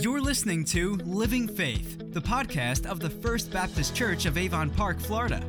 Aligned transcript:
You're 0.00 0.20
listening 0.20 0.62
to 0.66 0.94
Living 1.06 1.48
Faith, 1.48 2.12
the 2.12 2.20
podcast 2.20 2.86
of 2.86 3.00
the 3.00 3.10
First 3.10 3.50
Baptist 3.50 3.96
Church 3.96 4.26
of 4.26 4.38
Avon 4.38 4.70
Park, 4.70 5.00
Florida. 5.00 5.42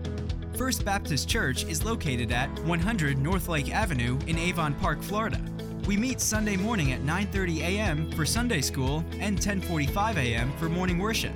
First 0.58 0.83
Baptist 0.83 1.29
Church 1.29 1.66
is 1.66 1.86
located 1.86 2.31
at 2.31 2.49
100 2.62 3.20
North 3.20 3.47
Lake 3.47 3.71
Avenue 3.71 4.17
in 4.25 4.39
Avon 4.39 4.73
Park, 4.73 5.04
Florida. 5.04 5.39
We 5.85 5.97
meet 5.97 6.20
Sunday 6.20 6.57
morning 6.57 6.93
at 6.93 7.01
9:30 7.01 7.59
a.m. 7.59 8.12
for 8.13 8.25
Sunday 8.25 8.62
school 8.62 9.05
and 9.20 9.38
10:45 9.38 10.18
a.m. 10.18 10.52
for 10.57 10.68
morning 10.68 10.97
worship. 10.97 11.34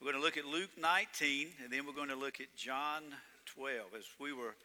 We're 0.00 0.10
going 0.10 0.20
to 0.20 0.26
look 0.26 0.36
at 0.36 0.44
Luke 0.44 0.70
19 0.76 1.46
and 1.62 1.72
then 1.72 1.86
we're 1.86 1.92
going 1.92 2.08
to 2.08 2.16
look 2.16 2.40
at 2.40 2.56
John 2.56 3.04
12. 3.54 3.94
As 3.96 4.06
we 4.18 4.32
were 4.32 4.56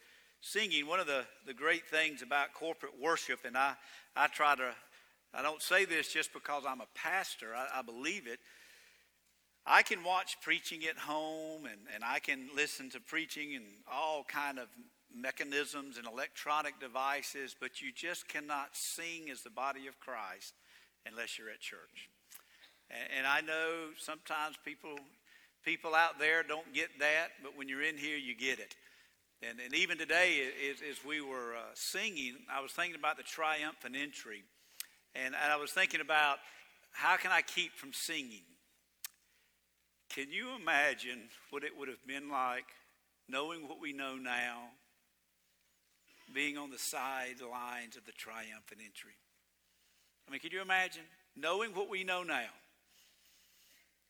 singing, 0.41 0.87
one 0.87 0.99
of 0.99 1.05
the, 1.05 1.23
the 1.45 1.53
great 1.53 1.85
things 1.85 2.23
about 2.23 2.55
corporate 2.55 2.99
worship, 2.99 3.41
and 3.45 3.55
I, 3.55 3.73
I 4.15 4.25
try 4.25 4.55
to, 4.55 4.71
I 5.35 5.43
don't 5.43 5.61
say 5.61 5.85
this 5.85 6.11
just 6.11 6.33
because 6.33 6.63
I'm 6.67 6.81
a 6.81 6.87
pastor, 6.95 7.53
I, 7.55 7.67
I 7.77 7.81
believe 7.83 8.25
it 8.25 8.39
I 9.69 9.83
can 9.83 10.03
watch 10.03 10.37
preaching 10.41 10.85
at 10.89 10.97
home 10.97 11.65
and, 11.65 11.81
and 11.93 12.03
I 12.03 12.19
can 12.19 12.47
listen 12.55 12.89
to 12.91 13.01
preaching 13.01 13.53
and 13.55 13.65
all 13.91 14.23
kind 14.23 14.59
of 14.59 14.67
mechanisms 15.13 15.97
and 15.97 16.07
electronic 16.07 16.79
devices, 16.79 17.53
but 17.59 17.81
you 17.81 17.91
just 17.93 18.29
cannot 18.29 18.69
sing 18.71 19.29
as 19.29 19.41
the 19.41 19.49
body 19.49 19.87
of 19.87 19.99
Christ 19.99 20.53
unless 21.05 21.37
you're 21.37 21.49
at 21.49 21.59
church. 21.59 22.09
And, 22.89 23.19
and 23.19 23.27
I 23.27 23.41
know 23.41 23.89
sometimes 23.99 24.55
people 24.63 24.95
people 25.65 25.93
out 25.93 26.17
there 26.17 26.43
don't 26.43 26.73
get 26.73 26.87
that, 26.99 27.27
but 27.43 27.57
when 27.57 27.67
you're 27.67 27.83
in 27.83 27.97
here, 27.97 28.15
you 28.15 28.33
get 28.33 28.59
it. 28.59 28.73
And, 29.43 29.59
and 29.59 29.75
even 29.75 29.97
today, 29.97 30.47
as, 30.71 30.77
as 30.81 31.03
we 31.05 31.19
were 31.19 31.55
uh, 31.55 31.73
singing, 31.73 32.37
I 32.49 32.61
was 32.61 32.71
thinking 32.71 32.95
about 32.95 33.17
the 33.17 33.23
triumphant 33.23 33.97
entry. 34.01 34.43
And, 35.13 35.35
and 35.35 35.51
I 35.51 35.57
was 35.57 35.71
thinking 35.71 35.99
about 35.99 36.37
how 36.93 37.17
can 37.17 37.31
I 37.31 37.41
keep 37.41 37.73
from 37.73 37.91
singing? 37.91 38.43
Can 40.17 40.31
you 40.31 40.55
imagine 40.59 41.29
what 41.51 41.63
it 41.63 41.77
would 41.77 41.89
have 41.89 42.03
been 42.07 42.27
like 42.27 42.65
knowing 43.29 43.67
what 43.67 43.79
we 43.79 43.93
know 43.93 44.15
now, 44.15 44.69
being 46.33 46.57
on 46.57 46.71
the 46.71 46.79
sidelines 46.79 47.95
of 47.95 48.03
the 48.07 48.11
triumphant 48.13 48.81
entry? 48.83 49.13
I 50.27 50.31
mean, 50.31 50.39
can 50.39 50.49
you 50.51 50.63
imagine 50.63 51.03
knowing 51.35 51.75
what 51.75 51.87
we 51.87 52.03
know 52.03 52.23
now? 52.23 52.49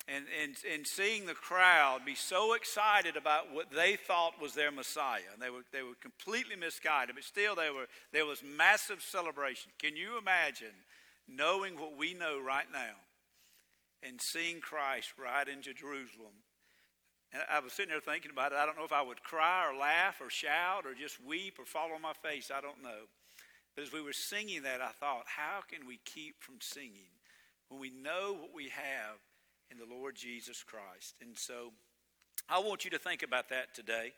And, 0.07 0.23
and, 0.41 0.55
and 0.73 0.87
seeing 0.87 1.25
the 1.25 1.33
crowd 1.33 2.05
be 2.05 2.15
so 2.15 2.53
excited 2.53 3.17
about 3.17 3.53
what 3.53 3.69
they 3.69 3.97
thought 3.97 4.41
was 4.41 4.53
their 4.53 4.71
Messiah. 4.71 5.27
And 5.33 5.41
they 5.41 5.49
were, 5.49 5.65
they 5.73 5.83
were 5.83 5.97
completely 6.01 6.55
misguided, 6.55 7.15
but 7.15 7.25
still 7.25 7.53
they 7.53 7.69
were, 7.69 7.87
there 8.13 8.25
was 8.25 8.41
massive 8.41 9.01
celebration. 9.01 9.71
Can 9.77 9.97
you 9.97 10.17
imagine 10.17 10.71
knowing 11.27 11.77
what 11.77 11.97
we 11.97 12.13
know 12.13 12.39
right 12.39 12.71
now? 12.71 12.95
And 14.03 14.21
seeing 14.21 14.61
Christ 14.61 15.13
ride 15.17 15.47
into 15.47 15.73
Jerusalem. 15.73 16.33
And 17.33 17.43
I 17.51 17.59
was 17.59 17.73
sitting 17.73 17.91
there 17.91 17.99
thinking 17.99 18.31
about 18.31 18.51
it. 18.51 18.57
I 18.57 18.65
don't 18.65 18.77
know 18.77 18.85
if 18.85 18.93
I 18.93 19.01
would 19.01 19.21
cry 19.21 19.69
or 19.69 19.77
laugh 19.77 20.21
or 20.21 20.29
shout 20.29 20.85
or 20.85 20.93
just 20.93 21.23
weep 21.23 21.59
or 21.59 21.65
fall 21.65 21.91
on 21.93 22.01
my 22.01 22.13
face. 22.13 22.51
I 22.55 22.61
don't 22.61 22.81
know. 22.81 23.09
But 23.75 23.83
as 23.83 23.91
we 23.91 24.01
were 24.01 24.13
singing 24.13 24.63
that, 24.63 24.81
I 24.81 24.91
thought, 24.91 25.25
how 25.25 25.59
can 25.69 25.85
we 25.85 25.99
keep 26.05 26.41
from 26.41 26.55
singing 26.61 27.11
when 27.69 27.79
we 27.79 27.91
know 27.91 28.37
what 28.39 28.53
we 28.53 28.69
have 28.69 29.19
in 29.69 29.77
the 29.77 29.85
Lord 29.85 30.15
Jesus 30.15 30.63
Christ? 30.63 31.15
And 31.21 31.37
so 31.37 31.73
I 32.49 32.59
want 32.59 32.85
you 32.85 32.91
to 32.91 32.99
think 32.99 33.23
about 33.23 33.49
that 33.49 33.75
today. 33.75 34.13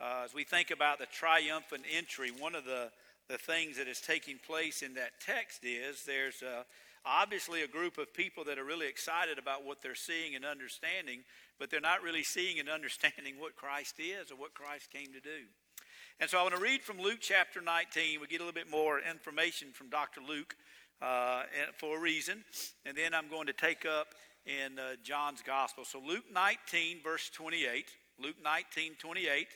Uh, 0.00 0.22
as 0.24 0.34
we 0.34 0.44
think 0.44 0.70
about 0.70 0.98
the 0.98 1.06
triumphant 1.06 1.84
entry, 1.96 2.30
one 2.38 2.54
of 2.54 2.64
the, 2.64 2.90
the 3.28 3.38
things 3.38 3.78
that 3.78 3.88
is 3.88 4.00
taking 4.00 4.38
place 4.38 4.82
in 4.82 4.94
that 4.94 5.12
text 5.24 5.64
is 5.64 6.04
there's 6.04 6.42
a, 6.42 6.64
obviously 7.04 7.62
a 7.62 7.68
group 7.68 7.98
of 7.98 8.14
people 8.14 8.44
that 8.44 8.58
are 8.58 8.64
really 8.64 8.88
excited 8.88 9.38
about 9.38 9.64
what 9.64 9.82
they're 9.82 9.94
seeing 9.94 10.34
and 10.34 10.44
understanding, 10.44 11.20
but 11.58 11.70
they're 11.70 11.80
not 11.80 12.02
really 12.02 12.22
seeing 12.22 12.58
and 12.58 12.68
understanding 12.68 13.34
what 13.38 13.56
Christ 13.56 13.96
is 13.98 14.30
or 14.30 14.36
what 14.36 14.54
Christ 14.54 14.90
came 14.90 15.12
to 15.12 15.20
do. 15.20 15.46
And 16.20 16.30
so 16.30 16.38
I 16.38 16.42
want 16.42 16.54
to 16.54 16.60
read 16.60 16.82
from 16.82 17.00
Luke 17.00 17.18
chapter 17.20 17.60
19. 17.60 18.20
We 18.20 18.26
get 18.26 18.40
a 18.40 18.44
little 18.44 18.52
bit 18.52 18.70
more 18.70 19.00
information 19.00 19.68
from 19.72 19.88
Dr. 19.88 20.20
Luke 20.20 20.54
uh, 21.00 21.42
for 21.78 21.98
a 21.98 22.00
reason. 22.00 22.44
And 22.86 22.96
then 22.96 23.14
I'm 23.14 23.28
going 23.28 23.46
to 23.46 23.52
take 23.52 23.84
up 23.86 24.08
in 24.46 24.78
uh, 24.78 24.94
John's 25.02 25.42
gospel. 25.42 25.84
So 25.84 26.00
Luke 26.00 26.24
19, 26.32 27.02
verse 27.02 27.30
28. 27.30 27.86
Luke 28.20 28.36
19, 28.42 28.94
28. 28.98 29.46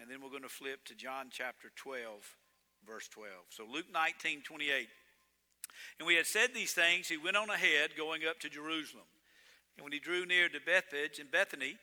And 0.00 0.10
then 0.10 0.22
we're 0.22 0.30
going 0.30 0.42
to 0.42 0.48
flip 0.48 0.84
to 0.86 0.94
John 0.94 1.26
chapter 1.30 1.70
12, 1.76 2.36
verse 2.86 3.08
12. 3.08 3.32
So 3.50 3.64
Luke 3.70 3.86
19, 3.92 4.42
28. 4.42 4.88
And 5.98 6.06
we 6.06 6.14
had 6.14 6.26
said 6.26 6.50
these 6.54 6.72
things, 6.72 7.08
he 7.08 7.16
went 7.16 7.36
on 7.36 7.50
ahead, 7.50 7.90
going 7.96 8.22
up 8.28 8.40
to 8.40 8.48
Jerusalem. 8.48 9.04
And 9.76 9.84
when 9.84 9.92
he 9.92 9.98
drew 9.98 10.26
near 10.26 10.48
to 10.48 10.60
Bethphage 10.60 11.18
and 11.18 11.30
Bethany, 11.30 11.76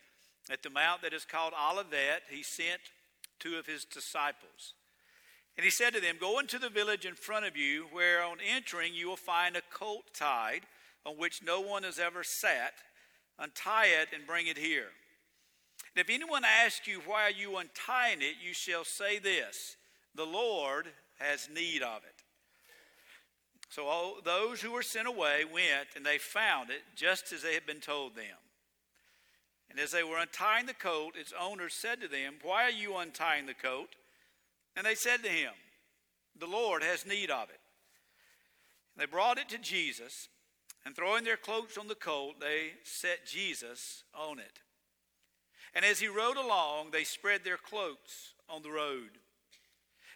at 0.49 0.63
the 0.63 0.69
mount 0.69 1.01
that 1.01 1.13
is 1.13 1.25
called 1.25 1.53
Olivet, 1.53 2.23
he 2.29 2.43
sent 2.43 2.79
two 3.39 3.57
of 3.57 3.65
his 3.65 3.85
disciples. 3.85 4.73
And 5.57 5.63
he 5.63 5.71
said 5.71 5.93
to 5.93 5.99
them, 5.99 6.17
Go 6.19 6.39
into 6.39 6.59
the 6.59 6.69
village 6.69 7.05
in 7.05 7.15
front 7.15 7.45
of 7.45 7.57
you, 7.57 7.87
where 7.91 8.23
on 8.23 8.37
entering 8.55 8.93
you 8.93 9.09
will 9.09 9.17
find 9.17 9.55
a 9.55 9.61
colt 9.73 10.05
tied, 10.13 10.61
on 11.05 11.17
which 11.17 11.41
no 11.43 11.61
one 11.61 11.83
has 11.83 11.99
ever 11.99 12.23
sat. 12.23 12.73
Untie 13.39 13.87
it 13.87 14.09
and 14.13 14.27
bring 14.27 14.47
it 14.47 14.57
here. 14.57 14.87
And 15.95 16.01
if 16.01 16.13
anyone 16.13 16.43
asks 16.43 16.87
you, 16.87 17.01
Why 17.05 17.29
you 17.29 17.57
untying 17.57 18.21
it? 18.21 18.35
you 18.43 18.53
shall 18.53 18.83
say 18.83 19.19
this 19.19 19.77
The 20.15 20.25
Lord 20.25 20.87
has 21.19 21.49
need 21.53 21.81
of 21.81 22.03
it. 22.03 22.16
So 23.69 23.85
all 23.85 24.17
those 24.23 24.61
who 24.61 24.71
were 24.71 24.83
sent 24.83 25.07
away 25.07 25.43
went, 25.45 25.89
and 25.95 26.05
they 26.05 26.17
found 26.17 26.69
it 26.69 26.83
just 26.95 27.33
as 27.33 27.41
they 27.41 27.53
had 27.53 27.65
been 27.65 27.81
told 27.81 28.15
them. 28.15 28.37
And 29.69 29.79
as 29.79 29.91
they 29.91 30.03
were 30.03 30.17
untying 30.17 30.65
the 30.65 30.73
coat, 30.73 31.15
its 31.19 31.33
owner 31.39 31.69
said 31.69 32.01
to 32.01 32.07
them, 32.07 32.35
Why 32.41 32.63
are 32.63 32.71
you 32.71 32.95
untying 32.97 33.45
the 33.45 33.53
coat? 33.53 33.95
And 34.75 34.85
they 34.85 34.95
said 34.95 35.23
to 35.23 35.29
him, 35.29 35.51
The 36.39 36.47
Lord 36.47 36.81
has 36.83 37.05
need 37.05 37.29
of 37.29 37.49
it. 37.49 37.59
And 38.95 39.01
they 39.01 39.05
brought 39.11 39.37
it 39.37 39.49
to 39.49 39.57
Jesus, 39.57 40.29
and 40.85 40.95
throwing 40.95 41.25
their 41.25 41.37
cloaks 41.37 41.77
on 41.77 41.87
the 41.87 41.95
colt, 41.95 42.39
they 42.39 42.71
set 42.83 43.25
Jesus 43.25 44.03
on 44.15 44.39
it. 44.39 44.59
And 45.75 45.83
as 45.83 45.99
he 45.99 46.07
rode 46.07 46.37
along, 46.37 46.91
they 46.91 47.03
spread 47.03 47.43
their 47.43 47.57
cloaks 47.57 48.33
on 48.49 48.63
the 48.63 48.71
road. 48.71 49.19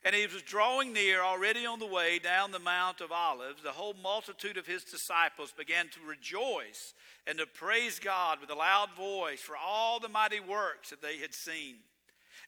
And 0.03 0.15
he 0.15 0.25
was 0.25 0.41
drawing 0.41 0.93
near, 0.93 1.21
already 1.21 1.65
on 1.65 1.77
the 1.77 1.85
way 1.85 2.17
down 2.17 2.51
the 2.51 2.59
Mount 2.59 3.01
of 3.01 3.11
Olives. 3.11 3.61
The 3.61 3.71
whole 3.71 3.93
multitude 4.01 4.57
of 4.57 4.65
his 4.65 4.83
disciples 4.83 5.53
began 5.55 5.89
to 5.89 6.07
rejoice 6.07 6.95
and 7.27 7.37
to 7.37 7.45
praise 7.45 7.99
God 7.99 8.39
with 8.41 8.49
a 8.49 8.55
loud 8.55 8.89
voice 8.97 9.41
for 9.41 9.55
all 9.55 9.99
the 9.99 10.09
mighty 10.09 10.39
works 10.39 10.89
that 10.89 11.03
they 11.03 11.17
had 11.17 11.35
seen. 11.35 11.75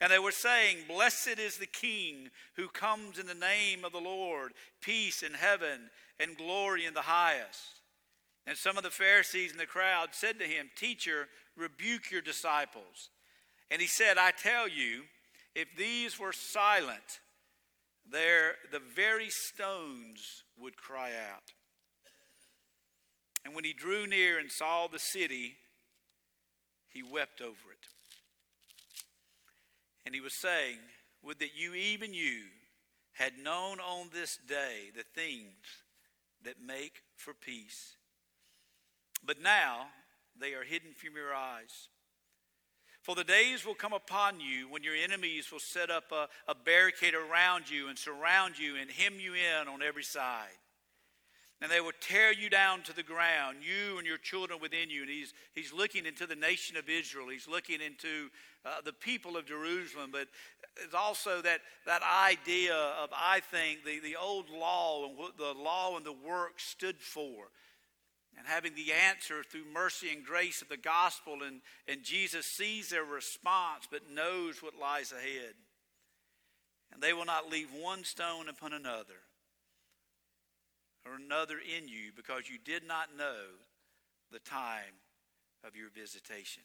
And 0.02 0.12
they 0.12 0.18
were 0.18 0.32
saying, 0.32 0.78
Blessed 0.88 1.38
is 1.38 1.58
the 1.58 1.68
King 1.68 2.30
who 2.56 2.68
comes 2.68 3.20
in 3.20 3.28
the 3.28 3.36
name 3.36 3.86
of 3.86 3.92
the 3.92 4.00
Lord, 4.00 4.54
peace 4.82 5.22
in 5.22 5.34
heaven 5.34 5.92
and 6.20 6.36
glory 6.36 6.86
in 6.86 6.96
the 6.96 7.02
highest. 7.02 7.82
And 8.48 8.58
some 8.58 8.78
of 8.78 8.84
the 8.84 8.90
Pharisees 8.90 9.52
in 9.52 9.58
the 9.58 9.66
crowd 9.66 10.10
said 10.12 10.40
to 10.40 10.46
him, 10.46 10.70
Teacher, 10.76 11.28
rebuke 11.56 12.12
your 12.12 12.22
disciples. 12.22 13.10
And 13.72 13.80
he 13.80 13.88
said, 13.88 14.18
I 14.18 14.32
tell 14.32 14.68
you, 14.68 15.04
if 15.56 15.68
these 15.78 16.20
were 16.20 16.34
silent, 16.34 17.20
there 18.12 18.56
the 18.72 18.82
very 18.96 19.30
stones 19.30 20.44
would 20.58 20.78
cry 20.78 21.10
out. 21.10 21.44
And 23.46 23.54
when 23.54 23.64
he 23.64 23.74
drew 23.74 24.08
near 24.08 24.40
and 24.40 24.52
saw 24.52 24.88
the 24.88 25.00
city, 25.00 25.56
he 26.90 27.04
wept 27.04 27.42
over 27.42 27.72
it, 27.72 27.88
And 30.06 30.14
he 30.14 30.22
was 30.22 30.40
saying, 30.40 30.78
Would 31.24 31.40
that 31.40 31.56
you, 31.56 31.74
even 31.74 32.14
you, 32.14 32.44
had 33.14 33.38
known 33.38 33.80
on 33.80 34.10
this 34.14 34.38
day 34.48 34.92
the 34.96 35.04
things 35.04 35.66
that 36.44 36.62
make 36.62 37.02
for 37.16 37.34
peace. 37.34 37.96
But 39.26 39.42
now 39.42 39.88
they 40.40 40.54
are 40.54 40.64
hidden 40.64 40.94
from 40.94 41.16
your 41.16 41.34
eyes. 41.34 41.90
For 43.04 43.16
the 43.16 43.24
days 43.24 43.66
will 43.66 43.76
come 43.76 43.94
upon 43.94 44.40
you 44.40 44.68
when 44.70 44.82
your 44.82 44.96
enemies 44.96 45.52
will 45.52 45.60
set 45.60 45.92
up 45.92 46.12
a, 46.12 46.28
a 46.48 46.56
barricade 46.56 47.14
around 47.14 47.70
you 47.70 47.90
and 47.90 47.98
surround 47.98 48.58
you 48.58 48.76
and 48.76 48.90
hem 48.90 49.20
you 49.20 49.34
in 49.34 49.68
on 49.68 49.84
every 49.84 50.04
side 50.04 50.58
and 51.64 51.72
they 51.72 51.80
will 51.80 51.94
tear 52.02 52.34
you 52.34 52.50
down 52.50 52.82
to 52.84 52.94
the 52.94 53.04
ground, 53.04 53.60
you 53.62 53.98
and 53.98 54.06
your 54.06 54.18
children 54.18 54.60
within 54.62 54.90
you. 54.90 55.04
And 55.04 55.10
he's, 55.10 55.34
he's 55.56 55.72
looking 55.72 56.06
into 56.06 56.28
the 56.28 56.36
nation 56.36 56.76
of 56.76 56.90
Israel. 56.90 57.30
He's 57.30 57.48
looking 57.48 57.80
into 57.80 58.30
uh, 58.66 58.82
the 58.84 58.92
people 58.92 59.38
of 59.38 59.46
Jerusalem. 59.46 60.10
But 60.12 60.28
it's 60.84 60.94
also 60.94 61.42
that, 61.42 61.62
that 61.86 62.02
idea 62.04 62.76
of, 62.76 63.12
I 63.16 63.40
think, 63.40 63.86
the, 63.86 64.02
the 64.02 64.18
old 64.18 64.50
law 64.50 65.08
and 65.08 65.18
what 65.18 65.38
the 65.38 65.54
law 65.54 65.96
and 65.96 66.06
the 66.06 66.12
work 66.12 66.60
stood 66.60 66.98
for. 67.00 67.46
And 68.38 68.48
having 68.48 68.76
the 68.76 68.92
answer 68.92 69.44
through 69.44 69.72
mercy 69.74 70.10
and 70.12 70.26
grace 70.26 70.62
of 70.62 70.70
the 70.70 70.78
gospel. 70.78 71.44
And, 71.46 71.62
and 71.88 72.04
Jesus 72.04 72.46
sees 72.46 72.90
their 72.90 73.04
response 73.04 73.88
but 73.90 74.12
knows 74.12 74.62
what 74.62 74.80
lies 74.80 75.12
ahead. 75.12 75.54
And 76.92 77.02
they 77.02 77.14
will 77.14 77.26
not 77.26 77.50
leave 77.50 77.70
one 77.74 78.04
stone 78.04 78.50
upon 78.50 78.74
another 78.74 79.22
or 81.06 81.16
another 81.16 81.56
in 81.56 81.88
you 81.88 82.12
because 82.16 82.50
you 82.50 82.58
did 82.64 82.88
not 82.88 83.18
know 83.18 83.58
the 84.32 84.40
time 84.40 85.02
of 85.66 85.76
your 85.76 85.90
visitation. 85.90 86.64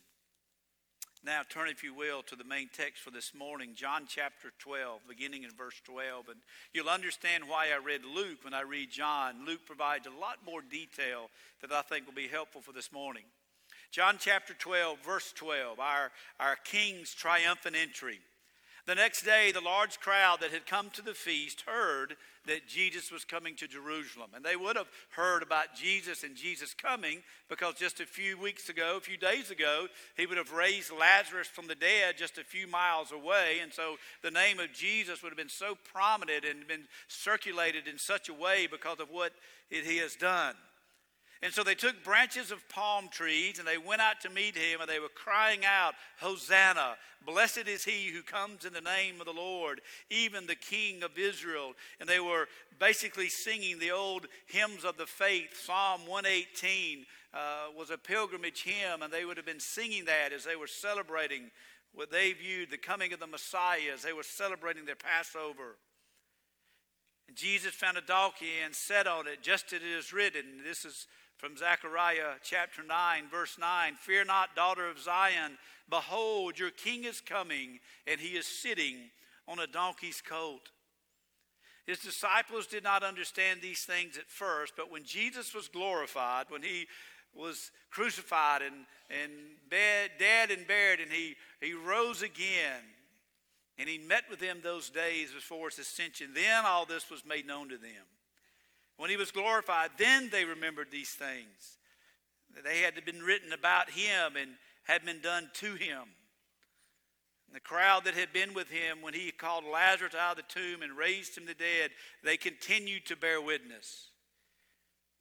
Now, 1.25 1.41
turn, 1.49 1.69
if 1.69 1.83
you 1.83 1.95
will, 1.95 2.23
to 2.23 2.37
the 2.37 2.45
main 2.45 2.69
text 2.73 3.03
for 3.03 3.11
this 3.11 3.35
morning, 3.35 3.71
John 3.75 4.05
chapter 4.07 4.53
12, 4.61 5.01
beginning 5.09 5.43
in 5.43 5.51
verse 5.51 5.81
12. 5.85 6.29
And 6.29 6.39
you'll 6.73 6.89
understand 6.89 7.45
why 7.49 7.69
I 7.75 7.85
read 7.85 8.03
Luke 8.05 8.45
when 8.45 8.55
I 8.55 8.61
read 8.61 8.93
John. 8.93 9.45
Luke 9.45 9.67
provides 9.67 10.07
a 10.07 10.21
lot 10.21 10.39
more 10.47 10.63
detail 10.63 11.29
that 11.61 11.73
I 11.73 11.83
think 11.83 12.07
will 12.07 12.15
be 12.15 12.29
helpful 12.29 12.61
for 12.61 12.73
this 12.73 12.93
morning. 12.93 13.25
John 13.91 14.17
chapter 14.21 14.55
12, 14.55 14.99
verse 15.05 15.33
12, 15.35 15.81
our, 15.81 16.13
our 16.39 16.57
king's 16.65 17.13
triumphant 17.15 17.75
entry. 17.75 18.21
The 18.89 18.95
next 18.95 19.21
day, 19.21 19.53
the 19.53 19.61
large 19.61 20.01
crowd 20.01 20.39
that 20.41 20.51
had 20.51 20.65
come 20.65 20.89
to 20.95 21.03
the 21.03 21.13
feast 21.13 21.65
heard 21.67 22.17
that 22.47 22.67
Jesus 22.67 23.13
was 23.13 23.23
coming 23.23 23.55
to 23.57 23.69
Jerusalem. 23.69 24.31
And 24.35 24.43
they 24.43 24.57
would 24.57 24.77
have 24.77 24.89
heard 25.11 25.43
about 25.43 25.77
Jesus 25.77 26.25
and 26.25 26.35
Jesus 26.35 26.73
coming 26.73 27.19
because 27.51 27.75
just 27.75 28.01
a 28.01 28.07
few 28.07 28.39
weeks 28.39 28.71
ago, 28.71 28.95
a 28.97 29.01
few 29.01 29.19
days 29.19 29.51
ago, 29.51 29.89
he 30.17 30.25
would 30.25 30.39
have 30.39 30.53
raised 30.53 30.91
Lazarus 30.91 31.49
from 31.49 31.67
the 31.67 31.75
dead 31.75 32.15
just 32.17 32.39
a 32.39 32.45
few 32.45 32.67
miles 32.67 33.13
away. 33.13 33.59
And 33.63 33.75
so 33.75 33.97
the 34.23 34.31
name 34.31 34.59
of 34.59 34.73
Jesus 34.73 35.23
would 35.23 35.33
have 35.33 35.37
been 35.37 35.51
so 35.51 35.77
prominent 35.93 36.47
and 36.47 36.67
been 36.67 36.89
circulated 37.09 37.89
in 37.89 37.99
such 37.99 38.31
a 38.31 38.35
way 38.35 38.67
because 38.67 39.01
of 39.01 39.11
what 39.11 39.35
he 39.69 39.99
has 39.99 40.17
done. 40.17 40.55
And 41.43 41.53
so 41.53 41.63
they 41.63 41.77
took 41.77 42.03
branches 42.03 42.51
of 42.51 42.69
palm 42.69 43.09
trees 43.09 43.59
and 43.59 43.69
they 43.69 43.79
went 43.79 44.01
out 44.01 44.21
to 44.23 44.31
meet 44.31 44.57
him 44.57 44.81
and 44.81 44.91
they 44.91 44.99
were 44.99 45.09
crying 45.09 45.61
out, 45.65 45.95
Hosanna! 46.21 46.97
Blessed 47.25 47.69
is 47.69 47.85
he 47.85 48.09
who 48.09 48.23
comes 48.23 48.65
in 48.65 48.73
the 48.73 48.81
name 48.81 49.21
of 49.21 49.27
the 49.27 49.33
Lord, 49.33 49.81
even 50.11 50.47
the 50.47 50.55
King 50.55 51.03
of 51.03 51.19
Israel. 51.19 51.75
And 52.01 52.09
they 52.09 52.21
were 52.21 52.49
basically 52.79 53.29
singing 53.29 53.79
the 53.79 53.91
old 53.91 54.27
hymns 54.47 54.85
of 54.85 54.97
the 54.97 55.07
faith. 55.07 55.51
Psalm 55.65 56.07
118 56.07 57.05
uh, 57.35 57.39
was 57.77 57.91
a 57.91 57.99
pilgrimage 57.99 58.63
hymn, 58.63 59.03
and 59.03 59.13
they 59.13 59.25
would 59.25 59.37
have 59.37 59.47
been 59.47 59.61
singing 59.61 60.07
that 60.07 60.33
as 60.33 60.45
they 60.45 60.57
were 60.57 60.67
celebrating 60.67 61.51
what 61.93 62.11
they 62.11 62.33
viewed 62.33 62.71
the 62.71 62.79
coming 62.79 63.13
of 63.13 63.21
the 63.21 63.27
Messiah, 63.27 63.93
as 63.93 64.03
they 64.03 64.13
were 64.13 64.23
celebrating 64.23 64.85
their 64.87 64.97
Passover. 64.97 65.77
And 67.27 67.37
Jesus 67.37 67.75
found 67.75 67.99
a 67.99 68.03
donkey 68.03 68.47
and 68.65 68.75
sat 68.75 69.07
on 69.07 69.27
it, 69.27 69.43
just 69.43 69.73
as 69.73 69.83
it 69.83 69.87
is 69.87 70.13
written. 70.13 70.63
This 70.65 70.85
is 70.85 71.07
from 71.39 71.57
Zechariah 71.57 72.35
chapter 72.43 72.83
9, 72.83 73.25
verse 73.31 73.57
9 73.59 73.95
Fear 73.95 74.25
not, 74.27 74.55
daughter 74.55 74.89
of 74.89 74.99
Zion. 74.99 75.57
Behold, 75.89 76.59
your 76.59 76.71
king 76.71 77.05
is 77.05 77.21
coming, 77.21 77.79
and 78.07 78.21
he 78.21 78.37
is 78.37 78.47
sitting 78.47 78.97
on 79.47 79.59
a 79.59 79.67
donkey's 79.67 80.21
colt. 80.21 80.69
His 81.87 82.01
disciples 82.01 82.67
did 82.67 82.85
not 82.85 83.03
understand 83.03 83.61
these 83.63 83.85
things 83.85 84.19
at 84.19 84.29
first, 84.29 84.75
but 84.77 84.93
when 84.93 85.05
Jesus 85.05 85.55
was 85.55 85.69
glorified, 85.69 86.47
when 86.51 86.63
he 86.63 86.87
was 87.35 87.71
crucified 87.91 88.61
and, 88.61 88.75
and 89.09 89.33
bed, 89.71 90.11
dead 90.19 90.51
and 90.51 90.67
buried, 90.67 91.01
and 91.01 91.11
he, 91.11 91.37
he 91.63 91.73
rose 91.73 92.21
again, 92.21 92.83
and 93.79 93.89
he 93.89 93.97
met 93.97 94.25
with 94.29 94.41
them 94.41 94.59
those 94.63 94.91
days 94.91 95.33
before 95.33 95.71
his 95.71 95.79
ascension, 95.79 96.35
then 96.35 96.65
all 96.67 96.85
this 96.85 97.11
was 97.11 97.25
made 97.25 97.47
known 97.47 97.71
to 97.71 97.79
them. 97.79 98.05
When 98.99 99.11
he 99.11 99.17
was 99.17 99.31
glorified, 99.31 99.91
then 99.97 100.29
they 100.31 100.45
remembered 100.45 100.91
these 100.91 101.11
things. 101.11 101.79
They 102.65 102.79
had 102.79 103.03
been 103.05 103.23
written 103.23 103.53
about 103.53 103.91
him 103.91 104.37
and 104.37 104.51
had 104.85 105.05
been 105.05 105.21
done 105.21 105.49
to 105.55 105.75
him. 105.75 106.03
And 107.47 107.55
the 107.55 107.61
crowd 107.61 108.05
that 108.05 108.15
had 108.15 108.33
been 108.33 108.55
with 108.55 108.69
him 108.69 109.01
when 109.01 109.15
he 109.15 109.31
called 109.31 109.65
Lazarus 109.65 110.15
out 110.15 110.39
of 110.39 110.45
the 110.45 110.61
tomb 110.61 110.83
and 110.83 110.99
raised 110.99 111.39
him 111.39 111.47
to 111.47 111.55
the 111.55 111.55
dead, 111.55 111.93
they 112.25 112.37
continued 112.37 113.07
to 113.07 113.17
bear 113.17 113.41
witness. 113.41 114.09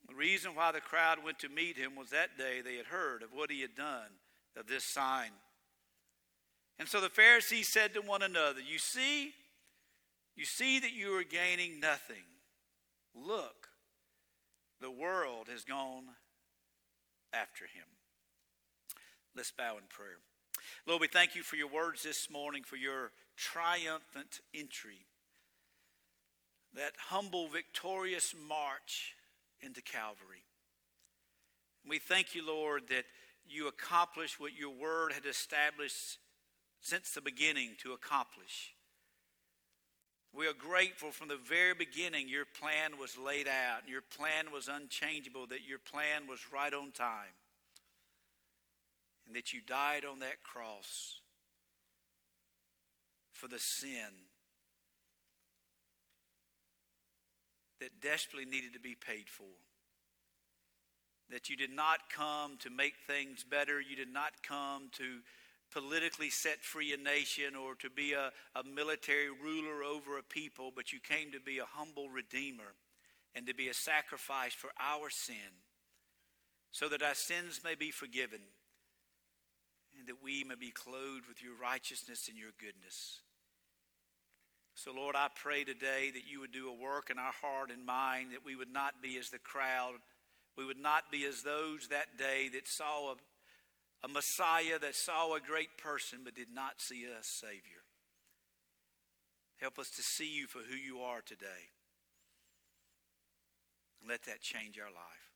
The 0.07 0.15
reason 0.15 0.55
why 0.55 0.71
the 0.71 0.81
crowd 0.81 1.23
went 1.23 1.39
to 1.39 1.49
meet 1.49 1.77
him 1.77 1.95
was 1.95 2.09
that 2.09 2.37
day 2.37 2.61
they 2.61 2.77
had 2.77 2.87
heard 2.87 3.21
of 3.21 3.31
what 3.31 3.51
he 3.51 3.61
had 3.61 3.75
done, 3.75 4.09
of 4.55 4.67
this 4.67 4.85
sign. 4.85 5.31
And 6.79 6.87
so 6.87 6.99
the 6.99 7.09
Pharisees 7.09 7.67
said 7.67 7.93
to 7.93 8.01
one 8.01 8.23
another, 8.23 8.59
You 8.59 8.79
see, 8.79 9.33
you 10.35 10.45
see 10.45 10.79
that 10.79 10.93
you 10.93 11.15
are 11.17 11.23
gaining 11.23 11.79
nothing. 11.79 12.23
Look, 13.15 13.56
the 14.81 14.91
world 14.91 15.47
has 15.51 15.63
gone 15.63 16.03
after 17.33 17.65
him. 17.65 17.85
Let's 19.35 19.51
bow 19.51 19.77
in 19.77 19.83
prayer. 19.89 20.17
Lord, 20.85 21.01
we 21.01 21.07
thank 21.07 21.35
you 21.35 21.43
for 21.43 21.55
your 21.55 21.69
words 21.69 22.03
this 22.03 22.29
morning, 22.29 22.63
for 22.63 22.75
your 22.75 23.11
triumphant 23.35 24.41
entry, 24.53 25.05
that 26.75 26.93
humble, 27.09 27.47
victorious 27.47 28.33
march 28.47 29.15
into 29.61 29.81
Calvary. 29.81 30.43
We 31.87 31.99
thank 31.99 32.35
you, 32.35 32.45
Lord, 32.45 32.83
that 32.89 33.05
you 33.47 33.67
accomplished 33.67 34.39
what 34.39 34.57
your 34.57 34.71
word 34.71 35.13
had 35.13 35.25
established 35.25 36.17
since 36.81 37.11
the 37.11 37.21
beginning 37.21 37.71
to 37.83 37.93
accomplish. 37.93 38.73
We 40.33 40.47
are 40.47 40.53
grateful 40.53 41.11
from 41.11 41.29
the 41.29 41.37
very 41.37 41.73
beginning 41.73 42.29
your 42.29 42.45
plan 42.45 42.99
was 42.99 43.17
laid 43.17 43.47
out, 43.47 43.87
your 43.87 44.01
plan 44.01 44.51
was 44.53 44.67
unchangeable, 44.67 45.47
that 45.47 45.67
your 45.67 45.79
plan 45.79 46.27
was 46.29 46.39
right 46.53 46.73
on 46.73 46.91
time, 46.91 47.33
and 49.25 49.35
that 49.35 49.53
you 49.53 49.61
died 49.65 50.05
on 50.05 50.19
that 50.19 50.43
cross 50.43 51.21
for 53.33 53.47
the 53.47 53.59
sin 53.59 54.27
that 57.79 58.01
desperately 58.01 58.49
needed 58.49 58.73
to 58.73 58.79
be 58.79 58.95
paid 58.95 59.29
for. 59.29 59.43
That 61.29 61.49
you 61.49 61.57
did 61.57 61.71
not 61.71 62.09
come 62.09 62.57
to 62.59 62.69
make 62.69 62.93
things 63.05 63.43
better, 63.43 63.81
you 63.81 63.95
did 63.95 64.11
not 64.11 64.31
come 64.43 64.89
to 64.93 65.19
politically 65.71 66.29
set 66.29 66.63
free 66.63 66.93
a 66.93 66.97
nation 66.97 67.55
or 67.55 67.75
to 67.75 67.89
be 67.89 68.13
a, 68.13 68.31
a 68.55 68.63
military 68.63 69.29
ruler 69.29 69.83
over 69.83 70.17
a 70.17 70.23
people, 70.23 70.71
but 70.75 70.93
you 70.93 70.99
came 70.99 71.31
to 71.31 71.39
be 71.39 71.59
a 71.59 71.65
humble 71.65 72.09
redeemer 72.09 72.75
and 73.35 73.45
to 73.47 73.53
be 73.53 73.67
a 73.67 73.73
sacrifice 73.73 74.53
for 74.53 74.69
our 74.79 75.09
sin 75.09 75.61
so 76.71 76.89
that 76.89 77.03
our 77.03 77.15
sins 77.15 77.61
may 77.63 77.75
be 77.75 77.91
forgiven 77.91 78.39
and 79.97 80.07
that 80.07 80.23
we 80.23 80.43
may 80.43 80.55
be 80.55 80.71
clothed 80.71 81.27
with 81.27 81.41
your 81.41 81.55
righteousness 81.61 82.27
and 82.29 82.37
your 82.37 82.51
goodness. 82.59 83.21
So, 84.75 84.93
Lord, 84.93 85.15
I 85.15 85.27
pray 85.33 85.63
today 85.63 86.11
that 86.13 86.29
you 86.29 86.39
would 86.41 86.51
do 86.51 86.69
a 86.69 86.81
work 86.81 87.09
in 87.09 87.17
our 87.17 87.33
heart 87.41 87.71
and 87.71 87.83
mind, 87.83 88.31
that 88.33 88.45
we 88.45 88.55
would 88.55 88.71
not 88.71 89.01
be 89.01 89.17
as 89.17 89.31
the 89.31 89.39
crowd. 89.39 89.95
We 90.55 90.65
would 90.65 90.77
not 90.77 91.11
be 91.11 91.25
as 91.25 91.41
those 91.41 91.87
that 91.87 92.17
day 92.17 92.49
that 92.53 92.67
saw 92.67 93.11
a 93.11 93.15
a 94.03 94.07
Messiah 94.07 94.79
that 94.79 94.95
saw 94.95 95.33
a 95.33 95.39
great 95.39 95.77
person 95.77 96.19
but 96.23 96.35
did 96.35 96.49
not 96.53 96.79
see 96.79 97.05
a 97.05 97.23
Savior. 97.23 97.83
Help 99.57 99.79
us 99.79 99.89
to 99.91 100.03
see 100.03 100.31
you 100.31 100.47
for 100.47 100.59
who 100.59 100.75
you 100.75 100.99
are 100.99 101.21
today. 101.21 101.71
And 104.01 104.09
Let 104.09 104.23
that 104.23 104.41
change 104.41 104.77
our 104.77 104.91
life. 104.91 105.27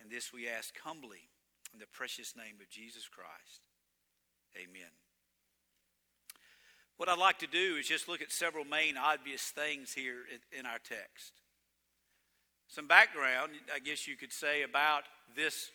And 0.00 0.10
this 0.10 0.32
we 0.32 0.48
ask 0.48 0.74
humbly 0.84 1.28
in 1.72 1.80
the 1.80 1.86
precious 1.86 2.34
name 2.36 2.56
of 2.60 2.70
Jesus 2.70 3.08
Christ. 3.08 3.62
Amen. 4.56 4.90
What 6.96 7.08
I'd 7.08 7.18
like 7.18 7.38
to 7.40 7.46
do 7.46 7.76
is 7.76 7.86
just 7.86 8.08
look 8.08 8.22
at 8.22 8.32
several 8.32 8.64
main 8.64 8.96
obvious 8.96 9.42
things 9.42 9.92
here 9.92 10.22
in 10.56 10.66
our 10.66 10.78
text. 10.78 11.32
Some 12.68 12.86
background, 12.86 13.52
I 13.74 13.78
guess 13.78 14.06
you 14.06 14.16
could 14.16 14.32
say, 14.32 14.62
about 14.62 15.04
this 15.36 15.70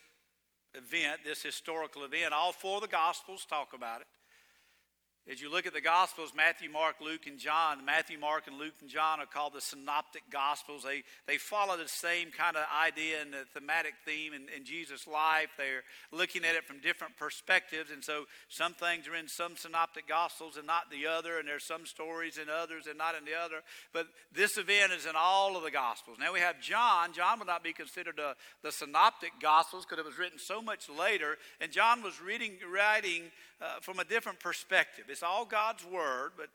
event, 0.75 1.21
this 1.23 1.43
historical 1.43 2.03
event. 2.03 2.33
All 2.33 2.51
four 2.51 2.75
of 2.77 2.81
the 2.81 2.87
Gospels 2.87 3.45
talk 3.45 3.73
about 3.73 4.01
it. 4.01 4.07
As 5.31 5.41
you 5.41 5.49
look 5.49 5.65
at 5.65 5.73
the 5.73 5.79
Gospels, 5.79 6.33
Matthew, 6.35 6.69
Mark, 6.69 6.97
Luke, 6.99 7.27
and 7.27 7.39
John, 7.39 7.85
Matthew, 7.85 8.19
Mark, 8.19 8.47
and 8.47 8.57
Luke, 8.57 8.73
and 8.81 8.89
John 8.89 9.21
are 9.21 9.25
called 9.25 9.53
the 9.53 9.61
Synoptic 9.61 10.23
Gospels. 10.29 10.83
They, 10.83 11.03
they 11.27 11.37
follow 11.37 11.77
the 11.77 11.87
same 11.87 12.27
kind 12.29 12.57
of 12.57 12.65
idea 12.77 13.21
and 13.21 13.31
the 13.31 13.45
thematic 13.53 13.93
theme 14.05 14.33
in, 14.33 14.47
in 14.53 14.65
Jesus' 14.65 15.07
life. 15.07 15.47
They're 15.57 15.83
looking 16.11 16.43
at 16.43 16.55
it 16.55 16.65
from 16.65 16.81
different 16.81 17.15
perspectives. 17.15 17.89
And 17.89 18.03
so 18.03 18.25
some 18.49 18.73
things 18.73 19.07
are 19.07 19.15
in 19.15 19.29
some 19.29 19.55
Synoptic 19.55 20.09
Gospels 20.09 20.57
and 20.57 20.67
not 20.67 20.91
the 20.91 21.07
other, 21.07 21.39
and 21.39 21.47
there's 21.47 21.65
some 21.65 21.85
stories 21.85 22.37
in 22.37 22.49
others 22.49 22.85
and 22.85 22.97
not 22.97 23.15
in 23.15 23.23
the 23.23 23.39
other. 23.39 23.61
But 23.93 24.07
this 24.33 24.57
event 24.57 24.91
is 24.91 25.05
in 25.05 25.13
all 25.15 25.55
of 25.55 25.63
the 25.63 25.71
Gospels. 25.71 26.17
Now 26.19 26.33
we 26.33 26.41
have 26.41 26.59
John. 26.59 27.13
John 27.13 27.39
would 27.39 27.47
not 27.47 27.63
be 27.63 27.71
considered 27.71 28.19
a, 28.19 28.35
the 28.61 28.73
Synoptic 28.73 29.31
Gospels 29.41 29.85
because 29.85 30.03
it 30.03 30.05
was 30.05 30.19
written 30.19 30.37
so 30.37 30.61
much 30.61 30.89
later. 30.89 31.37
And 31.61 31.71
John 31.71 32.03
was 32.03 32.19
reading, 32.21 32.57
writing 32.69 33.31
uh, 33.61 33.79
from 33.79 33.99
a 33.99 34.03
different 34.03 34.41
perspective. 34.41 35.05
It's 35.13 35.21
all 35.21 35.45
God's 35.45 35.85
Word, 35.85 36.31
but 36.35 36.49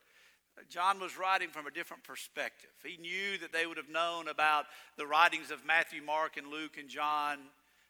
John 0.68 0.98
was 0.98 1.16
writing 1.16 1.50
from 1.50 1.68
a 1.68 1.70
different 1.70 2.02
perspective. 2.02 2.70
He 2.84 3.00
knew 3.00 3.38
that 3.38 3.52
they 3.52 3.66
would 3.66 3.76
have 3.76 3.88
known 3.88 4.26
about 4.26 4.64
the 4.96 5.06
writings 5.06 5.52
of 5.52 5.64
Matthew, 5.64 6.02
Mark, 6.02 6.36
and 6.36 6.48
Luke, 6.48 6.76
and 6.76 6.88
John, 6.88 7.38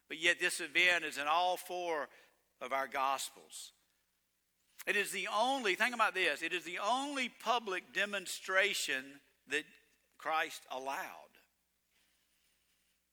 but 0.08 0.20
yet 0.20 0.38
this 0.38 0.60
event 0.60 1.06
is 1.06 1.16
in 1.16 1.26
all 1.26 1.56
four 1.56 2.10
of 2.60 2.74
our 2.74 2.86
Gospels. 2.86 3.72
It 4.86 4.94
is 4.94 5.10
the 5.10 5.26
only, 5.34 5.74
think 5.74 5.94
about 5.94 6.12
this, 6.12 6.42
it 6.42 6.52
is 6.52 6.64
the 6.64 6.80
only 6.86 7.30
public 7.30 7.94
demonstration 7.94 9.20
that 9.50 9.64
Christ 10.18 10.60
allowed. 10.70 11.27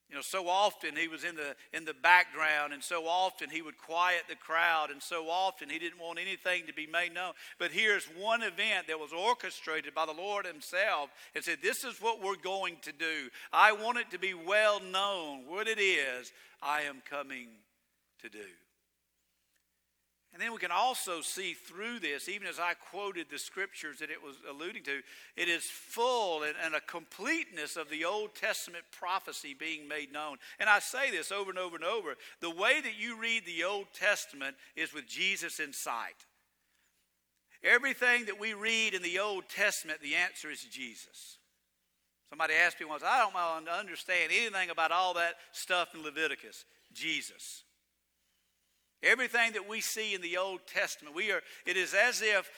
You 0.09 0.15
know, 0.15 0.21
so 0.21 0.47
often 0.47 0.95
he 0.95 1.07
was 1.07 1.23
in 1.23 1.35
the, 1.35 1.55
in 1.73 1.83
the 1.83 1.93
background, 1.93 2.73
and 2.73 2.83
so 2.83 3.07
often 3.07 3.49
he 3.49 3.63
would 3.63 3.77
quiet 3.77 4.23
the 4.29 4.35
crowd, 4.35 4.91
and 4.91 5.01
so 5.01 5.27
often 5.29 5.67
he 5.67 5.79
didn't 5.79 5.99
want 5.99 6.19
anything 6.19 6.67
to 6.67 6.73
be 6.73 6.85
made 6.85 7.13
known. 7.13 7.33
But 7.57 7.71
here's 7.71 8.05
one 8.05 8.43
event 8.43 8.87
that 8.87 8.99
was 8.99 9.11
orchestrated 9.11 9.95
by 9.95 10.05
the 10.05 10.11
Lord 10.13 10.45
himself 10.45 11.09
and 11.33 11.43
said, 11.43 11.57
This 11.61 11.83
is 11.83 11.99
what 11.99 12.21
we're 12.21 12.35
going 12.35 12.77
to 12.83 12.91
do. 12.91 13.29
I 13.51 13.71
want 13.71 13.97
it 13.97 14.11
to 14.11 14.19
be 14.19 14.35
well 14.35 14.79
known 14.79 15.47
what 15.47 15.67
it 15.67 15.79
is 15.79 16.31
I 16.61 16.81
am 16.81 17.01
coming 17.09 17.47
to 18.21 18.29
do. 18.29 18.45
And 20.35 20.43
then 20.43 20.51
we 20.51 20.57
can 20.57 20.69
also 20.69 21.21
see 21.21 21.53
through 21.53 21.99
this, 21.99 22.27
even 22.27 22.45
as 22.45 22.59
I 22.59 22.73
quoted 22.73 23.27
the 23.31 23.39
scriptures 23.39 23.99
that 23.99 24.09
it 24.09 24.21
was 24.21 24.35
alluding 24.49 24.83
to, 24.83 24.99
it 25.37 25.47
is 25.47 25.63
full 25.63 26.43
and, 26.43 26.55
and, 26.61 26.75
a 26.75 26.81
completeness 26.81 27.77
of 27.77 27.89
the 27.89 28.03
Old 28.03 28.35
Testament 28.35 28.83
prophecy 28.91 29.55
being 29.57 29.87
made 29.87 30.11
known. 30.11 30.35
And 30.59 30.69
I 30.69 30.79
say 30.79 31.09
this 31.09 31.31
over 31.31 31.51
and 31.51 31.57
over 31.57 31.77
and 31.77 31.85
over 31.85 32.15
the 32.41 32.49
way 32.49 32.81
that 32.81 32.99
you 32.99 33.17
read 33.17 33.45
the 33.45 33.63
Old 33.63 33.85
Testament 33.97 34.57
is 34.75 34.93
with 34.93 35.07
Jesus 35.07 35.61
in 35.61 35.71
sight. 35.71 36.25
Everything 37.63 38.25
that 38.25 38.37
we 38.37 38.53
read 38.53 38.93
in 38.93 39.03
the 39.03 39.19
Old 39.19 39.47
Testament, 39.47 40.01
the 40.01 40.15
answer 40.15 40.51
is 40.51 40.65
Jesus. 40.65 41.37
Somebody 42.29 42.55
asked 42.55 42.81
me 42.81 42.87
once, 42.87 43.03
I 43.07 43.25
don't 43.25 43.69
understand 43.69 44.33
anything 44.35 44.69
about 44.69 44.91
all 44.91 45.13
that 45.13 45.35
stuff 45.53 45.95
in 45.95 46.03
Leviticus. 46.03 46.65
Jesus. 46.93 47.63
Everything 49.03 49.53
that 49.53 49.67
we 49.67 49.81
see 49.81 50.15
in 50.15 50.21
the 50.21 50.37
Old 50.37 50.61
Testament, 50.67 51.15
we 51.15 51.31
are, 51.31 51.41
it 51.65 51.77
is 51.77 51.93
as 51.93 52.21
if, 52.21 52.49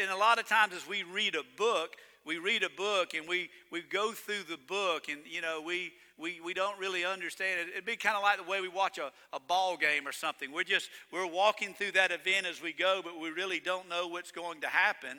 and 0.00 0.10
a 0.10 0.16
lot 0.16 0.38
of 0.38 0.46
times 0.46 0.72
as 0.74 0.86
we 0.86 1.02
read 1.02 1.34
a 1.34 1.42
book, 1.56 1.96
we 2.24 2.38
read 2.38 2.62
a 2.62 2.70
book 2.70 3.14
and 3.14 3.28
we, 3.28 3.50
we 3.70 3.82
go 3.82 4.12
through 4.12 4.44
the 4.48 4.58
book 4.68 5.08
and, 5.08 5.20
you 5.26 5.40
know, 5.40 5.62
we, 5.64 5.92
we, 6.18 6.40
we 6.44 6.52
don't 6.54 6.78
really 6.78 7.04
understand 7.04 7.60
it. 7.60 7.72
It'd 7.72 7.86
be 7.86 7.96
kind 7.96 8.16
of 8.16 8.22
like 8.22 8.38
the 8.38 8.50
way 8.50 8.60
we 8.60 8.68
watch 8.68 8.98
a, 8.98 9.10
a 9.32 9.40
ball 9.40 9.76
game 9.76 10.06
or 10.06 10.12
something. 10.12 10.52
We're 10.52 10.64
just, 10.64 10.90
we're 11.12 11.26
walking 11.26 11.74
through 11.74 11.92
that 11.92 12.12
event 12.12 12.46
as 12.46 12.62
we 12.62 12.72
go, 12.72 13.00
but 13.02 13.18
we 13.18 13.30
really 13.30 13.58
don't 13.58 13.88
know 13.88 14.06
what's 14.06 14.30
going 14.30 14.60
to 14.60 14.68
happen. 14.68 15.18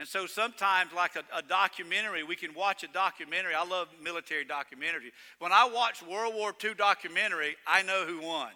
And 0.00 0.08
so 0.08 0.26
sometimes, 0.26 0.92
like 0.92 1.14
a, 1.14 1.22
a, 1.36 1.42
documentary, 1.42 2.24
we 2.24 2.34
can 2.34 2.54
watch 2.54 2.82
a 2.82 2.88
documentary. 2.88 3.54
I 3.54 3.64
love 3.64 3.86
military 4.02 4.44
documentary. 4.44 5.12
When 5.38 5.52
I 5.52 5.70
watch 5.72 6.02
World 6.02 6.34
War 6.34 6.52
II 6.64 6.74
documentary, 6.74 7.54
I 7.68 7.82
know 7.82 8.04
who 8.04 8.20
won. 8.20 8.50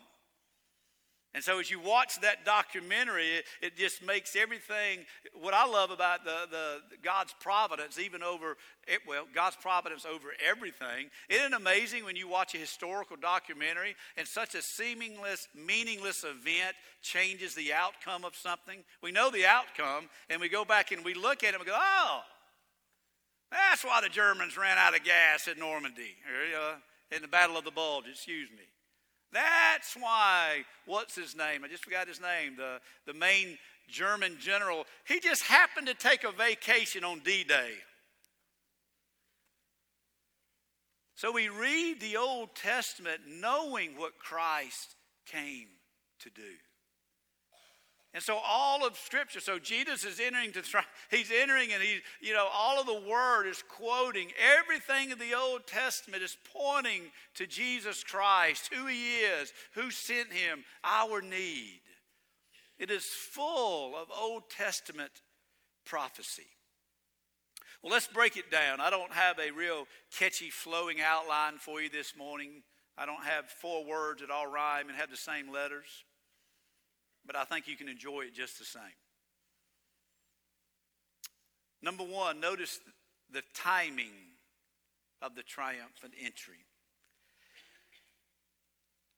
And 1.37 1.45
so 1.45 1.61
as 1.61 1.71
you 1.71 1.79
watch 1.79 2.19
that 2.23 2.47
documentary, 2.47 3.27
it, 3.27 3.45
it, 3.61 3.77
just 3.77 4.03
makes 4.03 4.35
everything 4.35 5.01
what 5.35 5.53
I 5.53 5.67
love 5.67 5.91
about 5.91 6.25
the, 6.25 6.49
the 6.51 6.79
God's 7.03 7.35
providence, 7.41 7.99
even 7.99 8.23
over 8.23 8.57
it, 8.89 9.01
well, 9.07 9.27
God's 9.35 9.57
providence 9.57 10.07
over 10.07 10.29
everything. 10.43 11.11
Isn't 11.29 11.53
it 11.53 11.57
amazing 11.61 12.07
when 12.07 12.17
you 12.17 12.27
watch 12.27 12.55
a 12.55 12.57
historical 12.57 13.19
documentary 13.19 13.97
and 14.17 14.27
such 14.27 14.55
a 14.55 14.63
seamless, 14.63 15.47
meaningless 15.55 16.25
event 16.25 16.75
changes 17.03 17.55
the 17.55 17.71
outcome 17.75 18.25
of 18.25 18.35
something? 18.35 18.83
We 19.03 19.13
know 19.13 19.31
the 19.31 19.45
outcome, 19.45 20.09
and 20.31 20.41
we 20.41 20.49
go 20.49 20.65
back 20.65 20.91
and 20.91 21.05
we 21.05 21.13
look 21.13 21.45
at 21.45 21.51
it 21.51 21.57
and 21.57 21.61
we 21.61 21.67
go, 21.67 21.79
oh, 21.79 22.21
that's 23.51 23.85
why 23.85 24.01
the 24.01 24.09
Germans 24.09 24.57
ran 24.57 24.79
out 24.79 24.97
of 24.97 25.05
gas 25.05 25.49
at 25.49 25.59
Normandy, 25.59 26.17
or, 26.27 26.59
uh, 26.59 26.75
in 27.15 27.21
the 27.21 27.29
Battle 27.29 27.59
of 27.59 27.65
the 27.65 27.71
Bulge, 27.71 28.07
excuse 28.11 28.49
me. 28.53 28.65
That's 29.33 29.95
why, 29.95 30.65
what's 30.87 31.15
his 31.15 31.37
name? 31.37 31.65
I 31.65 31.69
just 31.69 31.85
forgot 31.85 32.09
his 32.09 32.21
name. 32.21 32.57
The, 32.57 32.79
the 33.07 33.19
main 33.19 33.59
German 33.89 34.37
general, 34.41 34.85
he 35.07 35.21
just 35.21 35.43
happened 35.43 35.87
to 35.89 35.95
take 35.95 36.25
a 36.25 36.33
vacation 36.33 37.05
on 37.05 37.21
D 37.21 37.45
Day. 37.45 37.73
So 41.15 41.33
we 41.33 41.49
read 41.49 42.01
the 42.01 42.19
Old 42.19 42.55
Testament 42.55 43.23
knowing 43.27 43.97
what 43.97 44.19
Christ 44.19 44.97
came 45.27 45.69
to 46.21 46.31
do. 46.31 46.43
And 48.15 48.23
so 48.23 48.39
all 48.43 48.87
of 48.87 48.97
Scripture, 48.97 49.41
so 49.41 49.59
Jesus 49.59 50.05
is 50.05 50.21
entering 50.21 50.53
to, 50.53 50.63
try, 50.63 50.83
he's 51.11 51.31
entering 51.31 51.73
and 51.73 51.83
he's, 51.83 52.01
you 52.21 52.33
know, 52.33 52.49
all 52.53 52.81
of 52.81 52.87
the 52.87 53.09
Word 53.09 53.47
is 53.47 53.63
quoting. 53.69 54.29
Everything 54.59 55.11
in 55.11 55.19
the 55.19 55.35
Old 55.35 55.67
Testament 55.67 56.23
is 56.23 56.37
pointing 56.55 57.03
to 57.35 57.47
Jesus 57.47 58.03
Christ, 58.03 58.73
who 58.73 58.87
He 58.87 59.17
is, 59.17 59.53
who 59.75 59.91
sent 59.91 60.33
Him, 60.33 60.65
our 60.83 61.21
need. 61.21 61.81
It 62.79 62.91
is 62.91 63.05
full 63.05 63.95
of 63.97 64.09
Old 64.19 64.49
Testament 64.51 65.13
prophecy. 65.85 66.47
Well, 67.83 67.93
let's 67.93 68.09
break 68.09 68.37
it 68.37 68.51
down. 68.51 68.81
I 68.81 68.91
don't 68.91 69.13
have 69.13 69.39
a 69.39 69.53
real 69.53 69.87
catchy, 70.19 70.51
flowing 70.51 71.01
outline 71.01 71.59
for 71.59 71.83
you 71.83 71.91
this 71.91 72.17
morning. 72.17 72.63
I 72.97 73.05
don't 73.05 73.25
have 73.25 73.51
four 73.51 73.85
words 73.85 74.23
that 74.23 74.31
all 74.31 74.47
rhyme 74.47 74.89
and 74.89 74.97
have 74.97 75.11
the 75.11 75.17
same 75.19 75.53
letters 75.53 76.06
but 77.27 77.37
I 77.37 77.45
think 77.45 77.67
you 77.67 77.77
can 77.77 77.89
enjoy 77.89 78.23
it 78.23 78.35
just 78.35 78.59
the 78.59 78.65
same. 78.65 78.83
Number 81.83 82.05
one, 82.05 82.41
notice 82.41 82.81
the 83.33 83.43
timing 83.55 84.15
of 85.23 85.35
the 85.35 85.43
triumphant 85.43 86.15
entry. 86.23 86.65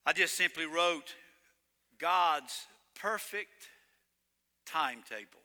I 0.06 0.12
just 0.12 0.34
simply 0.34 0.66
wrote 0.66 1.14
God's 1.98 2.66
perfect 2.94 3.68
timetable, 4.66 5.44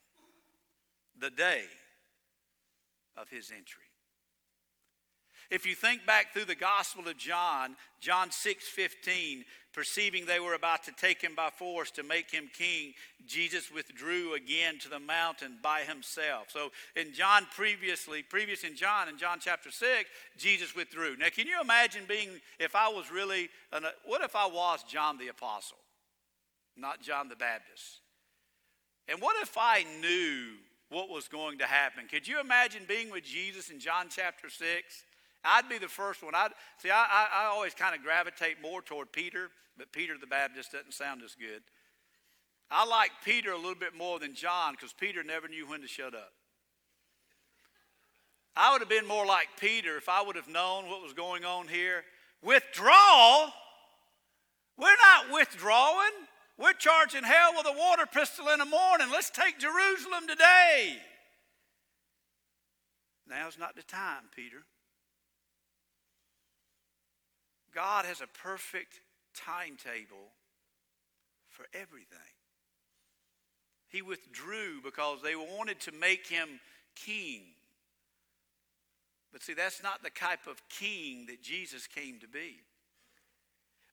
the 1.20 1.29
day 1.29 1.63
of 3.17 3.29
his 3.29 3.51
entry. 3.51 3.84
If 5.51 5.65
you 5.65 5.75
think 5.75 6.05
back 6.05 6.34
through 6.34 6.46
the 6.46 6.55
Gospel 6.55 7.08
of 7.08 7.17
John, 7.17 7.75
John 8.00 8.32
6 8.32 8.67
15, 8.67 9.46
perceiving 9.74 10.25
they 10.25 10.39
were 10.39 10.53
about 10.53 10.84
to 10.84 10.92
take 10.92 11.22
him 11.22 11.34
by 11.36 11.50
force 11.50 11.92
to 11.92 12.03
make 12.03 12.32
him 12.32 12.50
king, 12.58 12.94
Jesus 13.25 13.72
withdrew 13.72 14.36
again 14.36 14.77
to 14.80 14.89
the 14.89 15.00
mountain 15.00 15.58
by 15.62 15.82
himself. 15.82 16.48
So 16.50 16.72
in 16.96 17.13
John 17.13 17.48
previously, 17.56 18.24
previous 18.24 18.63
in 18.63 18.75
John, 18.75 19.10
in 19.10 19.18
John 19.18 19.39
chapter 19.42 19.72
6, 19.72 20.10
Jesus 20.38 20.75
withdrew. 20.75 21.18
Now, 21.18 21.27
can 21.36 21.48
you 21.48 21.60
imagine 21.62 22.03
being, 22.08 22.30
if 22.60 22.75
I 22.75 22.88
was 22.88 23.12
really, 23.12 23.50
an, 23.72 23.84
what 24.06 24.22
if 24.22 24.36
I 24.36 24.46
was 24.46 24.84
John 24.84 25.18
the 25.18 25.30
Apostle, 25.30 25.77
not 26.77 27.01
John 27.01 27.27
the 27.27 27.36
Baptist? 27.36 28.00
And 29.08 29.20
what 29.22 29.36
if 29.42 29.58
I 29.58 29.86
knew 30.01 30.53
what 30.89 31.10
was 31.10 31.27
going 31.27 31.58
to 31.58 31.65
happen? 31.65 32.06
Could 32.10 32.27
you 32.27 32.39
imagine 32.39 32.84
being 32.88 33.12
with 33.12 33.24
Jesus 33.24 33.70
in 33.70 33.80
John 33.80 34.08
chapter 34.10 34.50
6? 34.50 35.03
I'd 35.44 35.68
be 35.70 35.78
the 35.78 35.88
first 35.88 36.24
one. 36.24 36.36
I'd, 36.36 36.52
see, 36.78 36.90
I, 36.90 37.04
I, 37.04 37.44
I 37.44 37.46
always 37.46 37.74
kind 37.74 37.96
of 37.96 38.02
gravitate 38.02 38.62
more 38.62 38.82
toward 38.82 39.12
Peter, 39.12 39.50
but 39.78 39.92
Peter 39.92 40.16
the 40.20 40.28
Baptist 40.28 40.72
doesn't 40.72 40.94
sound 40.94 41.22
as 41.24 41.36
good. 41.36 41.62
I 42.72 42.86
like 42.86 43.12
Peter 43.24 43.52
a 43.52 43.58
little 43.58 43.76
bit 43.76 43.96
more 43.96 44.20
than 44.20 44.34
John 44.34 44.74
because 44.74 44.94
Peter 44.94 45.24
never 45.24 45.48
knew 45.48 45.68
when 45.68 45.82
to 45.82 45.88
shut 45.88 46.16
up. 46.16 46.32
I 48.56 48.72
would 48.72 48.82
have 48.82 48.90
been 48.90 49.08
more 49.08 49.26
like 49.26 49.48
Peter 49.60 49.98
if 49.98 50.08
I 50.08 50.22
would 50.22 50.36
have 50.36 50.48
known 50.48 50.88
what 50.88 51.02
was 51.02 51.14
going 51.14 51.44
on 51.44 51.68
here. 51.68 52.04
Withdrawal? 52.42 53.52
We're 54.78 54.96
not 55.02 55.34
withdrawing. 55.34 56.12
We're 56.58 56.74
charging 56.74 57.24
hell 57.24 57.54
with 57.58 57.66
a 57.66 57.78
water 57.78 58.06
pistol 58.06 58.50
in 58.50 58.60
the 58.60 58.66
morning. 58.66 59.08
Let's 59.12 59.32
take 59.32 59.60
Jerusalem 59.60 60.28
today. 60.28 60.98
Now's 63.28 63.58
not 63.58 63.76
the 63.76 63.84
time, 63.84 64.24
Peter. 64.36 64.64
God 67.74 68.06
has 68.06 68.22
a 68.22 68.27
perfect 68.27 69.01
timetable 69.36 70.32
for 71.50 71.65
everything. 71.74 72.20
He 73.89 74.01
withdrew 74.01 74.82
because 74.84 75.22
they 75.22 75.36
wanted 75.36 75.80
to 75.82 75.92
make 75.92 76.27
him 76.27 76.60
king. 76.96 77.42
But 79.32 79.44
see, 79.44 79.53
that's 79.53 79.82
not 79.82 80.03
the 80.03 80.10
type 80.10 80.48
of 80.48 80.62
king 80.70 81.25
that 81.27 81.42
Jesus 81.42 81.88
came 81.88 82.20
to 82.20 82.27
be. 82.27 82.58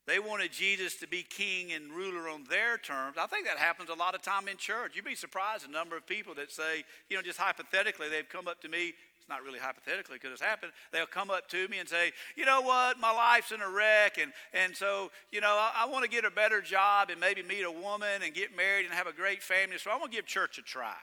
They 0.06 0.18
wanted 0.18 0.52
Jesus 0.52 0.96
to 0.96 1.06
be 1.06 1.22
king 1.22 1.72
and 1.72 1.92
ruler 1.92 2.28
on 2.28 2.44
their 2.44 2.78
terms. 2.78 3.16
I 3.18 3.26
think 3.26 3.46
that 3.46 3.58
happens 3.58 3.90
a 3.90 3.94
lot 3.94 4.14
of 4.14 4.22
time 4.22 4.48
in 4.48 4.56
church. 4.56 4.96
You'd 4.96 5.04
be 5.04 5.14
surprised 5.14 5.64
the 5.64 5.70
number 5.70 5.96
of 5.96 6.06
people 6.06 6.34
that 6.34 6.50
say, 6.50 6.84
you 7.08 7.16
know, 7.16 7.22
just 7.22 7.38
hypothetically, 7.38 8.08
they've 8.08 8.28
come 8.28 8.48
up 8.48 8.60
to 8.62 8.68
me. 8.68 8.94
Not 9.30 9.44
really 9.44 9.60
hypothetically 9.60 10.18
because 10.20 10.32
it's 10.32 10.42
happened. 10.42 10.72
They'll 10.92 11.06
come 11.06 11.30
up 11.30 11.48
to 11.50 11.68
me 11.68 11.78
and 11.78 11.88
say, 11.88 12.10
you 12.36 12.44
know 12.44 12.60
what, 12.62 12.98
my 12.98 13.12
life's 13.12 13.52
in 13.52 13.60
a 13.60 13.70
wreck, 13.70 14.18
and, 14.18 14.32
and 14.52 14.76
so, 14.76 15.12
you 15.30 15.40
know, 15.40 15.56
I, 15.56 15.84
I 15.84 15.86
want 15.86 16.04
to 16.04 16.10
get 16.10 16.24
a 16.24 16.32
better 16.32 16.60
job 16.60 17.10
and 17.10 17.20
maybe 17.20 17.44
meet 17.44 17.62
a 17.62 17.70
woman 17.70 18.22
and 18.24 18.34
get 18.34 18.56
married 18.56 18.86
and 18.86 18.92
have 18.92 19.06
a 19.06 19.12
great 19.12 19.40
family, 19.40 19.78
so 19.78 19.92
I'm 19.92 20.02
to 20.02 20.08
give 20.08 20.26
church 20.26 20.58
a 20.58 20.62
try. 20.62 20.96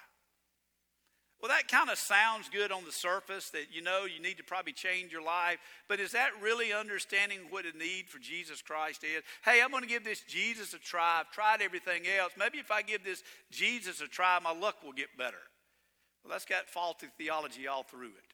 Well, 1.42 1.50
that 1.50 1.68
kind 1.68 1.90
of 1.90 1.98
sounds 1.98 2.50
good 2.50 2.72
on 2.72 2.84
the 2.84 2.92
surface 2.92 3.52
that 3.52 3.68
you 3.72 3.82
know 3.82 4.06
you 4.06 4.22
need 4.22 4.38
to 4.38 4.44
probably 4.44 4.74
change 4.74 5.12
your 5.12 5.24
life, 5.24 5.60
but 5.88 6.00
is 6.00 6.12
that 6.12 6.32
really 6.42 6.74
understanding 6.74 7.40
what 7.50 7.66
a 7.66 7.78
need 7.78 8.10
for 8.10 8.20
Jesus 8.20 8.62
Christ 8.62 9.04
is? 9.04 9.24
Hey, 9.46 9.62
I'm 9.64 9.70
going 9.70 9.84
to 9.84 9.90
give 9.90 10.04
this 10.04 10.22
Jesus 10.22 10.74
a 10.74 10.80
try. 10.80 11.20
I've 11.22 11.32
tried 11.32 11.62
everything 11.62 12.04
else. 12.20 12.34
Maybe 12.38 12.58
if 12.58 12.72
I 12.72 12.82
give 12.82 13.04
this 13.04 13.24
Jesus 13.52 14.02
a 14.02 14.08
try, 14.08 14.40
my 14.44 14.52
luck 14.52 14.84
will 14.84 14.94
get 14.94 15.16
better. 15.18 15.38
Well, 16.28 16.36
that's 16.36 16.46
got 16.46 16.68
faulty 16.68 17.08
theology 17.18 17.68
all 17.68 17.84
through 17.84 18.10
it 18.10 18.28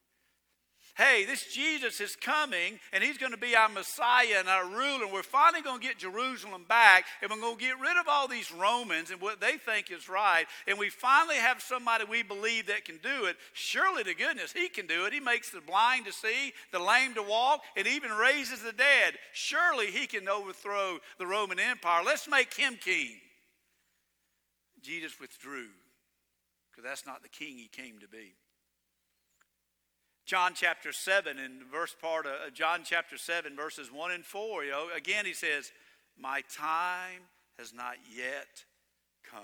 hey, 0.96 1.26
this 1.26 1.52
Jesus 1.52 2.00
is 2.00 2.16
coming 2.16 2.80
and 2.92 3.04
he's 3.04 3.18
going 3.18 3.32
to 3.32 3.38
be 3.38 3.56
our 3.56 3.70
Messiah 3.70 4.38
and 4.38 4.48
our 4.48 4.66
ruler. 4.66 5.06
And 5.06 5.14
we're 5.14 5.24
finally 5.24 5.62
going 5.62 5.80
to 5.80 5.88
get 5.88 5.98
Jerusalem 5.98 6.66
back 6.68 7.06
and 7.22 7.32
we're 7.32 7.40
going 7.40 7.58
to 7.58 7.64
get 7.64 7.80
rid 7.80 7.98
of 7.98 8.08
all 8.08 8.28
these 8.28 8.52
Romans 8.52 9.10
and 9.10 9.20
what 9.20 9.42
they 9.42 9.58
think 9.58 9.92
is 9.92 10.08
right. 10.08 10.46
And 10.68 10.78
we 10.78 10.90
finally 10.90 11.36
have 11.36 11.62
somebody 11.62 12.06
we 12.06 12.24
believe 12.24 12.68
that 12.68 12.86
can 12.86 12.98
do 12.98 13.26
it. 13.26 13.38
Surely 13.54 14.04
to 14.04 14.14
goodness, 14.14 14.54
he 14.54 14.70
can 14.70 14.88
do 14.88 15.06
it. 15.06 15.14
He 15.14 15.20
makes 15.20 15.50
the 15.50 15.62
blind 15.62 16.06
to 16.06 16.14
see, 16.14 16.54
the 16.72 16.80
lame 16.80 17.16
to 17.16 17.24
walk, 17.24 17.62
and 17.76 17.88
even 17.88 18.12
raises 18.12 18.62
the 18.62 18.74
dead. 18.74 19.16
Surely 19.34 19.88
he 19.88 20.06
can 20.06 20.30
overthrow 20.30 21.00
the 21.18 21.28
Roman 21.28 21.60
Empire. 21.60 22.04
Let's 22.06 22.28
make 22.28 22.54
him 22.54 22.78
king. 22.80 23.16
Jesus 24.82 25.20
withdrew 25.20 25.70
because 26.74 26.88
that's 26.88 27.06
not 27.06 27.22
the 27.22 27.30
king 27.30 27.58
he 27.58 27.68
came 27.68 28.00
to 28.00 28.08
be. 28.08 28.34
John 30.26 30.54
chapter 30.56 30.92
7, 30.92 31.38
in 31.38 31.60
the 31.60 31.66
verse 31.66 31.96
part 32.00 32.26
of 32.26 32.32
uh, 32.32 32.50
John 32.54 32.82
chapter 32.84 33.18
7, 33.18 33.56
verses 33.56 33.92
1 33.92 34.12
and 34.12 34.26
4, 34.26 34.64
you 34.64 34.72
know, 34.72 34.88
again 34.96 35.26
he 35.26 35.34
says, 35.34 35.72
My 36.18 36.42
time 36.56 37.22
has 37.60 37.74
not 37.74 37.96
yet 38.16 38.64
come. 39.30 39.44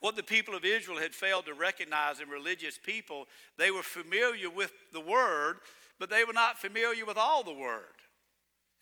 What 0.00 0.16
the 0.16 0.22
people 0.22 0.54
of 0.54 0.66
Israel 0.66 0.98
had 0.98 1.14
failed 1.14 1.46
to 1.46 1.54
recognize 1.54 2.20
in 2.20 2.28
religious 2.28 2.78
people, 2.78 3.24
they 3.56 3.70
were 3.70 3.82
familiar 3.82 4.50
with 4.50 4.72
the 4.92 5.00
word, 5.00 5.56
but 5.98 6.10
they 6.10 6.24
were 6.24 6.34
not 6.34 6.58
familiar 6.58 7.06
with 7.06 7.16
all 7.16 7.42
the 7.42 7.54
word. 7.54 7.93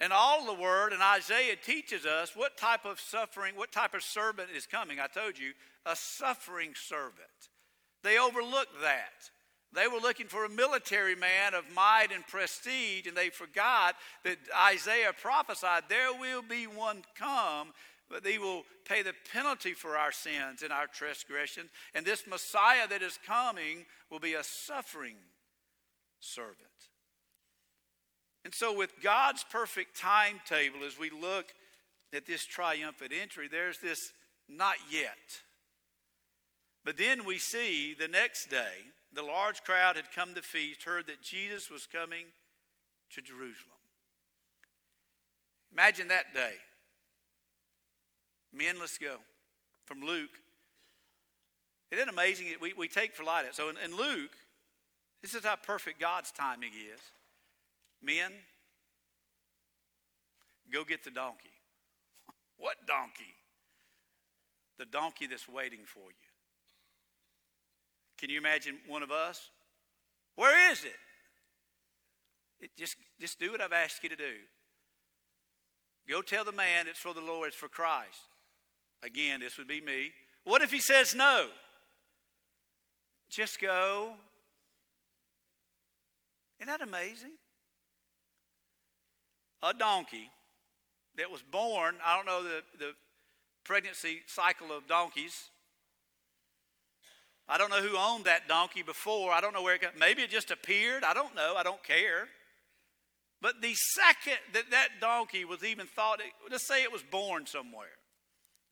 And 0.00 0.12
all 0.12 0.46
the 0.46 0.60
word, 0.60 0.92
and 0.92 1.02
Isaiah 1.02 1.56
teaches 1.56 2.04
us 2.06 2.34
what 2.34 2.56
type 2.56 2.84
of 2.84 2.98
suffering, 2.98 3.54
what 3.54 3.70
type 3.70 3.94
of 3.94 4.02
servant 4.02 4.48
is 4.54 4.66
coming. 4.66 4.98
I 4.98 5.06
told 5.06 5.38
you, 5.38 5.52
a 5.86 5.94
suffering 5.94 6.72
servant. 6.74 7.14
They 8.02 8.18
overlooked 8.18 8.80
that. 8.82 9.30
They 9.74 9.86
were 9.86 10.00
looking 10.00 10.26
for 10.26 10.44
a 10.44 10.50
military 10.50 11.14
man 11.14 11.54
of 11.54 11.64
might 11.74 12.08
and 12.12 12.26
prestige, 12.26 13.06
and 13.06 13.16
they 13.16 13.30
forgot 13.30 13.94
that 14.24 14.36
Isaiah 14.54 15.12
prophesied 15.18 15.84
there 15.88 16.12
will 16.12 16.42
be 16.42 16.66
one 16.66 17.02
come, 17.16 17.72
but 18.10 18.26
he 18.26 18.38
will 18.38 18.64
pay 18.84 19.02
the 19.02 19.14
penalty 19.32 19.72
for 19.72 19.96
our 19.96 20.12
sins 20.12 20.62
and 20.62 20.72
our 20.72 20.86
transgressions. 20.86 21.70
And 21.94 22.04
this 22.04 22.26
Messiah 22.26 22.86
that 22.88 23.02
is 23.02 23.18
coming 23.26 23.86
will 24.10 24.18
be 24.18 24.34
a 24.34 24.44
suffering 24.44 25.16
servant. 26.20 26.71
And 28.44 28.54
so, 28.54 28.76
with 28.76 29.00
God's 29.02 29.44
perfect 29.44 29.96
timetable, 29.96 30.84
as 30.84 30.98
we 30.98 31.10
look 31.10 31.46
at 32.12 32.26
this 32.26 32.44
triumphant 32.44 33.12
entry, 33.18 33.48
there's 33.48 33.78
this 33.78 34.12
not 34.48 34.74
yet. 34.90 35.40
But 36.84 36.96
then 36.96 37.24
we 37.24 37.38
see 37.38 37.94
the 37.98 38.08
next 38.08 38.50
day 38.50 38.74
the 39.14 39.22
large 39.22 39.62
crowd 39.62 39.96
had 39.96 40.10
come 40.14 40.34
to 40.34 40.42
feast, 40.42 40.82
heard 40.82 41.06
that 41.06 41.22
Jesus 41.22 41.70
was 41.70 41.86
coming 41.86 42.24
to 43.14 43.20
Jerusalem. 43.20 43.76
Imagine 45.72 46.08
that 46.08 46.34
day. 46.34 46.54
Men, 48.52 48.76
let's 48.80 48.98
go. 48.98 49.16
From 49.84 50.02
Luke. 50.02 50.30
Isn't 51.90 52.08
it 52.08 52.12
amazing? 52.12 52.46
We, 52.60 52.72
we 52.72 52.88
take 52.88 53.14
for 53.14 53.22
light. 53.22 53.44
So 53.52 53.68
in, 53.68 53.76
in 53.76 53.96
Luke, 53.96 54.32
this 55.22 55.34
is 55.34 55.44
how 55.44 55.56
perfect 55.56 56.00
God's 56.00 56.32
timing 56.32 56.72
is. 56.72 57.00
Men, 58.02 58.32
go 60.72 60.84
get 60.84 61.04
the 61.04 61.10
donkey. 61.10 61.50
what 62.56 62.76
donkey? 62.86 63.34
The 64.78 64.86
donkey 64.86 65.26
that's 65.26 65.48
waiting 65.48 65.80
for 65.84 66.08
you. 66.08 66.28
Can 68.18 68.30
you 68.30 68.38
imagine 68.38 68.78
one 68.88 69.02
of 69.02 69.10
us? 69.10 69.50
Where 70.36 70.72
is 70.72 70.84
it? 70.84 70.96
it 72.60 72.70
just, 72.76 72.96
just 73.20 73.38
do 73.38 73.50
what 73.50 73.60
I've 73.60 73.72
asked 73.72 74.02
you 74.02 74.08
to 74.08 74.16
do. 74.16 74.34
Go 76.08 76.22
tell 76.22 76.44
the 76.44 76.52
man 76.52 76.86
it's 76.88 76.98
for 76.98 77.14
the 77.14 77.20
Lord, 77.20 77.48
it's 77.48 77.56
for 77.56 77.68
Christ. 77.68 78.18
Again, 79.02 79.40
this 79.40 79.58
would 79.58 79.68
be 79.68 79.80
me. 79.80 80.12
What 80.44 80.62
if 80.62 80.72
he 80.72 80.80
says 80.80 81.14
no? 81.14 81.48
Just 83.28 83.60
go. 83.60 84.12
Isn't 86.60 86.68
that 86.68 86.86
amazing? 86.86 87.32
A 89.62 89.72
donkey 89.72 90.30
that 91.16 91.30
was 91.30 91.42
born, 91.42 91.96
I 92.04 92.16
don't 92.16 92.26
know 92.26 92.42
the, 92.42 92.62
the 92.78 92.92
pregnancy 93.64 94.22
cycle 94.26 94.72
of 94.72 94.86
donkeys, 94.88 95.50
I 97.48 97.58
don't 97.58 97.70
know 97.70 97.82
who 97.82 97.96
owned 97.96 98.24
that 98.24 98.48
donkey 98.48 98.82
before. 98.82 99.32
I 99.32 99.40
don't 99.40 99.52
know 99.52 99.62
where 99.62 99.74
it 99.74 99.82
got. 99.82 99.98
Maybe 99.98 100.22
it 100.22 100.30
just 100.30 100.50
appeared. 100.50 101.04
I 101.04 101.12
don't 101.12 101.34
know. 101.34 101.54
I 101.56 101.62
don't 101.62 101.82
care. 101.84 102.28
But 103.40 103.60
the 103.60 103.74
second 103.74 104.38
that 104.54 104.70
that 104.70 104.88
donkey 105.00 105.44
was 105.44 105.64
even 105.64 105.86
thought, 105.86 106.20
let's 106.50 106.66
say 106.66 106.82
it 106.82 106.92
was 106.92 107.02
born 107.02 107.46
somewhere. 107.46 107.98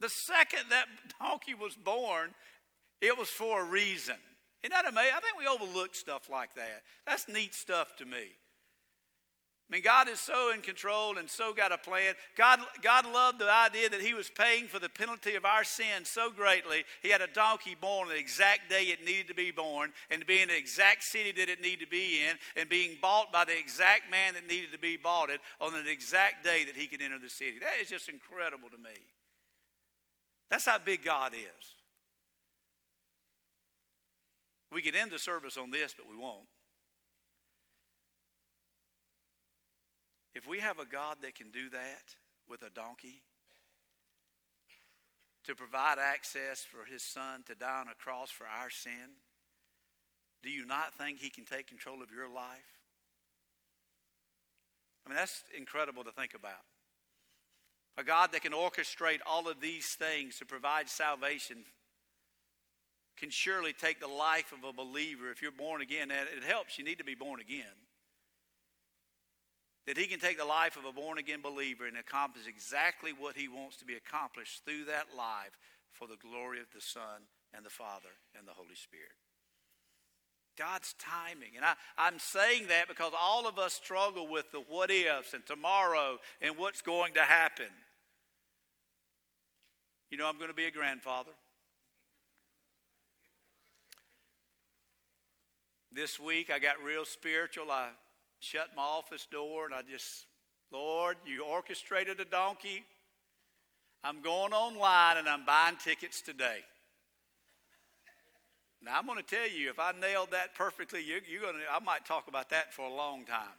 The 0.01 0.09
second 0.09 0.71
that 0.71 0.87
donkey 1.21 1.55
was 1.55 1.75
born, 1.75 2.31
it 3.01 3.19
was 3.19 3.29
for 3.29 3.63
a 3.63 3.65
reason. 3.65 4.17
Isn't 4.63 4.73
that 4.73 4.89
amazing? 4.89 5.13
I 5.17 5.21
think 5.21 5.39
we 5.39 5.47
overlook 5.47 5.95
stuff 5.95 6.31
like 6.31 6.55
that. 6.55 6.83
That's 7.07 7.29
neat 7.29 7.55
stuff 7.55 7.97
to 7.97 8.05
me. 8.05 8.29
I 9.71 9.77
mean, 9.77 9.83
God 9.85 10.09
is 10.09 10.19
so 10.19 10.53
in 10.53 10.63
control 10.63 11.17
and 11.19 11.31
so 11.31 11.55
got 11.55 11.71
a 11.71 11.79
plan. 11.79 12.15
God, 12.37 12.59
God 12.83 13.07
loved 13.07 13.39
the 13.39 13.49
idea 13.49 13.89
that 13.89 14.01
He 14.01 14.15
was 14.15 14.29
paying 14.29 14.67
for 14.67 14.81
the 14.81 14.89
penalty 14.89 15.37
of 15.37 15.45
our 15.45 15.63
sin 15.63 16.05
so 16.05 16.29
greatly. 16.29 16.83
He 17.05 17.11
had 17.11 17.21
a 17.21 17.29
donkey 17.29 17.77
born 17.81 18.09
the 18.09 18.19
exact 18.19 18.69
day 18.69 18.83
it 18.85 19.05
needed 19.05 19.29
to 19.29 19.35
be 19.35 19.53
born, 19.53 19.93
and 20.11 20.21
to 20.21 20.27
be 20.27 20.43
in 20.43 20.49
the 20.49 20.57
exact 20.57 21.05
city 21.05 21.31
that 21.31 21.49
it 21.49 21.63
needed 21.63 21.85
to 21.85 21.87
be 21.87 22.19
in, 22.29 22.37
and 22.57 22.69
being 22.69 22.99
bought 23.01 23.33
by 23.33 23.45
the 23.45 23.57
exact 23.57 24.11
man 24.11 24.35
that 24.35 24.49
needed 24.49 24.73
to 24.73 24.79
be 24.79 24.97
bought 24.97 25.31
it 25.31 25.41
on 25.61 25.73
the 25.73 25.89
exact 25.89 26.43
day 26.43 26.65
that 26.65 26.75
he 26.75 26.89
could 26.89 27.01
enter 27.01 27.21
the 27.21 27.31
city. 27.31 27.61
That 27.61 27.81
is 27.81 27.89
just 27.89 28.09
incredible 28.09 28.71
to 28.71 28.79
me. 28.79 28.99
That's 30.51 30.67
how 30.67 30.79
big 30.79 31.05
God 31.05 31.33
is. 31.33 31.75
We 34.73 34.83
could 34.83 34.97
end 34.97 35.13
the 35.13 35.19
service 35.21 35.57
on 35.57 35.71
this, 35.71 35.95
but 35.97 36.11
we 36.11 36.17
won't. 36.17 36.49
If 40.35 40.47
we 40.47 40.61
have 40.61 40.79
a 40.79 40.85
God 40.87 41.19
that 41.23 41.35
can 41.35 41.51
do 41.51 41.71
that 41.71 42.15
with 42.49 42.63
a 42.63 42.71
donkey, 42.71 43.23
to 45.45 45.55
provide 45.55 45.99
access 45.99 46.61
for 46.61 46.85
his 46.91 47.03
son 47.03 47.43
to 47.47 47.55
die 47.55 47.81
on 47.81 47.89
a 47.89 47.95
cross 47.95 48.31
for 48.31 48.47
our 48.47 48.71
sin, 48.71 49.19
do 50.43 50.51
you 50.51 50.65
not 50.65 50.95
think 50.95 51.19
he 51.19 51.31
can 51.31 51.45
take 51.45 51.67
control 51.67 52.03
of 52.03 52.13
your 52.15 52.29
life? 52.29 52.79
I 55.05 55.09
mean, 55.09 55.17
that's 55.17 55.43
incredible 55.57 56.05
to 56.05 56.13
think 56.13 56.35
about. 56.35 56.63
A 57.99 58.05
God 58.05 58.33
that 58.33 58.43
can 58.43 58.53
orchestrate 58.53 59.19
all 59.27 59.49
of 59.49 59.61
these 59.61 59.87
things 59.89 60.39
to 60.39 60.47
provide 60.47 60.89
salvation 60.89 61.65
can 63.17 63.31
surely 63.31 63.73
take 63.73 64.01
the 64.01 64.07
life 64.07 64.53
of 64.53 64.69
a 64.69 64.73
believer. 64.73 65.31
If 65.31 65.43
you're 65.43 65.51
born 65.51 65.83
again, 65.83 66.09
that 66.09 66.29
it 66.35 66.45
helps. 66.45 66.79
You 66.79 66.85
need 66.85 66.99
to 66.99 67.05
be 67.05 67.15
born 67.15 67.41
again 67.41 67.67
that 69.87 69.99
he 69.99 70.07
can 70.07 70.21
take 70.21 70.39
the 70.39 70.45
life 70.45 70.77
of 70.77 70.85
a 70.85 70.93
born 70.93 71.19
again 71.19 71.41
believer 71.43 71.87
and 71.87 71.97
accomplish 71.97 72.47
exactly 72.47 73.13
what 73.13 73.37
he 73.37 73.49
wants 73.49 73.77
to 73.79 73.85
be 73.85 73.95
accomplished 73.95 74.65
through 74.65 74.85
that 74.85 75.07
life 75.17 75.59
for 75.93 76.07
the 76.07 76.17
glory 76.17 76.61
of 76.61 76.67
the 76.75 76.81
Son 76.81 77.27
and 77.55 77.65
the 77.65 77.71
Father 77.71 78.15
and 78.39 78.47
the 78.47 78.53
Holy 78.53 78.75
Spirit. 78.75 79.17
God's 80.57 80.95
timing. 80.99 81.57
And 81.57 81.65
I, 81.65 81.75
I'm 81.97 82.19
saying 82.19 82.67
that 82.69 82.89
because 82.89 83.13
all 83.19 83.49
of 83.49 83.59
us 83.59 83.73
struggle 83.73 84.29
with 84.29 84.53
the 84.53 84.59
what 84.59 84.91
ifs 84.91 85.33
and 85.33 85.45
tomorrow 85.47 86.19
and 86.43 86.57
what's 86.59 86.83
going 86.83 87.15
to 87.15 87.23
happen. 87.23 87.67
You 90.11 90.19
know, 90.19 90.29
I'm 90.29 90.37
going 90.37 90.51
to 90.51 90.55
be 90.55 90.67
a 90.67 90.71
grandfather. 90.71 91.31
This 95.93 96.21
week 96.21 96.51
I 96.51 96.59
got 96.59 96.83
real 96.85 97.05
spiritual. 97.05 97.71
I 97.71 97.89
shut 98.41 98.69
my 98.75 98.83
office 98.83 99.27
door 99.31 99.67
and 99.67 99.75
I 99.75 99.83
just, 99.83 100.27
Lord, 100.73 101.17
you 101.25 101.45
orchestrated 101.45 102.19
a 102.21 102.25
donkey. 102.25 102.85
I'm 104.03 104.23
going 104.23 104.53
online 104.53 105.19
and 105.19 105.29
I'm 105.29 105.45
buying 105.45 105.77
tickets 105.77 106.23
today. 106.23 106.61
Now 108.83 108.99
I'm 108.99 109.07
going 109.07 109.19
to 109.19 109.25
tell 109.25 109.49
you, 109.49 109.69
if 109.69 109.79
I 109.79 109.93
nailed 110.01 110.31
that 110.31 110.55
perfectly, 110.55 111.05
you, 111.05 111.17
are 111.17 111.41
going 111.53 111.55
to. 111.55 111.61
I 111.71 111.81
might 111.81 112.07
talk 112.07 112.29
about 112.29 112.49
that 112.51 112.73
for 112.73 112.87
a 112.87 112.93
long 112.93 113.27
time. 113.27 113.59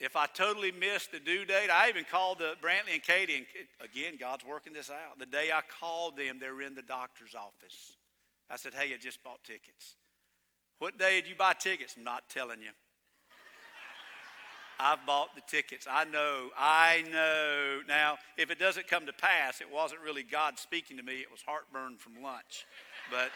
If 0.00 0.16
I 0.16 0.26
totally 0.26 0.72
missed 0.72 1.12
the 1.12 1.20
due 1.20 1.44
date, 1.44 1.68
I 1.70 1.90
even 1.90 2.04
called 2.10 2.38
the 2.38 2.54
Brantley 2.62 2.94
and 2.94 3.02
Katie, 3.02 3.36
and 3.36 3.46
again, 3.80 4.14
God's 4.18 4.44
working 4.44 4.72
this 4.72 4.90
out. 4.90 5.18
The 5.18 5.26
day 5.26 5.50
I 5.52 5.60
called 5.78 6.16
them, 6.16 6.38
they 6.40 6.50
were 6.50 6.62
in 6.62 6.74
the 6.74 6.82
doctor's 6.82 7.34
office. 7.34 7.96
I 8.50 8.56
said, 8.56 8.72
"Hey, 8.74 8.92
I 8.94 8.96
just 8.96 9.22
bought 9.22 9.44
tickets." 9.44 9.96
What 10.78 10.98
day 10.98 11.20
did 11.20 11.28
you 11.28 11.36
buy 11.36 11.52
tickets? 11.52 11.94
I'm 11.96 12.04
not 12.04 12.28
telling 12.28 12.60
you. 12.60 12.70
I've 14.82 15.06
bought 15.06 15.34
the 15.36 15.42
tickets. 15.46 15.86
I 15.88 16.04
know. 16.04 16.48
I 16.58 17.04
know. 17.12 17.80
Now, 17.86 18.18
if 18.36 18.50
it 18.50 18.58
doesn't 18.58 18.88
come 18.88 19.06
to 19.06 19.12
pass, 19.12 19.60
it 19.60 19.70
wasn't 19.72 20.00
really 20.00 20.24
God 20.24 20.58
speaking 20.58 20.96
to 20.96 21.04
me. 21.04 21.20
It 21.20 21.30
was 21.30 21.40
heartburn 21.46 21.98
from 21.98 22.20
lunch. 22.20 22.66
But 23.10 23.30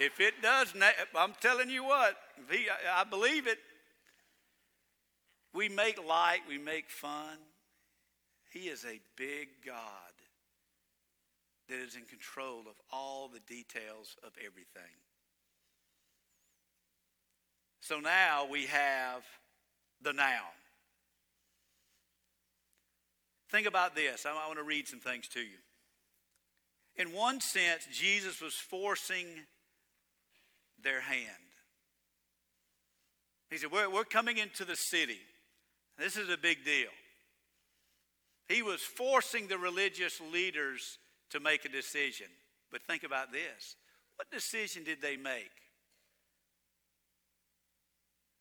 if 0.00 0.18
it 0.18 0.34
does, 0.42 0.74
I'm 1.16 1.34
telling 1.40 1.70
you 1.70 1.84
what, 1.84 2.16
he, 2.50 2.66
I 2.92 3.04
believe 3.04 3.46
it. 3.46 3.58
We 5.54 5.68
make 5.68 6.04
light, 6.04 6.40
we 6.48 6.58
make 6.58 6.90
fun. 6.90 7.38
He 8.52 8.68
is 8.68 8.84
a 8.84 9.00
big 9.16 9.48
God 9.64 9.74
that 11.68 11.78
is 11.78 11.94
in 11.94 12.02
control 12.02 12.60
of 12.60 12.74
all 12.92 13.28
the 13.28 13.40
details 13.40 14.16
of 14.24 14.32
everything. 14.44 14.92
So 17.80 18.00
now 18.00 18.46
we 18.50 18.66
have 18.66 19.22
the 20.02 20.12
now. 20.12 20.42
Think 23.50 23.66
about 23.66 23.94
this. 23.94 24.26
I 24.26 24.32
want 24.32 24.58
to 24.58 24.64
read 24.64 24.88
some 24.88 25.00
things 25.00 25.28
to 25.28 25.40
you. 25.40 25.58
In 26.96 27.12
one 27.12 27.40
sense, 27.40 27.86
Jesus 27.92 28.40
was 28.40 28.54
forcing 28.54 29.26
their 30.82 31.00
hand. 31.00 31.28
He 33.50 33.58
said, 33.58 33.70
We're, 33.70 33.90
we're 33.90 34.04
coming 34.04 34.38
into 34.38 34.64
the 34.64 34.76
city. 34.76 35.20
This 35.98 36.16
is 36.16 36.28
a 36.28 36.36
big 36.36 36.64
deal. 36.64 36.90
He 38.48 38.62
was 38.62 38.80
forcing 38.80 39.48
the 39.48 39.58
religious 39.58 40.20
leaders 40.32 40.98
to 41.30 41.40
make 41.40 41.64
a 41.64 41.68
decision. 41.68 42.28
But 42.70 42.82
think 42.82 43.02
about 43.02 43.32
this 43.32 43.76
what 44.16 44.30
decision 44.30 44.84
did 44.84 45.02
they 45.02 45.16
make? 45.16 45.50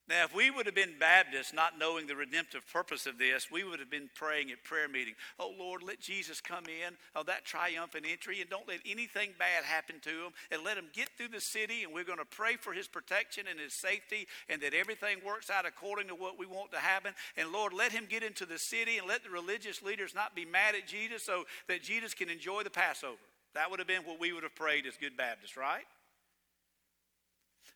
Now, 0.07 0.25
if 0.25 0.35
we 0.35 0.51
would 0.51 0.67
have 0.67 0.75
been 0.75 0.99
Baptists, 0.99 1.51
not 1.51 1.79
knowing 1.79 2.05
the 2.05 2.15
redemptive 2.15 2.61
purpose 2.71 3.07
of 3.07 3.17
this, 3.17 3.49
we 3.49 3.63
would 3.63 3.79
have 3.79 3.89
been 3.89 4.09
praying 4.13 4.51
at 4.51 4.63
prayer 4.63 4.87
meeting, 4.87 5.15
oh 5.39 5.51
Lord, 5.57 5.81
let 5.81 5.99
Jesus 5.99 6.39
come 6.39 6.65
in, 6.65 6.93
oh 7.15 7.23
that 7.23 7.43
triumphant 7.43 8.05
entry, 8.07 8.39
and 8.39 8.47
don't 8.47 8.67
let 8.67 8.81
anything 8.85 9.31
bad 9.39 9.63
happen 9.63 9.95
to 10.01 10.09
him, 10.09 10.31
and 10.51 10.63
let 10.63 10.77
him 10.77 10.89
get 10.93 11.09
through 11.17 11.29
the 11.29 11.41
city, 11.41 11.83
and 11.83 11.91
we're 11.91 12.03
going 12.03 12.19
to 12.19 12.25
pray 12.25 12.55
for 12.55 12.71
his 12.71 12.87
protection 12.87 13.45
and 13.49 13.59
his 13.59 13.73
safety, 13.73 14.27
and 14.47 14.61
that 14.61 14.75
everything 14.75 15.17
works 15.25 15.49
out 15.49 15.65
according 15.65 16.07
to 16.09 16.15
what 16.15 16.37
we 16.37 16.45
want 16.45 16.71
to 16.71 16.77
happen. 16.77 17.13
And 17.35 17.51
Lord, 17.51 17.73
let 17.73 17.91
him 17.91 18.05
get 18.07 18.21
into 18.21 18.45
the 18.45 18.59
city, 18.59 18.99
and 18.99 19.07
let 19.07 19.23
the 19.23 19.31
religious 19.31 19.81
leaders 19.81 20.13
not 20.13 20.35
be 20.35 20.45
mad 20.45 20.75
at 20.75 20.85
Jesus, 20.85 21.23
so 21.23 21.45
that 21.67 21.81
Jesus 21.81 22.13
can 22.13 22.29
enjoy 22.29 22.61
the 22.61 22.69
Passover. 22.69 23.17
That 23.55 23.71
would 23.71 23.79
have 23.79 23.87
been 23.87 24.03
what 24.03 24.19
we 24.19 24.33
would 24.33 24.43
have 24.43 24.55
prayed 24.55 24.85
as 24.85 24.97
good 24.97 25.17
Baptists, 25.17 25.57
right? 25.57 25.85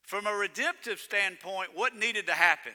From 0.09 0.25
a 0.25 0.33
redemptive 0.33 0.97
standpoint, 0.97 1.69
what 1.75 1.95
needed 1.95 2.25
to 2.25 2.33
happen? 2.33 2.71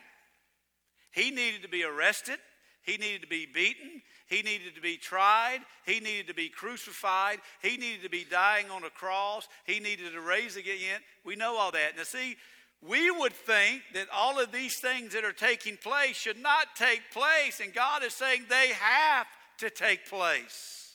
He 1.11 1.33
needed 1.33 1.63
to 1.63 1.69
be 1.69 1.83
arrested. 1.83 2.39
He 2.85 2.97
needed 2.97 3.23
to 3.23 3.27
be 3.27 3.45
beaten. 3.45 4.03
He 4.29 4.43
needed 4.43 4.77
to 4.77 4.81
be 4.81 4.97
tried. 4.99 5.59
He 5.85 5.99
needed 5.99 6.29
to 6.29 6.35
be 6.35 6.49
crucified. 6.49 7.41
He 7.61 7.77
needed 7.77 8.05
to 8.05 8.09
be 8.09 8.25
dying 8.25 8.71
on 8.71 8.85
a 8.85 8.91
cross. 8.91 9.49
He 9.65 9.81
needed 9.81 10.13
to 10.13 10.21
raise 10.21 10.55
again. 10.55 11.01
We 11.25 11.35
know 11.35 11.57
all 11.57 11.73
that. 11.73 11.97
Now, 11.97 12.05
see, 12.05 12.37
we 12.81 13.11
would 13.11 13.33
think 13.33 13.83
that 13.95 14.07
all 14.15 14.39
of 14.39 14.53
these 14.53 14.79
things 14.79 15.13
that 15.15 15.25
are 15.25 15.33
taking 15.33 15.77
place 15.77 16.15
should 16.15 16.41
not 16.41 16.77
take 16.77 17.03
place, 17.13 17.59
and 17.59 17.75
God 17.75 18.05
is 18.05 18.15
saying 18.15 18.45
they 18.49 18.69
have 18.79 19.27
to 19.59 19.71
take 19.71 20.09
place. 20.09 20.95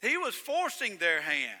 He 0.00 0.16
was 0.16 0.36
forcing 0.36 0.98
their 0.98 1.20
hand. 1.20 1.58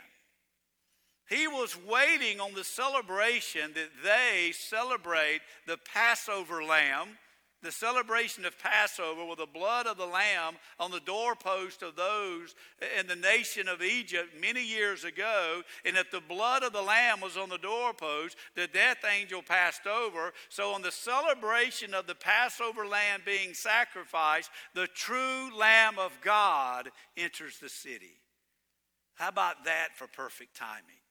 He 1.28 1.46
was 1.46 1.76
waiting 1.86 2.40
on 2.40 2.54
the 2.54 2.64
celebration 2.64 3.72
that 3.74 3.90
they 4.02 4.52
celebrate 4.52 5.40
the 5.66 5.78
Passover 5.92 6.64
lamb, 6.64 7.18
the 7.60 7.70
celebration 7.70 8.46
of 8.46 8.58
Passover 8.58 9.26
with 9.26 9.38
the 9.38 9.46
blood 9.46 9.86
of 9.86 9.98
the 9.98 10.06
lamb 10.06 10.54
on 10.80 10.90
the 10.90 11.00
doorpost 11.00 11.82
of 11.82 11.96
those 11.96 12.54
in 12.98 13.08
the 13.08 13.16
nation 13.16 13.68
of 13.68 13.82
Egypt 13.82 14.30
many 14.40 14.64
years 14.64 15.04
ago. 15.04 15.62
And 15.84 15.98
if 15.98 16.10
the 16.10 16.22
blood 16.22 16.62
of 16.62 16.72
the 16.72 16.80
lamb 16.80 17.20
was 17.20 17.36
on 17.36 17.50
the 17.50 17.58
doorpost, 17.58 18.36
the 18.54 18.68
death 18.68 19.04
angel 19.04 19.42
passed 19.42 19.86
over. 19.86 20.32
So, 20.48 20.72
on 20.72 20.80
the 20.80 20.92
celebration 20.92 21.92
of 21.92 22.06
the 22.06 22.14
Passover 22.14 22.86
lamb 22.86 23.20
being 23.26 23.52
sacrificed, 23.52 24.50
the 24.74 24.86
true 24.86 25.50
Lamb 25.54 25.98
of 25.98 26.18
God 26.22 26.88
enters 27.16 27.58
the 27.58 27.68
city. 27.68 28.22
How 29.16 29.28
about 29.28 29.64
that 29.64 29.88
for 29.96 30.06
perfect 30.06 30.56
timing? 30.56 31.02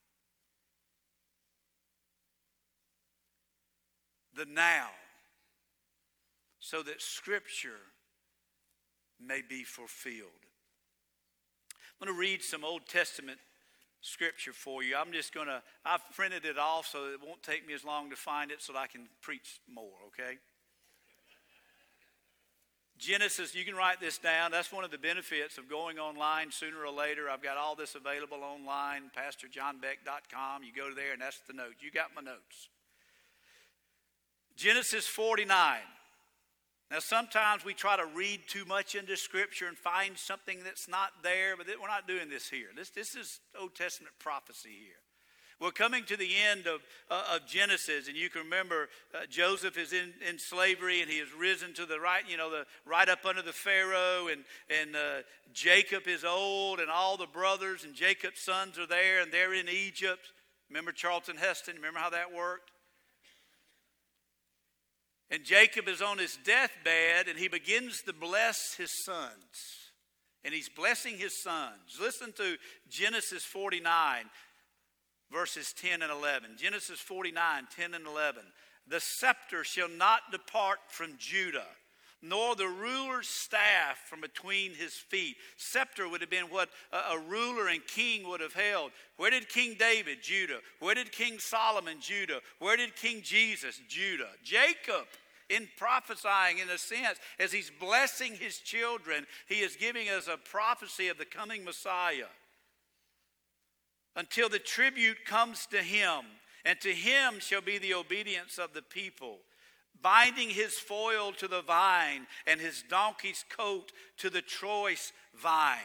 The 4.38 4.46
now, 4.46 4.86
so 6.60 6.82
that 6.84 7.02
Scripture 7.02 7.80
may 9.20 9.42
be 9.42 9.64
fulfilled. 9.64 10.30
I'm 12.00 12.06
going 12.06 12.16
to 12.16 12.20
read 12.20 12.42
some 12.44 12.64
Old 12.64 12.86
Testament 12.86 13.38
scripture 14.00 14.52
for 14.52 14.84
you. 14.84 14.94
I'm 14.96 15.10
just 15.10 15.34
going 15.34 15.48
to, 15.48 15.60
I've 15.84 16.02
printed 16.14 16.44
it 16.44 16.56
off 16.56 16.86
so 16.86 17.06
it 17.06 17.18
won't 17.24 17.42
take 17.42 17.66
me 17.66 17.74
as 17.74 17.84
long 17.84 18.10
to 18.10 18.16
find 18.16 18.52
it 18.52 18.62
so 18.62 18.72
that 18.74 18.78
I 18.78 18.86
can 18.86 19.08
preach 19.20 19.60
more, 19.68 19.98
okay? 20.06 20.38
Genesis, 22.96 23.56
you 23.56 23.64
can 23.64 23.74
write 23.74 23.98
this 23.98 24.18
down. 24.18 24.52
That's 24.52 24.72
one 24.72 24.84
of 24.84 24.92
the 24.92 24.98
benefits 24.98 25.58
of 25.58 25.68
going 25.68 25.98
online 25.98 26.52
sooner 26.52 26.84
or 26.84 26.92
later. 26.92 27.28
I've 27.28 27.42
got 27.42 27.56
all 27.56 27.74
this 27.74 27.96
available 27.96 28.38
online, 28.44 29.10
pastorjonbeck.com. 29.16 30.62
You 30.62 30.72
go 30.72 30.94
there 30.94 31.12
and 31.12 31.22
that's 31.22 31.40
the 31.46 31.52
note. 31.52 31.74
You 31.80 31.90
got 31.90 32.10
my 32.14 32.22
notes. 32.22 32.68
Genesis 34.58 35.06
49. 35.06 35.78
Now, 36.90 36.98
sometimes 36.98 37.64
we 37.64 37.74
try 37.74 37.96
to 37.96 38.06
read 38.06 38.40
too 38.48 38.64
much 38.64 38.96
into 38.96 39.16
Scripture 39.16 39.68
and 39.68 39.78
find 39.78 40.18
something 40.18 40.58
that's 40.64 40.88
not 40.88 41.10
there, 41.22 41.56
but 41.56 41.66
we're 41.80 41.86
not 41.86 42.08
doing 42.08 42.28
this 42.28 42.48
here. 42.48 42.66
This, 42.76 42.90
this 42.90 43.14
is 43.14 43.38
Old 43.58 43.76
Testament 43.76 44.14
prophecy 44.18 44.70
here. 44.70 44.96
We're 45.60 45.70
coming 45.70 46.04
to 46.04 46.16
the 46.16 46.30
end 46.50 46.66
of, 46.66 46.80
uh, 47.08 47.36
of 47.36 47.46
Genesis, 47.46 48.08
and 48.08 48.16
you 48.16 48.30
can 48.30 48.42
remember 48.42 48.88
uh, 49.14 49.26
Joseph 49.30 49.78
is 49.78 49.92
in, 49.92 50.12
in 50.28 50.40
slavery, 50.40 51.02
and 51.02 51.10
he 51.10 51.18
has 51.18 51.28
risen 51.38 51.72
to 51.74 51.86
the 51.86 52.00
right, 52.00 52.22
you 52.28 52.36
know, 52.36 52.50
the 52.50 52.64
right 52.84 53.08
up 53.08 53.24
under 53.24 53.42
the 53.42 53.52
Pharaoh, 53.52 54.28
and 54.28 54.44
and 54.80 54.96
uh, 54.96 55.22
Jacob 55.52 56.06
is 56.06 56.24
old, 56.24 56.78
and 56.78 56.90
all 56.90 57.16
the 57.16 57.26
brothers 57.26 57.84
and 57.84 57.94
Jacob's 57.94 58.40
sons 58.40 58.78
are 58.78 58.86
there, 58.86 59.20
and 59.20 59.32
they're 59.32 59.54
in 59.54 59.68
Egypt. 59.68 60.30
Remember 60.68 60.92
Charlton 60.92 61.36
Heston? 61.36 61.74
Remember 61.74 61.98
how 61.98 62.10
that 62.10 62.32
worked? 62.32 62.70
And 65.30 65.44
Jacob 65.44 65.88
is 65.88 66.00
on 66.00 66.18
his 66.18 66.38
deathbed 66.44 67.28
and 67.28 67.38
he 67.38 67.48
begins 67.48 68.02
to 68.02 68.12
bless 68.12 68.74
his 68.74 69.04
sons. 69.04 69.92
And 70.44 70.54
he's 70.54 70.68
blessing 70.68 71.18
his 71.18 71.42
sons. 71.42 71.98
Listen 72.00 72.32
to 72.32 72.56
Genesis 72.88 73.44
49, 73.44 74.24
verses 75.30 75.74
10 75.76 76.02
and 76.02 76.12
11. 76.12 76.52
Genesis 76.56 77.00
49, 77.00 77.66
10 77.74 77.94
and 77.94 78.06
11. 78.06 78.42
The 78.86 79.00
scepter 79.00 79.64
shall 79.64 79.88
not 79.88 80.20
depart 80.32 80.78
from 80.88 81.16
Judah, 81.18 81.66
nor 82.20 82.56
the 82.56 82.68
ruler's 82.68 83.28
staff 83.28 83.98
from 84.08 84.20
between 84.20 84.74
his 84.74 84.94
feet. 84.94 85.36
Scepter 85.56 86.08
would 86.08 86.20
have 86.20 86.30
been 86.30 86.44
what 86.44 86.68
a, 86.92 87.18
ruler 87.18 87.68
and 87.68 87.86
king 87.86 88.28
would 88.28 88.40
have 88.40 88.54
held. 88.54 88.90
Where 89.16 89.30
did 89.30 89.48
King 89.48 89.76
David? 89.78 90.18
Judah. 90.22 90.58
Where 90.80 90.94
did 90.94 91.12
King 91.12 91.38
Solomon? 91.38 91.98
Judah. 92.00 92.40
Where 92.58 92.76
did 92.76 92.96
King 92.96 93.22
Jesus? 93.22 93.80
Judah. 93.88 94.30
Jacob 94.42 95.06
in 95.48 95.68
prophesying, 95.78 96.58
in 96.58 96.68
a 96.68 96.76
sense, 96.76 97.18
as 97.38 97.52
he's 97.52 97.70
blessing 97.70 98.34
his 98.34 98.58
children, 98.58 99.26
he 99.48 99.60
is 99.60 99.76
giving 99.76 100.08
us 100.08 100.28
a 100.28 100.36
prophecy 100.36 101.08
of 101.08 101.16
the 101.16 101.24
coming 101.24 101.64
Messiah. 101.64 102.26
Until 104.14 104.48
the 104.48 104.58
tribute 104.58 105.24
comes 105.24 105.66
to 105.66 105.78
him, 105.78 106.24
and 106.64 106.78
to 106.80 106.92
him 106.92 107.40
shall 107.40 107.62
be 107.62 107.78
the 107.78 107.94
obedience 107.94 108.58
of 108.58 108.74
the 108.74 108.82
people 108.82 109.38
binding 110.02 110.50
his 110.50 110.74
foil 110.74 111.32
to 111.32 111.48
the 111.48 111.62
vine 111.62 112.26
and 112.46 112.60
his 112.60 112.84
donkey's 112.88 113.44
coat 113.48 113.92
to 114.18 114.30
the 114.30 114.42
choice 114.42 115.12
vine. 115.34 115.78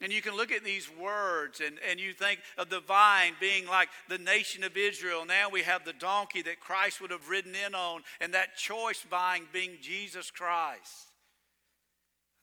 And 0.00 0.12
you 0.12 0.22
can 0.22 0.36
look 0.36 0.52
at 0.52 0.62
these 0.62 0.88
words 1.00 1.60
and, 1.60 1.78
and 1.88 1.98
you 1.98 2.12
think 2.12 2.38
of 2.56 2.70
the 2.70 2.80
vine 2.80 3.32
being 3.40 3.66
like 3.66 3.88
the 4.08 4.18
nation 4.18 4.62
of 4.62 4.76
Israel. 4.76 5.24
Now 5.26 5.48
we 5.50 5.62
have 5.62 5.84
the 5.84 5.92
donkey 5.92 6.40
that 6.42 6.60
Christ 6.60 7.00
would 7.00 7.10
have 7.10 7.28
ridden 7.28 7.54
in 7.66 7.74
on, 7.74 8.02
and 8.20 8.32
that 8.32 8.56
choice 8.56 9.00
vine 9.10 9.46
being 9.52 9.72
Jesus 9.82 10.30
Christ. 10.30 11.10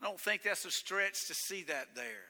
I 0.02 0.06
don't 0.06 0.20
think 0.20 0.44
that's 0.44 0.66
a 0.66 0.72
stretch 0.72 1.28
to 1.28 1.34
see 1.34 1.64
that 1.64 1.96
there. 1.96 2.28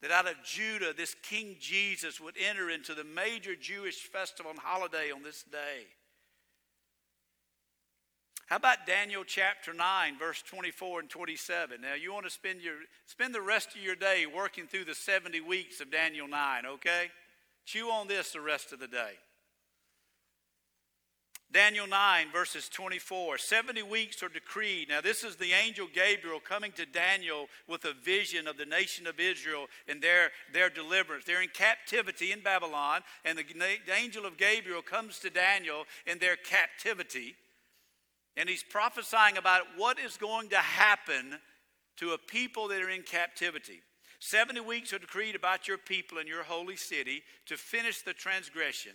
That 0.00 0.12
out 0.12 0.26
of 0.26 0.34
Judah, 0.44 0.92
this 0.96 1.16
King 1.22 1.56
Jesus 1.60 2.20
would 2.20 2.34
enter 2.40 2.70
into 2.70 2.94
the 2.94 3.04
major 3.04 3.56
Jewish 3.56 3.96
festival 3.96 4.50
and 4.52 4.60
holiday 4.60 5.10
on 5.10 5.22
this 5.24 5.42
day. 5.42 5.86
How 8.52 8.56
about 8.56 8.86
Daniel 8.86 9.24
chapter 9.26 9.72
9, 9.72 10.18
verse 10.18 10.42
24 10.42 11.00
and 11.00 11.08
27? 11.08 11.80
Now, 11.80 11.94
you 11.94 12.12
want 12.12 12.26
to 12.26 12.30
spend, 12.30 12.60
your, 12.60 12.74
spend 13.06 13.34
the 13.34 13.40
rest 13.40 13.74
of 13.74 13.80
your 13.80 13.96
day 13.96 14.26
working 14.26 14.66
through 14.66 14.84
the 14.84 14.94
70 14.94 15.40
weeks 15.40 15.80
of 15.80 15.90
Daniel 15.90 16.28
9, 16.28 16.66
okay? 16.66 17.10
Chew 17.64 17.86
on 17.86 18.08
this 18.08 18.32
the 18.32 18.42
rest 18.42 18.74
of 18.74 18.78
the 18.78 18.88
day. 18.88 19.12
Daniel 21.50 21.86
9, 21.86 22.26
verses 22.30 22.68
24. 22.68 23.38
70 23.38 23.84
weeks 23.84 24.22
are 24.22 24.28
decreed. 24.28 24.90
Now, 24.90 25.00
this 25.00 25.24
is 25.24 25.36
the 25.36 25.52
angel 25.52 25.86
Gabriel 25.90 26.38
coming 26.38 26.72
to 26.72 26.84
Daniel 26.84 27.46
with 27.66 27.86
a 27.86 27.94
vision 28.04 28.46
of 28.46 28.58
the 28.58 28.66
nation 28.66 29.06
of 29.06 29.18
Israel 29.18 29.64
and 29.88 30.02
their, 30.02 30.28
their 30.52 30.68
deliverance. 30.68 31.24
They're 31.24 31.40
in 31.40 31.48
captivity 31.48 32.32
in 32.32 32.42
Babylon, 32.42 33.00
and 33.24 33.38
the, 33.38 33.44
the 33.44 33.94
angel 33.94 34.26
of 34.26 34.36
Gabriel 34.36 34.82
comes 34.82 35.20
to 35.20 35.30
Daniel 35.30 35.84
in 36.06 36.18
their 36.18 36.36
captivity. 36.36 37.36
And 38.36 38.48
he's 38.48 38.62
prophesying 38.62 39.36
about 39.36 39.62
what 39.76 39.98
is 39.98 40.16
going 40.16 40.48
to 40.50 40.56
happen 40.56 41.38
to 41.96 42.12
a 42.12 42.18
people 42.18 42.68
that 42.68 42.82
are 42.82 42.90
in 42.90 43.02
captivity. 43.02 43.82
70 44.20 44.60
weeks 44.60 44.92
are 44.92 44.98
decreed 44.98 45.34
about 45.34 45.68
your 45.68 45.78
people 45.78 46.18
and 46.18 46.28
your 46.28 46.44
holy 46.44 46.76
city 46.76 47.22
to 47.46 47.56
finish 47.56 48.02
the 48.02 48.14
transgression. 48.14 48.92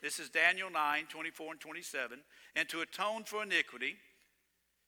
This 0.00 0.18
is 0.18 0.30
Daniel 0.30 0.70
9, 0.70 1.06
24 1.08 1.52
and 1.52 1.60
27. 1.60 2.18
And 2.54 2.68
to 2.68 2.80
atone 2.80 3.24
for 3.24 3.42
iniquity, 3.42 3.96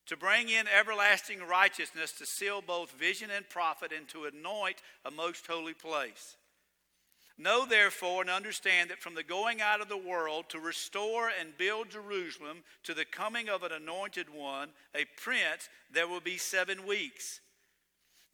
to 0.07 0.17
bring 0.17 0.49
in 0.49 0.67
everlasting 0.69 1.41
righteousness, 1.41 2.13
to 2.13 2.27
seal 2.27 2.63
both 2.63 2.93
vision 2.93 3.31
and 3.35 3.49
prophet, 3.49 3.93
and 3.97 4.09
to 4.09 4.25
anoint 4.25 4.77
a 5.05 5.11
most 5.11 5.47
holy 5.47 5.75
place. 5.75 6.37
Know 7.41 7.65
therefore 7.65 8.21
and 8.21 8.29
understand 8.29 8.91
that 8.91 8.99
from 8.99 9.15
the 9.15 9.23
going 9.23 9.63
out 9.63 9.81
of 9.81 9.89
the 9.89 9.97
world 9.97 10.51
to 10.51 10.59
restore 10.59 11.31
and 11.41 11.57
build 11.57 11.89
Jerusalem 11.89 12.59
to 12.83 12.93
the 12.93 13.07
coming 13.07 13.49
of 13.49 13.63
an 13.63 13.73
anointed 13.73 14.27
one, 14.29 14.69
a 14.95 15.07
prince, 15.17 15.71
there 15.91 16.07
will 16.07 16.21
be 16.21 16.37
seven 16.37 16.87
weeks. 16.87 17.41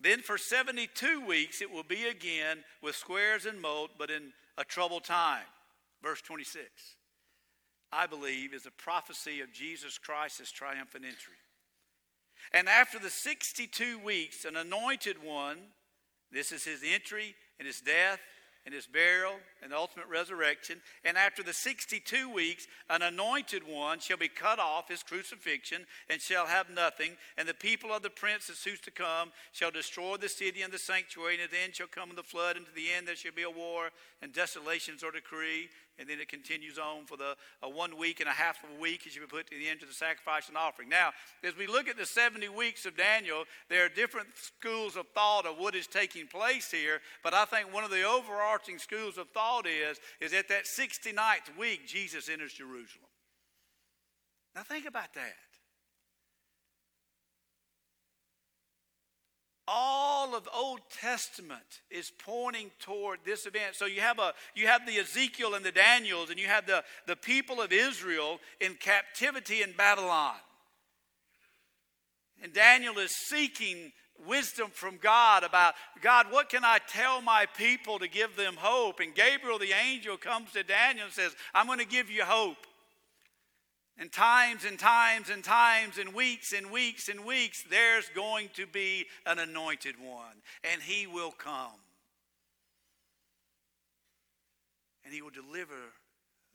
Then 0.01 0.23
for 0.23 0.37
72 0.37 1.25
weeks 1.25 1.63
it 1.63 1.71
will 1.71 1.85
be 1.85 2.09
again 2.09 2.65
with 2.83 2.97
squares 2.97 3.47
and 3.47 3.61
moat, 3.61 3.91
but 3.97 4.11
in 4.11 4.33
a 4.59 4.65
troubled 4.65 5.05
time. 5.05 5.47
Verse 6.03 6.21
26, 6.23 6.65
I 7.93 8.09
believe, 8.09 8.53
is 8.53 8.67
a 8.67 8.73
prophecy 8.73 9.41
of 9.41 9.53
Jesus 9.53 9.99
Christ's 9.99 10.51
triumphant 10.51 11.05
entry. 11.05 11.35
And 12.53 12.69
after 12.69 12.99
the 12.99 13.11
62 13.11 14.01
weeks, 14.01 14.45
an 14.45 14.57
anointed 14.57 15.23
one, 15.23 15.59
this 16.33 16.51
is 16.51 16.65
his 16.65 16.83
entry 16.85 17.37
and 17.61 17.69
his 17.69 17.81
death 17.81 18.19
and 18.67 18.75
his 18.75 18.87
burial 18.87 19.37
and 19.63 19.71
the 19.71 19.77
ultimate 19.77 20.09
resurrection. 20.09 20.83
And 21.05 21.17
after 21.17 21.45
the 21.45 21.53
62 21.53 22.29
weeks, 22.29 22.67
an 22.91 23.01
anointed 23.01 23.63
one 23.67 24.01
shall 24.01 24.17
be 24.17 24.29
cut 24.29 24.59
off, 24.59 24.89
his 24.89 25.05
crucifixion, 25.05 25.87
and 26.11 26.21
shall 26.21 26.47
have 26.47 26.69
nothing. 26.69 27.13
And 27.39 27.49
the 27.49 27.55
people 27.55 27.93
of 27.93 28.03
the 28.03 28.11
prince 28.11 28.49
that's 28.49 28.65
who's 28.65 28.81
to 28.81 28.91
come 28.91 29.31
shall 29.53 29.71
destroy 29.71 30.17
the 30.17 30.29
city 30.29 30.63
and 30.63 30.73
the 30.73 30.79
sanctuary. 30.79 31.35
And 31.35 31.45
at 31.45 31.53
the 31.53 31.63
end 31.63 31.77
shall 31.77 31.87
come 31.87 32.11
the 32.17 32.25
flood, 32.25 32.57
and 32.57 32.67
to 32.67 32.73
the 32.75 32.93
end 32.95 33.07
there 33.07 33.15
shall 33.17 33.33
be 33.33 33.45
a 33.45 33.51
war, 33.51 33.91
and 34.21 34.33
desolations 34.33 35.05
or 35.05 35.13
decreed. 35.13 35.69
And 35.99 36.09
then 36.09 36.21
it 36.21 36.29
continues 36.29 36.79
on 36.79 37.07
for 37.07 37.17
the 37.17 37.37
one 37.63 37.97
week 37.97 38.21
and 38.21 38.29
a 38.29 38.33
half 38.33 38.63
of 38.63 38.71
a 38.77 38.81
week 38.81 39.07
as 39.07 39.17
you 39.17 39.27
put 39.27 39.49
to 39.51 39.57
the 39.57 39.69
end 39.69 39.83
of 39.83 39.89
the 39.89 39.95
sacrifice 39.95 40.49
and 40.49 40.57
offering. 40.57 40.89
Now, 40.89 41.11
as 41.43 41.57
we 41.57 41.67
look 41.67 41.89
at 41.89 41.97
the 41.97 42.05
70 42.05 42.49
weeks 42.51 42.85
of 42.85 42.97
Daniel, 42.97 43.45
there 43.69 43.85
are 43.85 43.89
different 43.89 44.29
schools 44.35 44.97
of 44.97 45.07
thought 45.15 45.47
of 45.47 45.57
what 45.59 45.75
is 45.75 45.87
taking 45.87 46.27
place 46.27 46.71
here. 46.71 47.01
But 47.23 47.35
I 47.35 47.45
think 47.47 47.73
one 47.73 47.85
of 47.85 47.91
the 47.91 48.03
overarching 48.03 48.79
schools 48.79 49.17
of 49.17 49.29
thought 49.31 49.67
is, 49.67 49.99
is 50.21 50.33
at 50.33 50.49
that 50.49 50.65
69th 50.65 51.57
week, 51.59 51.87
Jesus 51.87 52.29
enters 52.29 52.53
Jerusalem. 52.53 53.09
Now 54.55 54.63
think 54.63 54.87
about 54.87 55.13
that. 55.15 55.35
All 59.69 60.35
of 60.35 60.49
Old 60.55 60.81
Testament 61.01 61.83
is 61.91 62.13
pointing 62.25 62.71
toward 62.81 63.21
this 63.25 63.47
event. 63.47 63.75
So 63.75 63.87
you 63.87 64.01
have 64.01 64.19
a 64.19 64.33
you 64.55 64.67
have 64.67 64.87
the 64.87 64.99
Ezekiel 64.99 65.55
and 65.55 65.65
the 65.65 65.73
Daniels, 65.73 66.31
and 66.31 66.39
you 66.39 66.47
have 66.47 66.67
the, 66.67 66.85
the 67.07 67.17
people 67.17 67.61
of 67.61 67.73
Israel 67.73 68.39
in 68.61 68.75
captivity 68.75 69.63
in 69.63 69.73
Babylon. 69.73 70.37
And 72.43 72.53
Daniel 72.53 72.99
is 72.99 73.15
seeking 73.29 73.93
wisdom 74.27 74.71
from 74.73 74.99
God 74.99 75.43
about 75.43 75.75
God, 76.01 76.27
what 76.31 76.49
can 76.49 76.65
I 76.65 76.79
tell 76.87 77.21
my 77.21 77.47
people 77.57 77.99
to 77.99 78.09
give 78.09 78.37
them 78.37 78.57
hope? 78.57 79.01
And 79.01 79.15
Gabriel 79.15 79.59
the 79.59 79.73
angel 79.73 80.17
comes 80.17 80.53
to 80.53 80.63
Daniel 80.63 81.07
and 81.07 81.15
says, 81.15 81.35
I'm 81.55 81.67
going 81.67 81.79
to 81.79 81.87
give 81.87 82.11
you 82.11 82.25
hope. 82.25 82.67
And 83.99 84.13
times 84.13 84.65
and 84.67 84.79
times 84.79 85.31
and 85.31 85.43
times 85.43 85.97
and 85.99 86.13
weeks 86.13 86.53
and 86.53 86.71
weeks 86.71 87.09
and 87.09 87.25
weeks, 87.25 87.65
there's 87.71 88.09
going 88.15 88.51
to 88.55 88.67
be 88.67 89.07
an 89.25 89.39
anointed 89.39 89.95
one, 89.99 90.43
and 90.71 90.83
he 90.83 91.07
will 91.07 91.31
come. 91.31 91.81
And 95.05 95.15
he 95.15 95.23
will 95.23 95.31
deliver 95.31 95.93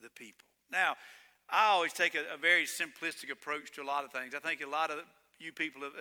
the 0.03 0.09
people. 0.09 0.45
Now, 0.71 0.95
I 1.49 1.67
always 1.67 1.93
take 1.93 2.15
a, 2.15 2.33
a 2.33 2.37
very 2.37 2.65
simplistic 2.65 3.31
approach 3.31 3.71
to 3.73 3.81
a 3.81 3.85
lot 3.85 4.03
of 4.03 4.11
things. 4.11 4.35
I 4.35 4.39
think 4.39 4.61
a 4.61 4.69
lot 4.69 4.91
of 4.91 4.99
you 5.39 5.51
people, 5.51 5.83
of, 5.83 5.93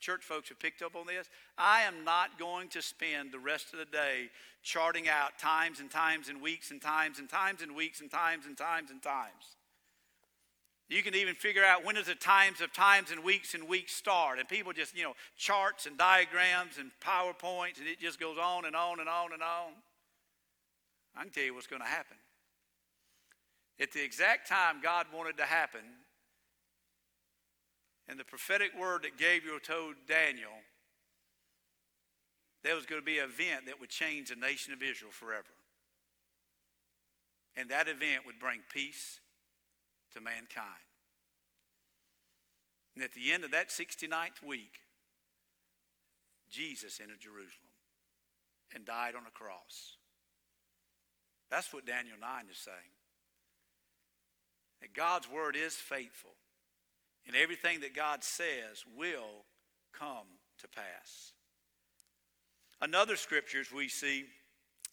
church 0.00 0.24
folks, 0.24 0.48
have 0.48 0.58
picked 0.58 0.82
up 0.82 0.96
on 0.96 1.06
this. 1.06 1.28
I 1.56 1.82
am 1.82 2.04
not 2.04 2.38
going 2.38 2.68
to 2.70 2.82
spend 2.82 3.30
the 3.30 3.38
rest 3.38 3.72
of 3.72 3.78
the 3.78 3.84
day 3.84 4.30
charting 4.62 5.08
out 5.08 5.38
times 5.38 5.78
and 5.78 5.90
times 5.90 6.28
and 6.28 6.42
weeks 6.42 6.72
and 6.72 6.82
times 6.82 7.20
and 7.20 7.28
times 7.28 7.62
and 7.62 7.76
weeks 7.76 8.00
and 8.00 8.10
times 8.10 8.46
and 8.46 8.58
times 8.58 8.90
and 8.90 9.00
times. 9.00 9.56
You 10.88 11.02
can 11.02 11.16
even 11.16 11.34
figure 11.34 11.64
out 11.64 11.84
when 11.84 11.96
does 11.96 12.06
the 12.06 12.14
times 12.14 12.60
of 12.60 12.72
times 12.72 13.10
and 13.10 13.24
weeks 13.24 13.54
and 13.54 13.68
weeks 13.68 13.92
start. 13.92 14.38
And 14.38 14.48
people 14.48 14.72
just, 14.72 14.96
you 14.96 15.02
know, 15.02 15.14
charts 15.36 15.86
and 15.86 15.98
diagrams 15.98 16.78
and 16.78 16.90
PowerPoints, 17.04 17.78
and 17.78 17.88
it 17.88 17.98
just 18.00 18.20
goes 18.20 18.38
on 18.38 18.64
and 18.64 18.76
on 18.76 19.00
and 19.00 19.08
on 19.08 19.32
and 19.32 19.42
on. 19.42 19.72
I 21.16 21.22
can 21.22 21.32
tell 21.32 21.42
you 21.42 21.54
what's 21.54 21.66
going 21.66 21.82
to 21.82 21.88
happen. 21.88 22.16
At 23.80 23.92
the 23.92 24.02
exact 24.02 24.48
time 24.48 24.76
God 24.80 25.06
wanted 25.12 25.36
to 25.38 25.44
happen, 25.44 25.80
and 28.08 28.18
the 28.18 28.24
prophetic 28.24 28.70
word 28.78 29.02
that 29.02 29.18
Gabriel 29.18 29.58
told 29.58 29.94
Daniel, 30.06 30.52
there 32.62 32.76
was 32.76 32.86
going 32.86 33.00
to 33.00 33.04
be 33.04 33.18
an 33.18 33.24
event 33.24 33.66
that 33.66 33.80
would 33.80 33.90
change 33.90 34.28
the 34.28 34.36
nation 34.36 34.72
of 34.72 34.82
Israel 34.82 35.10
forever. 35.10 35.44
And 37.56 37.70
that 37.70 37.88
event 37.88 38.24
would 38.24 38.38
bring 38.38 38.60
peace 38.72 39.18
to 40.16 40.20
mankind. 40.22 40.88
And 42.94 43.04
at 43.04 43.12
the 43.12 43.32
end 43.32 43.44
of 43.44 43.50
that 43.50 43.68
69th 43.68 44.42
week, 44.44 44.80
Jesus 46.50 46.98
entered 47.00 47.20
Jerusalem 47.20 47.76
and 48.74 48.86
died 48.86 49.14
on 49.14 49.26
a 49.26 49.30
cross. 49.30 49.96
That's 51.50 51.72
what 51.72 51.86
Daniel 51.86 52.16
9 52.18 52.44
is 52.50 52.56
saying. 52.56 52.96
That 54.80 54.94
God's 54.94 55.30
word 55.30 55.56
is 55.56 55.74
faithful, 55.74 56.34
and 57.26 57.36
everything 57.36 57.80
that 57.80 57.94
God 57.94 58.24
says 58.24 58.84
will 58.96 59.44
come 59.92 60.26
to 60.60 60.68
pass. 60.68 61.32
Another 62.80 63.16
scriptures 63.16 63.72
we 63.72 63.88
see, 63.88 64.24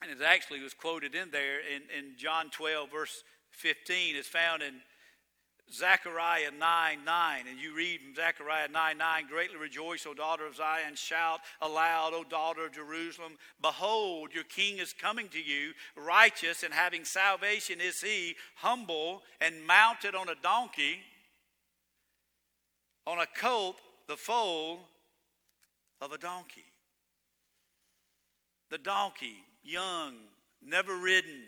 and 0.01 0.11
it 0.11 0.17
actually 0.25 0.61
was 0.61 0.73
quoted 0.73 1.15
in 1.15 1.31
there 1.31 1.59
in, 1.59 1.83
in 1.97 2.17
John 2.17 2.49
12, 2.49 2.91
verse 2.91 3.23
15, 3.51 4.15
is 4.15 4.27
found 4.27 4.61
in 4.61 4.75
Zechariah 5.71 6.51
9 6.51 7.05
9, 7.05 7.45
and 7.49 7.59
you 7.59 7.75
read 7.75 7.99
Zechariah 8.15 8.67
9 8.67 8.97
9, 8.97 9.27
greatly 9.27 9.57
rejoice, 9.57 10.05
O 10.05 10.13
daughter 10.13 10.45
of 10.45 10.55
Zion, 10.55 10.95
shout 10.95 11.39
aloud, 11.61 12.13
O 12.13 12.23
daughter 12.23 12.65
of 12.65 12.73
Jerusalem. 12.73 13.33
Behold, 13.61 14.33
your 14.33 14.43
king 14.43 14.77
is 14.77 14.93
coming 14.93 15.29
to 15.29 15.41
you, 15.41 15.73
righteous 15.95 16.63
and 16.63 16.73
having 16.73 17.05
salvation 17.05 17.81
is 17.81 18.01
he, 18.01 18.35
humble 18.55 19.23
and 19.41 19.65
mounted 19.65 20.15
on 20.15 20.29
a 20.29 20.35
donkey, 20.41 20.99
on 23.07 23.19
a 23.19 23.27
colt, 23.39 23.77
the 24.07 24.17
foal 24.17 24.79
of 26.01 26.11
a 26.11 26.17
donkey. 26.17 26.65
The 28.69 28.77
donkey, 28.77 29.37
young, 29.63 30.15
never 30.61 30.95
ridden, 30.95 31.43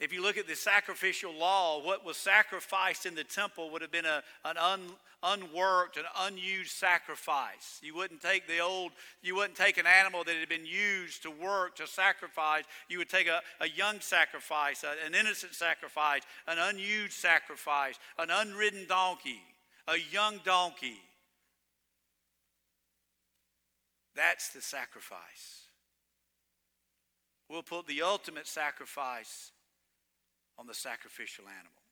If 0.00 0.12
you 0.12 0.22
look 0.22 0.36
at 0.38 0.46
the 0.46 0.54
sacrificial 0.54 1.32
law, 1.34 1.82
what 1.84 2.04
was 2.04 2.16
sacrificed 2.16 3.04
in 3.04 3.16
the 3.16 3.24
temple 3.24 3.70
would 3.70 3.82
have 3.82 3.90
been 3.90 4.04
a, 4.04 4.22
an 4.44 4.56
un, 4.56 4.82
unworked, 5.24 5.96
an 5.96 6.04
unused 6.20 6.70
sacrifice. 6.70 7.80
You 7.82 7.96
wouldn't 7.96 8.22
take 8.22 8.46
the 8.46 8.60
old, 8.60 8.92
you 9.22 9.34
wouldn't 9.34 9.56
take 9.56 9.76
an 9.76 9.86
animal 9.88 10.22
that 10.22 10.36
had 10.36 10.48
been 10.48 10.66
used 10.66 11.24
to 11.24 11.32
work, 11.32 11.74
to 11.76 11.88
sacrifice. 11.88 12.62
You 12.88 12.98
would 12.98 13.08
take 13.08 13.26
a, 13.26 13.40
a 13.60 13.68
young 13.68 13.98
sacrifice, 13.98 14.84
a, 14.84 14.94
an 15.04 15.16
innocent 15.16 15.54
sacrifice, 15.54 16.22
an 16.46 16.58
unused 16.60 17.14
sacrifice, 17.14 17.98
an 18.20 18.28
unridden 18.30 18.86
donkey, 18.88 19.42
a 19.88 19.96
young 20.12 20.38
donkey. 20.44 21.00
That's 24.14 24.50
the 24.50 24.62
sacrifice. 24.62 25.66
We'll 27.50 27.64
put 27.64 27.88
the 27.88 28.02
ultimate 28.02 28.46
sacrifice 28.46 29.50
on 30.58 30.66
the 30.66 30.74
sacrificial 30.74 31.44
animal 31.46 31.82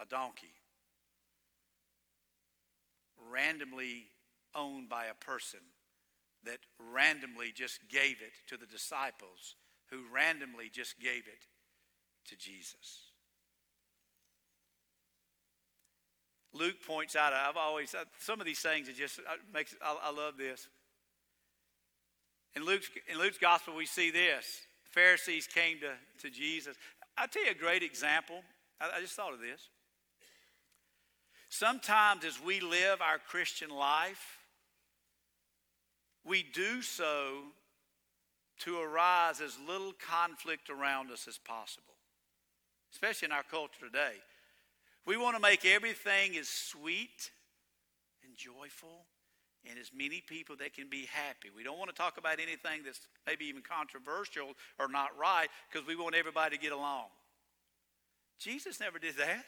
a 0.00 0.06
donkey, 0.06 0.54
randomly 3.30 4.06
owned 4.54 4.88
by 4.88 5.06
a 5.06 5.14
person 5.14 5.60
that 6.44 6.58
randomly 6.92 7.52
just 7.52 7.80
gave 7.88 8.22
it 8.22 8.32
to 8.46 8.56
the 8.56 8.66
disciples, 8.66 9.56
who 9.90 9.98
randomly 10.12 10.70
just 10.72 11.00
gave 11.00 11.26
it 11.26 11.46
to 12.26 12.36
Jesus. 12.36 13.10
Luke 16.54 16.76
points 16.86 17.16
out, 17.16 17.32
I've 17.32 17.56
always, 17.56 17.94
uh, 17.94 18.04
some 18.18 18.40
of 18.40 18.46
these 18.46 18.60
things, 18.60 18.88
it 18.88 18.96
just 18.96 19.18
uh, 19.18 19.34
makes, 19.52 19.74
I, 19.82 19.96
I 20.04 20.12
love 20.12 20.38
this. 20.38 20.68
In 22.54 22.64
Luke's, 22.64 22.88
in 23.10 23.18
Luke's 23.18 23.38
gospel, 23.38 23.74
we 23.76 23.84
see 23.84 24.10
this. 24.10 24.60
Pharisees 24.90 25.46
came 25.46 25.78
to, 25.80 25.92
to 26.22 26.30
Jesus. 26.30 26.76
I'll 27.16 27.28
tell 27.28 27.44
you 27.44 27.50
a 27.50 27.54
great 27.54 27.82
example. 27.82 28.42
I, 28.80 28.90
I 28.96 29.00
just 29.00 29.14
thought 29.14 29.32
of 29.32 29.40
this. 29.40 29.68
Sometimes 31.48 32.24
as 32.24 32.40
we 32.42 32.60
live 32.60 33.00
our 33.00 33.18
Christian 33.18 33.70
life, 33.70 34.38
we 36.24 36.42
do 36.42 36.82
so 36.82 37.44
to 38.60 38.80
arise 38.80 39.40
as 39.40 39.56
little 39.66 39.92
conflict 39.92 40.68
around 40.68 41.10
us 41.10 41.26
as 41.26 41.38
possible, 41.38 41.94
especially 42.92 43.26
in 43.26 43.32
our 43.32 43.44
culture 43.44 43.86
today. 43.86 44.14
We 45.06 45.16
want 45.16 45.36
to 45.36 45.42
make 45.42 45.64
everything 45.64 46.36
as 46.36 46.48
sweet 46.48 47.30
and 48.22 48.36
joyful 48.36 49.06
and 49.68 49.78
as 49.78 49.90
many 49.96 50.22
people 50.26 50.56
that 50.56 50.74
can 50.74 50.88
be 50.88 51.06
happy. 51.06 51.48
We 51.54 51.62
don't 51.62 51.78
want 51.78 51.90
to 51.90 51.96
talk 51.96 52.18
about 52.18 52.40
anything 52.40 52.82
that's 52.84 53.00
maybe 53.26 53.44
even 53.46 53.62
controversial 53.62 54.54
or 54.78 54.88
not 54.88 55.10
right 55.18 55.48
because 55.70 55.86
we 55.86 55.96
want 55.96 56.14
everybody 56.14 56.56
to 56.56 56.62
get 56.62 56.72
along. 56.72 57.06
Jesus 58.38 58.80
never 58.80 58.98
did 58.98 59.16
that. 59.16 59.44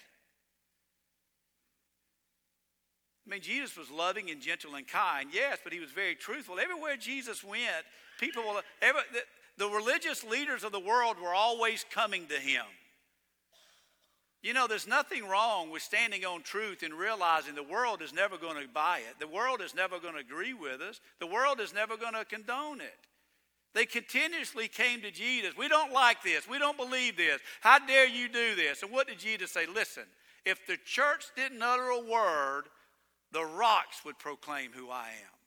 I 3.26 3.30
mean, 3.30 3.42
Jesus 3.42 3.76
was 3.76 3.90
loving 3.90 4.30
and 4.30 4.40
gentle 4.40 4.74
and 4.74 4.86
kind, 4.86 5.28
yes, 5.32 5.58
but 5.62 5.72
he 5.72 5.78
was 5.78 5.90
very 5.90 6.16
truthful. 6.16 6.58
Everywhere 6.58 6.96
Jesus 6.96 7.44
went, 7.44 7.84
people, 8.18 8.42
every, 8.82 9.02
the, 9.12 9.64
the 9.64 9.70
religious 9.70 10.24
leaders 10.24 10.64
of 10.64 10.72
the 10.72 10.80
world 10.80 11.16
were 11.22 11.34
always 11.34 11.84
coming 11.92 12.26
to 12.26 12.34
him. 12.34 12.64
You 14.42 14.54
know, 14.54 14.66
there's 14.66 14.86
nothing 14.86 15.28
wrong 15.28 15.70
with 15.70 15.82
standing 15.82 16.24
on 16.24 16.42
truth 16.42 16.82
and 16.82 16.94
realizing 16.94 17.54
the 17.54 17.62
world 17.62 18.00
is 18.00 18.14
never 18.14 18.38
going 18.38 18.60
to 18.60 18.68
buy 18.72 19.00
it. 19.08 19.18
The 19.18 19.28
world 19.28 19.60
is 19.60 19.74
never 19.74 19.98
going 19.98 20.14
to 20.14 20.20
agree 20.20 20.54
with 20.54 20.80
us. 20.80 21.00
The 21.18 21.26
world 21.26 21.60
is 21.60 21.74
never 21.74 21.96
going 21.98 22.14
to 22.14 22.24
condone 22.24 22.80
it. 22.80 22.98
They 23.74 23.84
continuously 23.84 24.66
came 24.66 25.02
to 25.02 25.10
Jesus. 25.10 25.56
We 25.56 25.68
don't 25.68 25.92
like 25.92 26.22
this. 26.22 26.48
We 26.48 26.58
don't 26.58 26.76
believe 26.76 27.18
this. 27.18 27.40
How 27.60 27.78
dare 27.78 28.08
you 28.08 28.28
do 28.28 28.54
this? 28.54 28.82
And 28.82 28.90
what 28.90 29.08
did 29.08 29.18
Jesus 29.18 29.52
say? 29.52 29.66
Listen, 29.66 30.04
if 30.44 30.66
the 30.66 30.78
church 30.86 31.26
didn't 31.36 31.62
utter 31.62 31.88
a 31.90 32.00
word, 32.00 32.62
the 33.32 33.44
rocks 33.44 34.04
would 34.04 34.18
proclaim 34.18 34.70
who 34.72 34.90
I 34.90 35.08
am. 35.08 35.38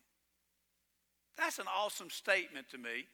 That's 1.36 1.58
an 1.58 1.66
awesome 1.76 2.12
statement 2.12 2.70
to 2.70 2.78
me. 2.78 3.08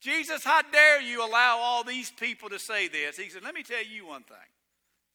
Jesus, 0.00 0.44
how 0.44 0.62
dare 0.62 1.00
you 1.00 1.26
allow 1.26 1.58
all 1.58 1.82
these 1.82 2.10
people 2.10 2.48
to 2.50 2.58
say 2.58 2.88
this? 2.88 3.16
He 3.16 3.28
said, 3.30 3.42
Let 3.42 3.54
me 3.54 3.62
tell 3.62 3.84
you 3.84 4.06
one 4.06 4.22
thing. 4.22 4.36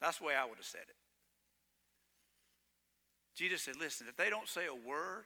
That's 0.02 0.18
the 0.18 0.26
way 0.26 0.36
I 0.36 0.46
would 0.46 0.58
have 0.58 0.66
said 0.66 0.88
it. 0.88 0.96
Jesus 3.36 3.62
said, 3.62 3.76
Listen, 3.80 4.08
if 4.10 4.18
they 4.18 4.30
don't 4.30 4.48
say 4.48 4.66
a 4.66 4.76
word, 4.76 5.26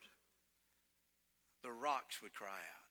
the 1.63 1.71
rocks 1.71 2.21
would 2.21 2.33
cry 2.33 2.47
out. 2.47 2.83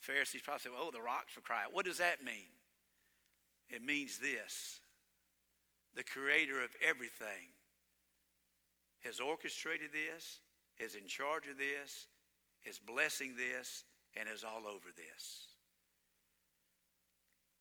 Pharisees 0.00 0.42
probably 0.42 0.60
say, 0.60 0.70
Oh, 0.76 0.90
the 0.90 1.02
rocks 1.02 1.34
would 1.36 1.44
cry 1.44 1.64
out. 1.64 1.74
What 1.74 1.84
does 1.86 1.98
that 1.98 2.24
mean? 2.24 2.52
It 3.70 3.82
means 3.82 4.18
this 4.18 4.80
the 5.94 6.04
creator 6.04 6.62
of 6.62 6.70
everything 6.86 7.50
has 9.00 9.20
orchestrated 9.20 9.90
this, 9.92 10.40
is 10.78 10.94
in 10.94 11.06
charge 11.06 11.46
of 11.50 11.58
this, 11.58 12.06
is 12.64 12.78
blessing 12.78 13.34
this, 13.36 13.84
and 14.16 14.28
is 14.28 14.44
all 14.44 14.66
over 14.66 14.88
this. 14.96 15.47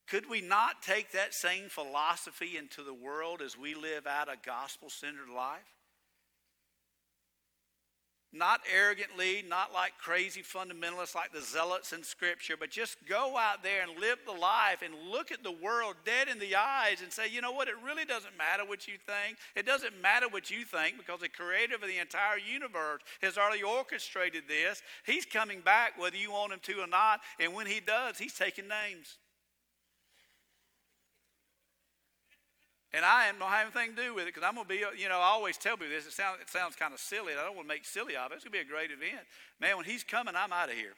Could 0.07 0.29
we 0.29 0.39
not 0.39 0.81
take 0.81 1.11
that 1.11 1.33
same 1.33 1.67
philosophy 1.69 2.57
into 2.57 2.81
the 2.81 2.93
world 2.93 3.41
as 3.41 3.57
we 3.57 3.75
live 3.75 4.07
out 4.07 4.29
a 4.29 4.37
gospel 4.41 4.89
centered 4.89 5.29
life? 5.33 5.59
Not 8.33 8.61
arrogantly, 8.73 9.43
not 9.47 9.73
like 9.73 9.97
crazy 9.97 10.43
fundamentalists 10.43 11.15
like 11.15 11.33
the 11.33 11.41
zealots 11.41 11.91
in 11.91 12.03
Scripture, 12.03 12.55
but 12.57 12.69
just 12.69 12.97
go 13.07 13.37
out 13.37 13.63
there 13.63 13.81
and 13.81 13.99
live 13.99 14.19
the 14.25 14.33
life 14.33 14.81
and 14.83 14.93
look 15.09 15.31
at 15.31 15.43
the 15.43 15.51
world 15.51 15.95
dead 16.05 16.27
in 16.27 16.37
the 16.37 16.55
eyes 16.55 17.01
and 17.01 17.11
say, 17.11 17.29
you 17.29 17.41
know 17.41 17.51
what, 17.51 17.67
it 17.67 17.75
really 17.83 18.05
doesn't 18.05 18.37
matter 18.37 18.65
what 18.65 18.87
you 18.87 18.95
think. 19.05 19.37
It 19.55 19.65
doesn't 19.65 20.01
matter 20.01 20.27
what 20.29 20.51
you 20.51 20.65
think 20.65 20.97
because 20.97 21.21
the 21.21 21.29
creator 21.29 21.75
of 21.75 21.81
the 21.81 21.99
entire 21.99 22.37
universe 22.37 23.01
has 23.21 23.37
already 23.37 23.63
orchestrated 23.63 24.43
this. 24.47 24.81
He's 25.05 25.25
coming 25.25 25.61
back 25.61 25.99
whether 25.99 26.17
you 26.17 26.31
want 26.31 26.53
him 26.53 26.59
to 26.63 26.81
or 26.81 26.87
not, 26.87 27.21
and 27.39 27.53
when 27.53 27.65
he 27.65 27.79
does, 27.79 28.17
he's 28.17 28.35
taking 28.35 28.67
names. 28.67 29.17
And 32.97 33.05
I 33.05 33.29
don't 33.29 33.47
have 33.47 33.69
anything 33.75 33.95
to 33.95 34.01
do 34.01 34.15
with 34.15 34.23
it 34.23 34.33
because 34.33 34.41
I'm 34.41 34.55
going 34.55 34.65
to 34.65 34.73
be, 34.73 34.81
you 34.97 35.07
know, 35.07 35.19
I 35.19 35.29
always 35.29 35.55
tell 35.55 35.77
people 35.77 35.93
this. 35.93 36.07
It 36.07 36.13
sounds, 36.13 36.39
it 36.41 36.49
sounds 36.49 36.75
kind 36.75 36.95
of 36.95 36.99
silly. 36.99 37.33
And 37.33 37.39
I 37.39 37.45
don't 37.45 37.55
want 37.55 37.69
to 37.69 37.75
make 37.75 37.86
silly 37.86 38.15
of 38.15 38.31
it. 38.31 38.41
It's 38.41 38.43
going 38.43 38.57
to 38.57 38.57
be 38.57 38.65
a 38.65 38.65
great 38.65 38.89
event. 38.89 39.21
Man, 39.62 39.77
when 39.77 39.86
he's 39.86 40.03
coming, 40.03 40.33
I'm 40.36 40.51
out 40.51 40.69
of 40.69 40.75
here. 40.75 40.97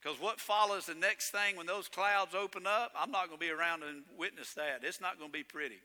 Because 0.00 0.20
what 0.20 0.38
follows 0.38 0.86
the 0.86 0.94
next 0.94 1.30
thing 1.30 1.56
when 1.56 1.66
those 1.66 1.88
clouds 1.88 2.32
open 2.32 2.64
up, 2.64 2.92
I'm 2.96 3.10
not 3.10 3.26
going 3.26 3.40
to 3.40 3.44
be 3.44 3.50
around 3.50 3.82
and 3.82 4.04
witness 4.16 4.54
that. 4.54 4.82
It's 4.84 5.00
not 5.00 5.18
going 5.18 5.32
to 5.32 5.36
be 5.36 5.42
pretty. 5.42 5.82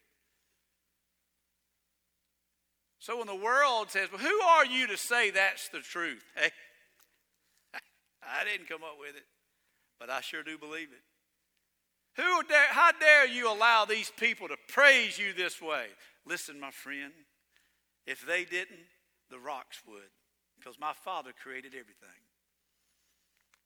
So 3.00 3.18
when 3.18 3.26
the 3.26 3.36
world 3.36 3.90
says, 3.90 4.10
well, 4.12 4.22
who 4.22 4.42
are 4.42 4.66
you 4.68 4.86
to 4.90 4.98
say 4.98 5.32
that's 5.32 5.70
the 5.70 5.80
truth? 5.80 6.24
Hey, 6.36 6.52
I 8.22 8.46
didn't 8.46 8.70
come 8.70 8.84
up 8.84 8.98
with 9.00 9.16
it, 9.16 9.26
but 10.00 10.12
I 10.12 10.22
sure 10.22 10.44
do 10.44 10.56
believe 10.60 10.90
it. 10.92 11.02
Who 12.18 12.44
dare, 12.44 12.68
how 12.72 12.92
dare 12.94 13.28
you 13.28 13.52
allow 13.52 13.86
these 13.86 14.12
people 14.18 14.48
to 14.48 14.58
praise 14.68 15.20
you 15.20 15.34
this 15.34 15.62
way? 15.62 15.86
Listen, 16.26 16.60
my 16.60 16.72
friend, 16.72 17.14
if 18.08 18.26
they 18.26 18.44
didn't, 18.44 18.88
the 19.30 19.40
rocks 19.40 19.82
would, 19.88 20.10
because 20.58 20.80
my 20.80 20.94
Father 20.94 21.32
created 21.44 21.74
everything. 21.74 22.22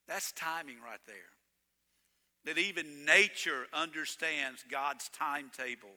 That's 0.08 0.34
timing 0.34 0.78
right 0.84 1.00
there. 1.08 1.16
That 2.44 2.58
even 2.58 3.06
nature 3.06 3.68
understands 3.72 4.66
God's 4.70 5.10
timetable. 5.10 5.96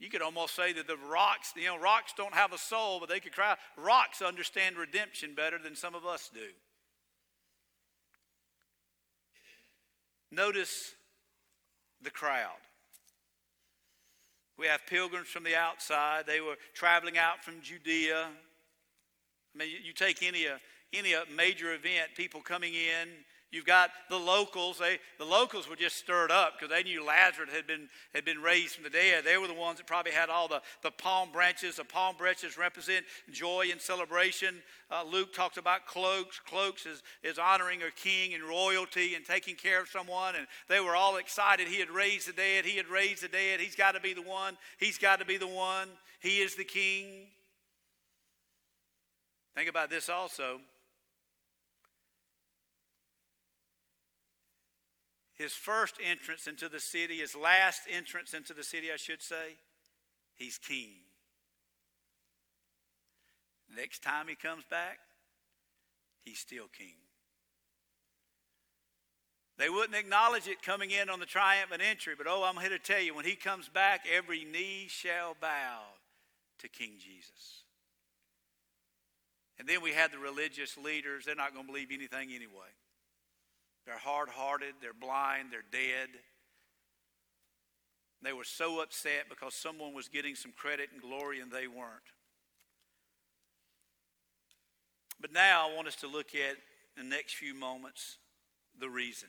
You 0.00 0.10
could 0.10 0.22
almost 0.22 0.56
say 0.56 0.72
that 0.72 0.88
the 0.88 0.96
rocks, 0.96 1.52
you 1.54 1.66
know, 1.66 1.78
rocks 1.78 2.12
don't 2.16 2.34
have 2.34 2.52
a 2.52 2.58
soul, 2.58 2.98
but 2.98 3.08
they 3.08 3.20
could 3.20 3.32
cry. 3.32 3.54
Rocks 3.76 4.20
understand 4.20 4.76
redemption 4.76 5.34
better 5.36 5.58
than 5.58 5.76
some 5.76 5.94
of 5.94 6.04
us 6.04 6.28
do. 6.34 6.40
Notice 10.32 10.94
the 12.02 12.10
crowd. 12.10 12.58
We 14.58 14.66
have 14.66 14.80
pilgrims 14.86 15.28
from 15.28 15.44
the 15.44 15.56
outside. 15.56 16.26
They 16.26 16.40
were 16.40 16.56
traveling 16.74 17.18
out 17.18 17.42
from 17.42 17.60
Judea. 17.62 18.26
I 19.54 19.58
mean, 19.58 19.68
you 19.82 19.92
take 19.92 20.22
any, 20.22 20.46
uh, 20.46 20.58
any 20.92 21.14
uh, 21.14 21.24
major 21.34 21.74
event, 21.74 22.10
people 22.16 22.40
coming 22.40 22.74
in, 22.74 23.08
You've 23.52 23.66
got 23.66 23.90
the 24.08 24.16
locals. 24.16 24.78
They, 24.78 24.98
the 25.18 25.26
locals 25.26 25.68
were 25.68 25.76
just 25.76 25.96
stirred 25.96 26.30
up 26.30 26.54
because 26.58 26.74
they 26.74 26.82
knew 26.82 27.04
Lazarus 27.04 27.50
had 27.54 27.66
been, 27.66 27.90
had 28.14 28.24
been 28.24 28.40
raised 28.40 28.76
from 28.76 28.84
the 28.84 28.90
dead. 28.90 29.24
They 29.26 29.36
were 29.36 29.46
the 29.46 29.52
ones 29.52 29.76
that 29.76 29.86
probably 29.86 30.12
had 30.12 30.30
all 30.30 30.48
the, 30.48 30.62
the 30.82 30.90
palm 30.90 31.30
branches. 31.32 31.76
The 31.76 31.84
palm 31.84 32.16
branches 32.16 32.56
represent 32.56 33.04
joy 33.30 33.66
and 33.70 33.78
celebration. 33.78 34.54
Uh, 34.90 35.04
Luke 35.04 35.34
talks 35.34 35.58
about 35.58 35.84
cloaks. 35.84 36.40
Cloaks 36.40 36.86
is, 36.86 37.02
is 37.22 37.38
honoring 37.38 37.82
a 37.82 37.90
king 37.90 38.32
and 38.32 38.42
royalty 38.42 39.16
and 39.16 39.24
taking 39.24 39.54
care 39.54 39.82
of 39.82 39.88
someone. 39.88 40.34
And 40.34 40.46
they 40.68 40.80
were 40.80 40.96
all 40.96 41.18
excited. 41.18 41.68
He 41.68 41.78
had 41.78 41.90
raised 41.90 42.28
the 42.28 42.32
dead. 42.32 42.64
He 42.64 42.78
had 42.78 42.88
raised 42.88 43.22
the 43.22 43.28
dead. 43.28 43.60
He's 43.60 43.76
got 43.76 43.92
to 43.92 44.00
be 44.00 44.14
the 44.14 44.22
one. 44.22 44.56
He's 44.78 44.96
got 44.96 45.18
to 45.18 45.26
be 45.26 45.36
the 45.36 45.46
one. 45.46 45.88
He 46.20 46.38
is 46.38 46.56
the 46.56 46.64
king. 46.64 47.26
Think 49.54 49.68
about 49.68 49.90
this 49.90 50.08
also. 50.08 50.58
His 55.34 55.52
first 55.52 55.96
entrance 56.04 56.46
into 56.46 56.68
the 56.68 56.80
city, 56.80 57.18
his 57.18 57.34
last 57.34 57.82
entrance 57.90 58.34
into 58.34 58.54
the 58.54 58.64
city, 58.64 58.92
I 58.92 58.96
should 58.96 59.22
say, 59.22 59.56
he's 60.34 60.58
king. 60.58 60.90
Next 63.74 64.02
time 64.02 64.28
he 64.28 64.34
comes 64.34 64.64
back, 64.70 64.98
he's 66.22 66.38
still 66.38 66.66
king. 66.76 66.96
They 69.58 69.68
wouldn't 69.68 69.94
acknowledge 69.94 70.48
it 70.48 70.62
coming 70.62 70.90
in 70.90 71.08
on 71.08 71.20
the 71.20 71.26
triumphant 71.26 71.82
entry, 71.82 72.14
but 72.16 72.26
oh, 72.28 72.42
I'm 72.42 72.60
here 72.60 72.70
to 72.70 72.78
tell 72.78 73.00
you 73.00 73.14
when 73.14 73.24
he 73.24 73.36
comes 73.36 73.68
back, 73.68 74.06
every 74.12 74.44
knee 74.44 74.86
shall 74.88 75.36
bow 75.40 75.80
to 76.58 76.68
King 76.68 76.92
Jesus. 76.98 77.62
And 79.58 79.68
then 79.68 79.82
we 79.82 79.92
had 79.92 80.10
the 80.10 80.18
religious 80.18 80.76
leaders. 80.76 81.24
They're 81.24 81.34
not 81.34 81.52
going 81.54 81.66
to 81.66 81.72
believe 81.72 81.88
anything 81.92 82.30
anyway. 82.34 82.72
They're 83.86 83.98
hard 83.98 84.28
hearted, 84.28 84.74
they're 84.80 84.92
blind, 84.92 85.48
they're 85.50 85.64
dead. 85.70 86.08
They 88.22 88.32
were 88.32 88.44
so 88.44 88.80
upset 88.80 89.28
because 89.28 89.54
someone 89.54 89.92
was 89.92 90.08
getting 90.08 90.36
some 90.36 90.52
credit 90.52 90.90
and 90.92 91.02
glory 91.02 91.40
and 91.40 91.50
they 91.50 91.66
weren't. 91.66 92.12
But 95.20 95.32
now 95.32 95.68
I 95.68 95.74
want 95.74 95.88
us 95.88 95.96
to 95.96 96.08
look 96.08 96.34
at 96.34 96.56
in 96.96 97.08
the 97.08 97.16
next 97.16 97.34
few 97.34 97.54
moments 97.54 98.18
the 98.78 98.88
reason. 98.88 99.28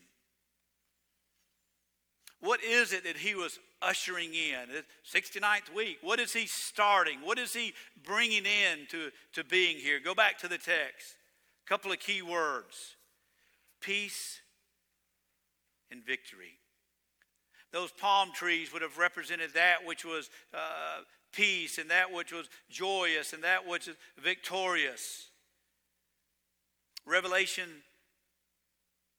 What 2.39 2.64
is 2.64 2.93
it 2.93 3.06
that 3.06 3.18
he 3.18 3.36
was 3.36 3.58
ushering 3.82 4.34
in? 4.34 4.84
69th 5.12 5.74
week. 5.74 5.99
What 6.01 6.20
is 6.20 6.34
he 6.34 6.45
starting? 6.45 7.20
What 7.24 7.39
is 7.39 7.54
he 7.54 7.74
bringing 8.06 8.45
in 8.45 8.86
to, 8.89 9.12
to 9.34 9.43
being 9.43 9.78
here? 9.78 9.99
Go 10.04 10.14
back 10.14 10.39
to 10.39 10.47
the 10.47 10.58
text. 10.58 11.16
A 11.66 11.70
couple 11.70 11.91
of 11.91 11.99
key 11.99 12.22
words 12.22 12.95
peace 13.80 14.39
and 15.93 16.05
victory. 16.05 16.59
Those 17.71 17.91
palm 17.91 18.31
trees 18.33 18.73
would 18.73 18.81
have 18.81 18.97
represented 18.97 19.53
that 19.53 19.85
which 19.85 20.03
was 20.03 20.29
uh, 20.53 21.01
peace 21.31 21.77
and 21.77 21.89
that 21.89 22.11
which 22.11 22.33
was 22.33 22.49
joyous 22.69 23.33
and 23.33 23.43
that 23.43 23.67
which 23.67 23.87
is 23.87 23.95
victorious. 24.21 25.29
Revelation 27.05 27.69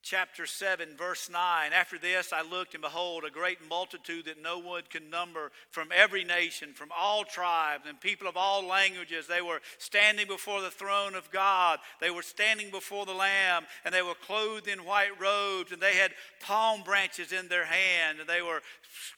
chapter 0.05 0.45
7, 0.45 0.97
verse 0.97 1.31
9. 1.31 1.73
After 1.73 1.99
this, 1.99 2.33
I 2.33 2.43
looked, 2.43 2.75
and 2.75 2.83
behold, 2.83 3.25
a 3.25 3.31
great 3.31 3.59
multitude 3.69 4.27
that 4.27 4.41
no 4.41 4.59
one 4.59 4.83
could 4.91 5.11
number 5.11 5.51
from 5.71 5.89
every 5.93 6.25
nation, 6.25 6.75
from 6.75 6.91
all 6.97 7.25
tribes, 7.25 7.85
and 7.89 7.99
people 8.01 8.29
of 8.29 8.37
all 8.37 8.67
languages. 8.67 9.27
They 9.27 9.41
were 9.41 9.61
standing 9.79 10.27
before 10.27 10.61
the 10.61 10.71
throne 10.71 11.15
of 11.15 11.31
God. 11.31 11.79
They 12.01 12.11
were 12.11 12.23
standing 12.23 12.71
before 12.71 13.07
the 13.07 13.15
Lamb, 13.15 13.65
and 13.85 13.95
they 13.95 14.03
were 14.03 14.15
clothed 14.27 14.69
in 14.69 14.85
white 14.85 15.19
robes, 15.19 15.73
and 15.73 15.81
they 15.81 15.95
had 15.97 16.13
palm 16.41 16.83
branches 16.83 17.33
in 17.33 17.49
their 17.49 17.65
hand, 17.65 18.21
and 18.21 18.29
they 18.29 18.43
were 18.43 18.61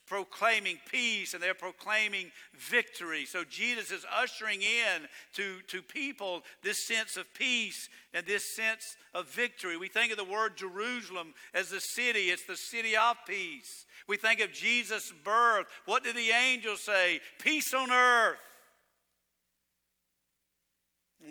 proclaiming 0.07 0.79
peace 0.91 1.35
and 1.35 1.43
they're 1.43 1.55
proclaiming 1.55 2.31
victory. 2.55 3.25
So 3.25 3.45
Jesus 3.45 3.91
is 3.91 4.05
ushering 4.15 4.63
in 4.63 5.09
to, 5.35 5.61
to 5.69 5.83
people 5.83 6.43
this 6.63 6.87
sense 6.87 7.17
of 7.17 7.33
peace 7.35 7.89
and 8.15 8.27
this 8.27 8.55
sense 8.55 8.97
of 9.15 9.29
victory. 9.29 9.77
We 9.77 9.89
think 9.89 10.13
of 10.13 10.19
the 10.19 10.25
word 10.25 10.57
Jerusalem 10.57 11.35
as 11.55 11.69
the 11.69 11.81
city, 11.81 12.31
it's 12.31 12.47
the 12.47 12.57
city 12.57 12.97
of 12.97 13.17
peace. 13.27 13.87
We 14.09 14.17
think 14.17 14.41
of 14.41 14.53
Jesus' 14.53 15.13
birth. 15.25 15.67
What 15.85 16.05
did 16.05 16.17
the 16.17 16.31
angel 16.31 16.77
say? 16.77 17.21
Peace 17.41 17.75
on 17.75 17.91
earth. 17.91 18.39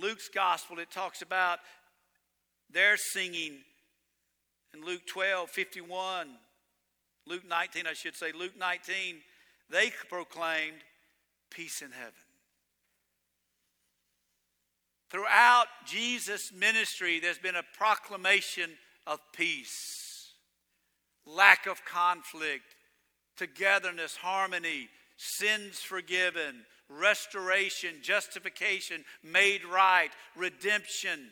Luke's 0.01 0.29
gospel, 0.29 0.79
it 0.79 0.91
talks 0.91 1.21
about 1.21 1.59
their 2.69 2.97
singing 2.97 3.59
in 4.73 4.85
Luke 4.85 5.05
12 5.07 5.49
51. 5.49 6.27
Luke 7.27 7.47
19, 7.47 7.87
I 7.87 7.93
should 7.93 8.15
say, 8.15 8.31
Luke 8.31 8.57
19, 8.57 9.17
they 9.69 9.91
proclaimed 10.09 10.77
peace 11.49 11.81
in 11.81 11.91
heaven. 11.91 12.13
Throughout 15.09 15.67
Jesus' 15.85 16.51
ministry, 16.53 17.19
there's 17.19 17.37
been 17.37 17.55
a 17.55 17.63
proclamation 17.77 18.71
of 19.07 19.19
peace, 19.33 20.33
lack 21.25 21.67
of 21.67 21.85
conflict, 21.85 22.75
togetherness, 23.37 24.15
harmony, 24.17 24.89
sins 25.17 25.79
forgiven, 25.79 26.65
restoration, 26.89 27.95
justification, 28.01 29.03
made 29.23 29.65
right, 29.65 30.11
redemption. 30.35 31.29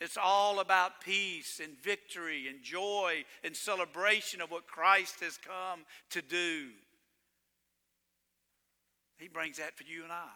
It's 0.00 0.18
all 0.22 0.60
about 0.60 1.00
peace 1.00 1.60
and 1.62 1.72
victory 1.82 2.48
and 2.48 2.62
joy 2.62 3.24
and 3.42 3.56
celebration 3.56 4.42
of 4.42 4.50
what 4.50 4.66
Christ 4.66 5.20
has 5.20 5.38
come 5.38 5.80
to 6.10 6.20
do. 6.20 6.68
He 9.18 9.28
brings 9.28 9.56
that 9.56 9.76
for 9.76 9.84
you 9.84 10.02
and 10.02 10.12
I. 10.12 10.28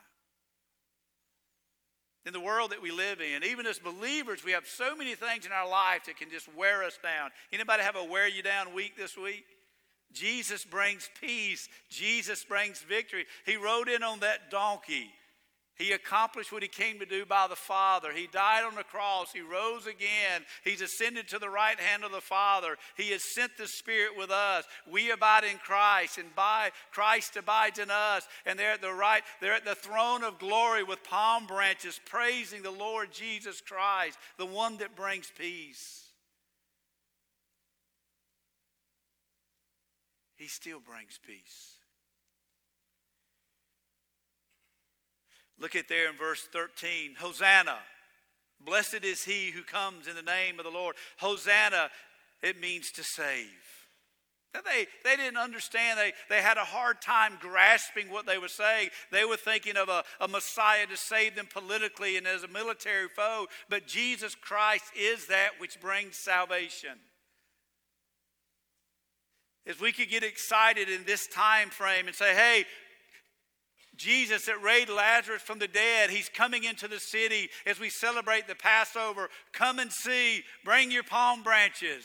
In 2.27 2.33
the 2.33 2.41
world 2.41 2.71
that 2.71 2.83
we 2.83 2.91
live 2.91 3.21
in, 3.21 3.45
even 3.45 3.67
as 3.67 3.79
believers, 3.79 4.45
we 4.45 4.53
have 4.53 4.67
so 4.67 4.95
many 4.95 5.15
things 5.15 5.47
in 5.47 5.53
our 5.53 5.69
life 5.69 6.05
that 6.07 6.19
can 6.19 6.31
just 6.31 6.55
wear 6.55 6.85
us 6.85 6.99
down. 7.03 7.31
Anybody 7.53 7.83
have 7.83 7.97
a 7.97 8.05
wear 8.05 8.29
you 8.29 8.43
down 8.43 8.75
week 8.75 8.97
this 8.97 9.17
week? 9.17 9.45
Jesus 10.13 10.65
brings 10.65 11.09
peace. 11.21 11.69
Jesus 11.89 12.45
brings 12.45 12.81
victory. 12.81 13.27
He 13.47 13.57
rode 13.57 13.89
in 13.89 14.03
on 14.03 14.21
that 14.21 14.51
donkey. 14.51 15.11
He 15.81 15.93
accomplished 15.93 16.53
what 16.53 16.63
he 16.63 16.69
came 16.69 16.99
to 16.99 17.07
do 17.07 17.25
by 17.25 17.47
the 17.49 17.57
Father. 17.57 18.13
He 18.13 18.27
died 18.27 18.65
on 18.65 18.75
the 18.75 18.85
cross. 18.85 19.33
He 19.33 19.41
rose 19.41 19.87
again. 19.87 20.43
He's 20.63 20.83
ascended 20.83 21.27
to 21.29 21.39
the 21.39 21.49
right 21.49 21.81
hand 21.81 22.05
of 22.05 22.13
the 22.13 22.21
Father. 22.21 22.77
He 22.99 23.13
has 23.13 23.23
sent 23.35 23.57
the 23.57 23.67
Spirit 23.67 24.15
with 24.15 24.31
us. 24.31 24.67
We 24.87 25.11
abide 25.11 25.45
in 25.45 25.57
Christ, 25.57 26.19
and 26.19 26.35
by 26.37 26.73
Christ 26.93 27.39
abides 27.39 27.79
in 27.79 27.91
us. 27.91 28.29
And 28.45 28.59
they're 28.59 28.73
at 28.73 28.83
the 28.83 28.93
right, 28.93 29.23
they're 29.41 29.55
at 29.55 29.65
the 29.65 29.75
throne 29.75 30.23
of 30.23 30.39
glory 30.39 30.83
with 30.83 31.03
palm 31.03 31.47
branches, 31.47 31.99
praising 32.05 32.61
the 32.61 32.71
Lord 32.71 33.11
Jesus 33.11 33.63
Christ, 33.63 34.19
the 34.37 34.45
one 34.45 34.77
that 34.79 34.95
brings 34.95 35.33
peace. 35.39 36.05
He 40.37 40.47
still 40.47 40.81
brings 40.81 41.19
peace. 41.27 41.80
Look 45.61 45.77
at 45.77 45.89
there 45.89 46.09
in 46.11 46.17
verse 46.17 46.43
13 46.53 47.17
Hosanna. 47.19 47.79
Blessed 48.65 49.05
is 49.05 49.25
he 49.25 49.51
who 49.51 49.63
comes 49.63 50.07
in 50.07 50.17
the 50.17 50.23
name 50.23 50.59
of 50.59 50.65
the 50.65 50.71
Lord. 50.71 50.97
Hosanna, 51.19 51.91
it 52.43 52.61
means 52.61 52.91
to 52.93 53.03
save. 53.03 53.47
They, 54.53 54.87
they 55.05 55.17
didn't 55.17 55.39
understand. 55.39 55.99
They, 55.99 56.13
they 56.29 56.43
had 56.43 56.57
a 56.57 56.65
hard 56.65 57.01
time 57.01 57.39
grasping 57.41 58.11
what 58.11 58.27
they 58.27 58.37
were 58.37 58.49
saying. 58.49 58.89
They 59.13 59.25
were 59.25 59.37
thinking 59.37 59.77
of 59.77 59.89
a, 59.89 60.03
a 60.21 60.27
Messiah 60.27 60.87
to 60.89 60.97
save 60.97 61.37
them 61.37 61.47
politically 61.53 62.17
and 62.17 62.27
as 62.27 62.43
a 62.43 62.49
military 62.49 63.09
foe. 63.09 63.47
But 63.69 63.87
Jesus 63.87 64.35
Christ 64.35 64.85
is 64.99 65.29
that 65.29 65.51
which 65.59 65.81
brings 65.81 66.17
salvation. 66.17 66.99
If 69.65 69.81
we 69.81 69.93
could 69.93 70.11
get 70.11 70.25
excited 70.25 70.89
in 70.89 71.05
this 71.05 71.29
time 71.29 71.69
frame 71.69 72.09
and 72.09 72.17
say, 72.17 72.35
hey, 72.35 72.65
Jesus 74.01 74.47
that 74.47 74.63
raised 74.63 74.89
Lazarus 74.89 75.43
from 75.43 75.59
the 75.59 75.69
dead, 75.69 76.09
he's 76.09 76.31
coming 76.31 76.65
into 76.65 76.89
the 76.89 76.99
city 76.99 77.51
as 77.67 77.79
we 77.79 77.91
celebrate 77.91 78.49
the 78.49 78.55
Passover. 78.55 79.29
Come 79.53 79.79
and 79.79 79.93
see, 79.93 80.43
bring 80.65 80.91
your 80.91 81.03
palm 81.03 81.43
branches. 81.43 82.05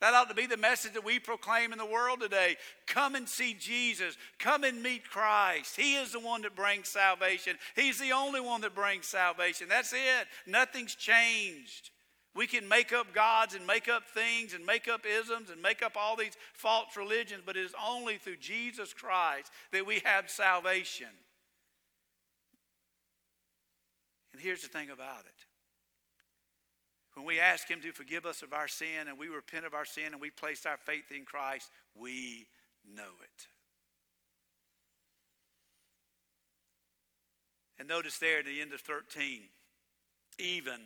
That 0.00 0.14
ought 0.14 0.28
to 0.28 0.34
be 0.34 0.46
the 0.46 0.56
message 0.56 0.92
that 0.92 1.04
we 1.04 1.18
proclaim 1.18 1.72
in 1.72 1.78
the 1.78 1.86
world 1.86 2.20
today. 2.20 2.56
Come 2.86 3.14
and 3.14 3.28
see 3.28 3.54
Jesus. 3.54 4.16
Come 4.38 4.62
and 4.62 4.82
meet 4.82 5.08
Christ. 5.08 5.76
He 5.76 5.96
is 5.96 6.12
the 6.12 6.20
one 6.20 6.42
that 6.42 6.54
brings 6.54 6.88
salvation. 6.88 7.56
He's 7.74 7.98
the 7.98 8.12
only 8.12 8.40
one 8.40 8.60
that 8.60 8.74
brings 8.74 9.06
salvation. 9.06 9.68
That's 9.68 9.92
it. 9.92 10.26
Nothing's 10.46 10.94
changed. 10.94 11.90
We 12.34 12.46
can 12.48 12.68
make 12.68 12.92
up 12.92 13.14
gods 13.14 13.54
and 13.54 13.64
make 13.66 13.88
up 13.88 14.08
things 14.08 14.54
and 14.54 14.66
make 14.66 14.88
up 14.88 15.06
isms 15.06 15.50
and 15.50 15.62
make 15.62 15.82
up 15.82 15.96
all 15.96 16.16
these 16.16 16.36
false 16.52 16.96
religions, 16.96 17.42
but 17.46 17.56
it 17.56 17.64
is 17.64 17.74
only 17.86 18.16
through 18.16 18.38
Jesus 18.38 18.92
Christ 18.92 19.52
that 19.72 19.86
we 19.86 20.02
have 20.04 20.28
salvation. 20.28 21.06
And 24.32 24.42
here's 24.42 24.62
the 24.62 24.68
thing 24.68 24.90
about 24.90 25.20
it 25.26 25.46
when 27.14 27.24
we 27.24 27.38
ask 27.38 27.68
Him 27.68 27.80
to 27.82 27.92
forgive 27.92 28.26
us 28.26 28.42
of 28.42 28.52
our 28.52 28.66
sin 28.66 29.06
and 29.08 29.16
we 29.16 29.28
repent 29.28 29.64
of 29.64 29.74
our 29.74 29.84
sin 29.84 30.06
and 30.12 30.20
we 30.20 30.30
place 30.30 30.66
our 30.66 30.76
faith 30.76 31.12
in 31.16 31.24
Christ, 31.24 31.70
we 31.94 32.48
know 32.92 33.02
it. 33.22 33.46
And 37.78 37.88
notice 37.88 38.18
there 38.18 38.40
at 38.40 38.46
the 38.46 38.60
end 38.60 38.72
of 38.72 38.80
13, 38.80 39.42
even 40.38 40.80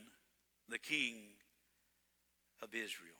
the 0.68 0.78
king 0.78 1.37
of 2.62 2.74
Israel. 2.74 3.14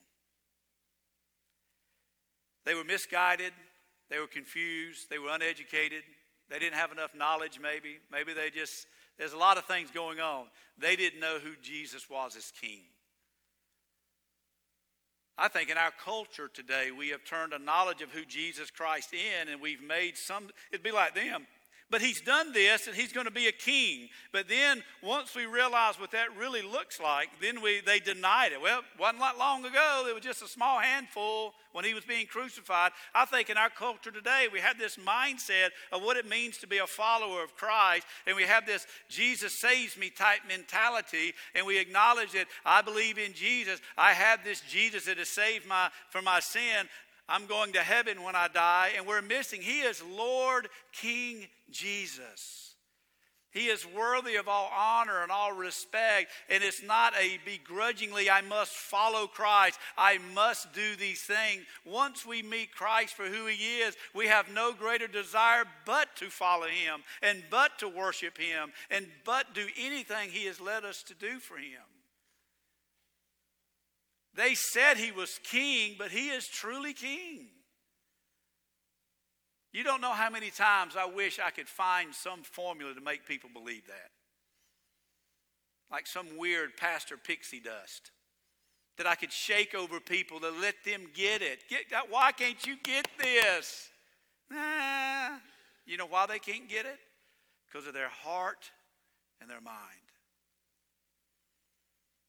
They 2.65 2.75
were 2.75 2.85
misguided, 2.85 3.53
they 4.11 4.19
were 4.19 4.27
confused, 4.27 5.09
they 5.11 5.19
were 5.19 5.31
uneducated, 5.31 6.03
they 6.51 6.59
didn't 6.59 6.77
have 6.77 6.93
enough 6.93 7.15
knowledge, 7.15 7.59
maybe. 7.61 7.99
Maybe 8.11 8.33
they 8.33 8.51
just, 8.51 8.87
there's 9.19 9.33
a 9.33 9.39
lot 9.39 9.59
of 9.59 9.65
things 9.65 9.91
going 9.91 10.21
on. 10.21 10.47
They 10.79 10.97
didn't 10.97 11.21
know 11.21 11.39
who 11.39 11.53
Jesus 11.63 12.09
was 12.09 12.37
as 12.37 12.53
king. 12.61 12.81
I 15.37 15.49
think 15.49 15.71
in 15.71 15.79
our 15.79 15.93
culture 16.05 16.49
today, 16.53 16.91
we 16.91 17.11
have 17.11 17.25
turned 17.25 17.53
a 17.53 17.59
knowledge 17.59 18.03
of 18.03 18.11
who 18.11 18.25
Jesus 18.25 18.71
Christ 18.71 19.15
in, 19.15 19.49
and 19.49 19.61
we've 19.61 19.83
made 19.83 20.17
some, 20.17 20.49
it'd 20.73 20.83
be 20.83 20.91
like 20.91 21.15
them. 21.15 21.47
But 21.91 22.03
he's 22.03 22.21
done 22.21 22.53
this 22.53 22.87
and 22.87 22.95
he's 22.95 23.15
going 23.15 23.27
to 23.27 23.33
be 23.33 23.47
a 23.47 23.53
king. 23.53 24.09
But 24.31 24.47
then 24.47 24.83
once 25.03 25.35
we 25.35 25.47
realize 25.47 25.99
what 25.99 26.11
that 26.11 26.37
really 26.37 26.61
looks 26.61 27.01
like, 27.01 27.29
then 27.41 27.63
we, 27.63 27.81
they 27.81 27.99
denied 27.99 28.53
it. 28.53 28.61
Well, 28.61 28.81
it 28.81 29.01
wasn't 29.01 29.21
that 29.21 29.39
long 29.39 29.65
ago. 29.65 30.03
There 30.05 30.15
was 30.15 30.23
just 30.23 30.43
a 30.43 30.49
small 30.49 30.81
handful 30.81 31.55
when 31.73 31.87
he 31.87 31.95
was 31.95 32.05
being 32.05 32.27
crucified. 32.27 32.93
I 33.15 33.25
think 33.25 33.49
in 33.49 33.57
our 33.57 33.71
culture 33.71 34.11
today, 34.11 34.49
we 34.53 34.61
have 34.61 34.79
this 34.79 34.97
mindset 34.97 35.71
of 35.91 36.03
what 36.03 36.19
it 36.19 36.29
means 36.29 36.59
to 36.59 36.67
be 36.67 36.79
a 36.79 36.87
follower 36.87 37.43
of 37.43 37.57
Christ. 37.57 38.07
And 38.27 38.37
we 38.37 38.43
have 38.43 38.67
this 38.67 38.87
Jesus 39.09 39.55
saves 39.55 39.97
me 39.97 40.11
type 40.11 40.41
mentality. 40.47 41.33
And 41.55 41.67
we 41.67 41.79
acknowledge 41.79 42.33
that 42.33 42.49
I 42.67 42.83
believe 42.83 43.17
in 43.17 43.33
Jesus. 43.33 43.81
I 43.97 44.13
have 44.13 44.45
this 44.45 44.61
Jesus 44.61 45.07
that 45.07 45.17
has 45.17 45.31
saved 45.31 45.67
my, 45.67 45.89
from 46.11 46.27
my 46.27 46.41
sin. 46.41 46.87
I'm 47.31 47.47
going 47.47 47.73
to 47.73 47.81
heaven 47.81 48.23
when 48.23 48.35
I 48.35 48.49
die, 48.49 48.93
and 48.97 49.07
we're 49.07 49.21
missing. 49.21 49.61
He 49.61 49.81
is 49.81 50.03
Lord 50.03 50.69
King 50.93 51.47
Jesus. 51.71 52.75
He 53.51 53.67
is 53.69 53.87
worthy 53.87 54.37
of 54.37 54.47
all 54.47 54.71
honor 54.77 55.23
and 55.23 55.33
all 55.33 55.53
respect. 55.53 56.31
And 56.51 56.63
it's 56.63 56.83
not 56.83 57.15
a 57.19 57.39
begrudgingly, 57.45 58.29
I 58.29 58.43
must 58.43 58.73
follow 58.73 59.27
Christ. 59.27 59.79
I 59.97 60.19
must 60.35 60.73
do 60.75 60.97
these 60.97 61.23
things. 61.23 61.65
Once 61.85 62.27
we 62.27 62.43
meet 62.43 62.75
Christ 62.75 63.15
for 63.15 63.25
who 63.25 63.47
He 63.47 63.79
is, 63.81 63.97
we 64.15 64.27
have 64.27 64.53
no 64.53 64.73
greater 64.73 65.09
desire 65.09 65.65
but 65.87 66.15
to 66.17 66.27
follow 66.27 66.67
Him 66.67 67.01
and 67.23 67.43
but 67.51 67.79
to 67.79 67.89
worship 67.89 68.37
Him 68.37 68.73
and 68.91 69.07
but 69.25 69.55
do 69.55 69.67
anything 69.79 70.31
He 70.31 70.45
has 70.47 70.61
led 70.61 70.85
us 70.85 71.03
to 71.05 71.15
do 71.15 71.41
for 71.41 71.57
Him. 71.57 71.83
They 74.39 74.55
said 74.55 74.99
he 74.99 75.11
was 75.11 75.41
king, 75.43 75.97
but 75.99 76.13
he 76.13 76.29
is 76.29 76.47
truly 76.47 76.93
king. 76.93 77.49
You 79.73 79.85
don't 79.85 80.01
know 80.01 80.13
how 80.13 80.31
many 80.31 80.51
times 80.51 80.97
I 80.97 81.05
wish 81.05 81.39
I 81.39 81.51
could 81.51 81.69
find 81.69 82.15
some 82.15 82.43
formula 82.43 82.95
to 82.95 83.01
make 83.01 83.27
people 83.27 83.51
believe 83.53 83.87
that. 83.87 84.11
Like 85.91 86.07
some 86.07 86.37
weird 86.37 86.77
pastor 86.77 87.17
pixie 87.17 87.61
dust 87.61 88.11
that 88.97 89.07
I 89.07 89.15
could 89.15 89.33
shake 89.33 89.75
over 89.75 90.01
people 90.01 90.41
to 90.41 90.51
let 90.51 90.75
them 90.85 91.03
get 91.15 91.41
it. 91.41 91.61
Get, 91.69 91.85
why 92.09 92.33
can't 92.33 92.67
you 92.67 92.77
get 92.83 93.07
this? 93.19 93.89
Nah. 94.51 95.37
You 95.87 95.97
know 95.97 96.07
why 96.07 96.27
they 96.27 96.39
can't 96.39 96.69
get 96.69 96.85
it? 96.85 96.99
Because 97.71 97.87
of 97.87 97.95
their 97.95 98.09
heart 98.09 98.71
and 99.41 99.49
their 99.49 99.61
mind. 99.61 99.77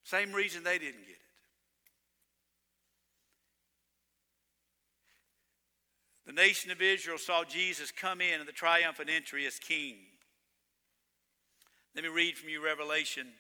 Same 0.04 0.32
reason 0.32 0.64
they 0.64 0.78
didn't 0.78 1.06
get 1.06 1.16
it. 1.16 1.19
The 6.30 6.36
nation 6.36 6.70
of 6.70 6.80
Israel 6.80 7.18
saw 7.18 7.44
Jesus 7.44 7.90
come 7.92 8.22
in 8.22 8.40
in 8.40 8.46
the 8.46 8.52
triumphant 8.52 9.10
entry 9.10 9.48
as 9.48 9.58
king. 9.58 9.96
Let 11.96 12.04
me 12.04 12.10
read 12.12 12.38
from 12.38 12.50
you 12.50 12.64
Revelation 12.64 13.34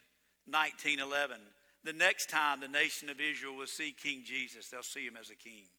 19:11. 0.47 1.39
The 1.83 1.93
next 1.93 2.31
time 2.31 2.61
the 2.61 2.67
nation 2.67 3.11
of 3.11 3.21
Israel 3.21 3.55
will 3.55 3.67
see 3.67 3.91
King 3.91 4.23
Jesus, 4.25 4.69
they'll 4.69 4.81
see 4.81 5.05
him 5.05 5.17
as 5.17 5.29
a 5.29 5.35
king. 5.35 5.69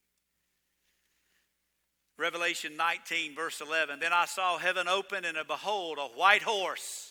Revelation 2.16 2.76
19, 2.76 3.34
verse 3.34 3.60
11. 3.60 3.98
Then 3.98 4.12
I 4.12 4.26
saw 4.26 4.56
heaven 4.58 4.86
open, 4.86 5.24
and 5.24 5.36
behold, 5.48 5.98
a 5.98 6.16
white 6.16 6.42
horse. 6.42 7.09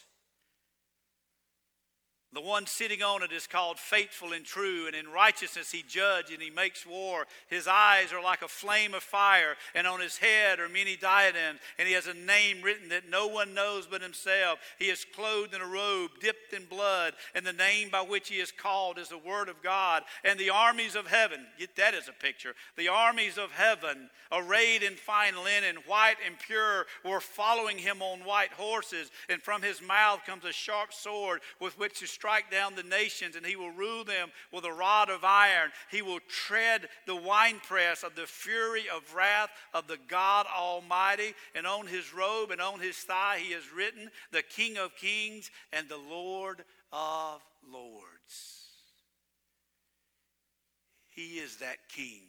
The 2.32 2.42
one 2.42 2.68
sitting 2.68 3.02
on 3.02 3.24
it 3.24 3.32
is 3.32 3.48
called 3.48 3.80
faithful 3.80 4.34
and 4.34 4.46
true, 4.46 4.86
and 4.86 4.96
in 4.96 5.10
righteousness 5.10 5.72
he 5.72 5.82
judges 5.82 6.32
and 6.32 6.42
he 6.42 6.52
makes 6.52 6.86
war. 6.86 7.26
His 7.48 7.68
eyes 7.68 8.14
are 8.14 8.22
like 8.22 8.44
a 8.44 8.48
flame 8.48 8.94
of 8.94 9.02
fire, 9.02 9.56
and 9.74 9.88
on 9.88 10.00
his 10.00 10.18
head 10.18 10.60
are 10.60 10.70
many 10.70 10.96
diadems, 10.96 11.60
and 11.80 11.88
he 11.88 11.96
has 11.96 12.06
a 12.06 12.14
name 12.14 12.62
written 12.62 12.90
that 12.90 13.10
no 13.10 13.26
one 13.26 13.56
knows 13.56 13.88
but 13.88 14.04
himself. 14.04 14.60
He 14.78 14.90
is 14.90 15.06
clothed 15.16 15.56
in 15.56 15.62
a 15.62 15.66
robe 15.66 16.12
dipped 16.22 16.54
in 16.54 16.66
blood, 16.66 17.16
and 17.34 17.44
the 17.44 17.54
name 17.54 17.90
by 17.90 18.02
which 18.02 18.30
he 18.30 18.36
is 18.36 18.52
called 18.52 19.00
is 19.00 19.10
the 19.10 19.18
Word 19.18 19.50
of 19.50 19.64
God. 19.64 20.04
And 20.24 20.40
the 20.40 20.52
armies 20.52 20.96
of 20.96 21.08
heaven, 21.08 21.48
get 21.58 21.76
that 21.78 21.96
as 21.96 22.08
a 22.08 22.14
picture, 22.14 22.54
the 22.78 22.90
armies 22.90 23.40
of 23.40 23.52
heaven, 23.52 24.12
arrayed 24.32 24.84
in 24.84 24.94
fine 24.94 25.36
linen, 25.44 25.78
white 25.88 26.18
and 26.24 26.38
pure, 26.38 26.86
were 27.04 27.22
following 27.22 27.80
him 27.80 28.04
on 28.04 28.20
white 28.20 28.54
horses, 28.54 29.10
and 29.30 29.42
from 29.42 29.64
his 29.64 29.82
mouth 29.82 30.20
comes 30.28 30.46
a 30.46 30.52
sharp 30.52 30.94
sword 30.94 31.42
with 31.60 31.78
which 31.80 32.00
to 32.00 32.19
strike 32.20 32.52
down 32.52 32.76
the 32.76 32.84
nations, 32.84 33.38
and 33.38 33.46
he 33.46 33.56
will 33.56 33.72
rule 33.72 34.04
them 34.04 34.30
with 34.52 34.66
a 34.66 34.74
rod 34.74 35.10
of 35.10 35.24
iron. 35.24 35.72
He 35.90 36.02
will 36.02 36.20
tread 36.28 36.90
the 37.08 37.16
winepress 37.16 38.04
of 38.04 38.14
the 38.16 38.26
fury 38.26 38.84
of 38.94 39.16
wrath 39.16 39.50
of 39.74 39.88
the 39.88 39.98
God 40.10 40.46
Almighty. 40.54 41.34
And 41.56 41.66
on 41.66 41.88
his 41.88 42.14
robe 42.14 42.52
and 42.52 42.60
on 42.60 42.82
his 42.82 42.98
thigh 42.98 43.40
he 43.42 43.54
has 43.54 43.72
written, 43.74 44.10
The 44.34 44.42
King 44.42 44.78
of 44.78 44.98
Kings 44.98 45.50
and 45.72 45.88
the 45.88 45.98
Lord 45.98 46.66
of 46.92 47.42
Lords. 47.72 48.66
He 51.08 51.38
is 51.38 51.56
that 51.58 51.78
king 51.88 52.24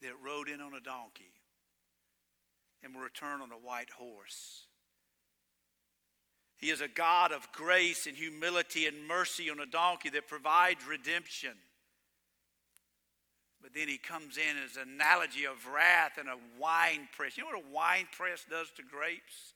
that 0.00 0.12
rode 0.24 0.48
in 0.48 0.62
on 0.62 0.72
a 0.72 0.80
donkey 0.80 1.34
and 2.82 2.94
will 2.94 3.02
return 3.02 3.42
on 3.42 3.52
a 3.52 3.56
white 3.56 3.90
horse. 3.90 4.67
He 6.58 6.70
is 6.70 6.80
a 6.80 6.88
God 6.88 7.30
of 7.30 7.50
grace 7.52 8.06
and 8.06 8.16
humility 8.16 8.86
and 8.86 9.06
mercy 9.06 9.48
on 9.48 9.60
a 9.60 9.66
donkey 9.66 10.10
that 10.10 10.26
provides 10.26 10.84
redemption. 10.86 11.52
But 13.62 13.74
then 13.74 13.86
he 13.88 13.96
comes 13.96 14.36
in 14.36 14.56
as 14.64 14.76
an 14.76 14.88
analogy 14.94 15.44
of 15.44 15.66
wrath 15.72 16.18
and 16.18 16.28
a 16.28 16.36
wine 16.60 17.08
press. 17.16 17.36
You 17.36 17.44
know 17.44 17.50
what 17.50 17.64
a 17.64 17.74
wine 17.74 18.08
press 18.10 18.44
does 18.48 18.70
to 18.76 18.82
grapes? 18.82 19.54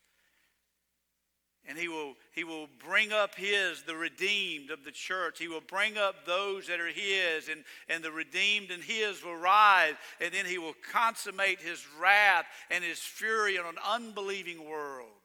And 1.67 1.79
he 1.79 1.87
will, 1.89 2.15
he 2.35 2.43
will 2.43 2.69
bring 2.85 3.13
up 3.13 3.37
his, 3.37 3.83
the 3.83 3.95
redeemed 3.97 4.71
of 4.71 4.85
the 4.85 4.91
church. 4.91 5.39
He 5.39 5.47
will 5.47 5.61
bring 5.61 5.97
up 5.97 6.25
those 6.27 6.67
that 6.67 6.81
are 6.81 6.89
his, 6.89 7.49
and, 7.49 7.63
and 7.89 8.03
the 8.03 8.11
redeemed 8.11 8.73
and 8.73 8.83
his 8.83 9.25
will 9.25 9.37
rise. 9.37 9.95
And 10.21 10.33
then 10.33 10.47
he 10.47 10.59
will 10.59 10.75
consummate 10.93 11.61
his 11.61 11.85
wrath 12.01 12.47
and 12.71 12.83
his 12.83 12.99
fury 12.99 13.59
on 13.59 13.67
an 13.67 13.79
unbelieving 13.89 14.69
world 14.69 15.22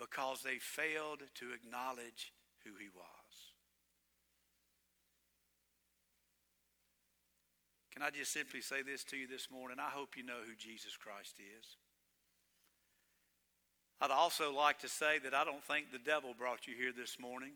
because 0.00 0.42
they 0.42 0.56
failed 0.56 1.20
to 1.34 1.52
acknowledge 1.52 2.32
who 2.64 2.70
he 2.80 2.88
was. 2.88 3.04
Can 7.92 8.02
I 8.02 8.10
just 8.10 8.32
simply 8.32 8.62
say 8.62 8.80
this 8.80 9.04
to 9.04 9.16
you 9.16 9.28
this 9.28 9.50
morning? 9.50 9.76
I 9.78 9.90
hope 9.90 10.16
you 10.16 10.24
know 10.24 10.40
who 10.46 10.56
Jesus 10.56 10.96
Christ 10.96 11.36
is. 11.38 11.76
I'd 14.00 14.10
also 14.10 14.54
like 14.54 14.78
to 14.78 14.88
say 14.88 15.18
that 15.18 15.34
I 15.34 15.44
don't 15.44 15.62
think 15.62 15.92
the 15.92 15.98
devil 15.98 16.32
brought 16.36 16.66
you 16.66 16.74
here 16.74 16.92
this 16.96 17.18
morning. 17.20 17.52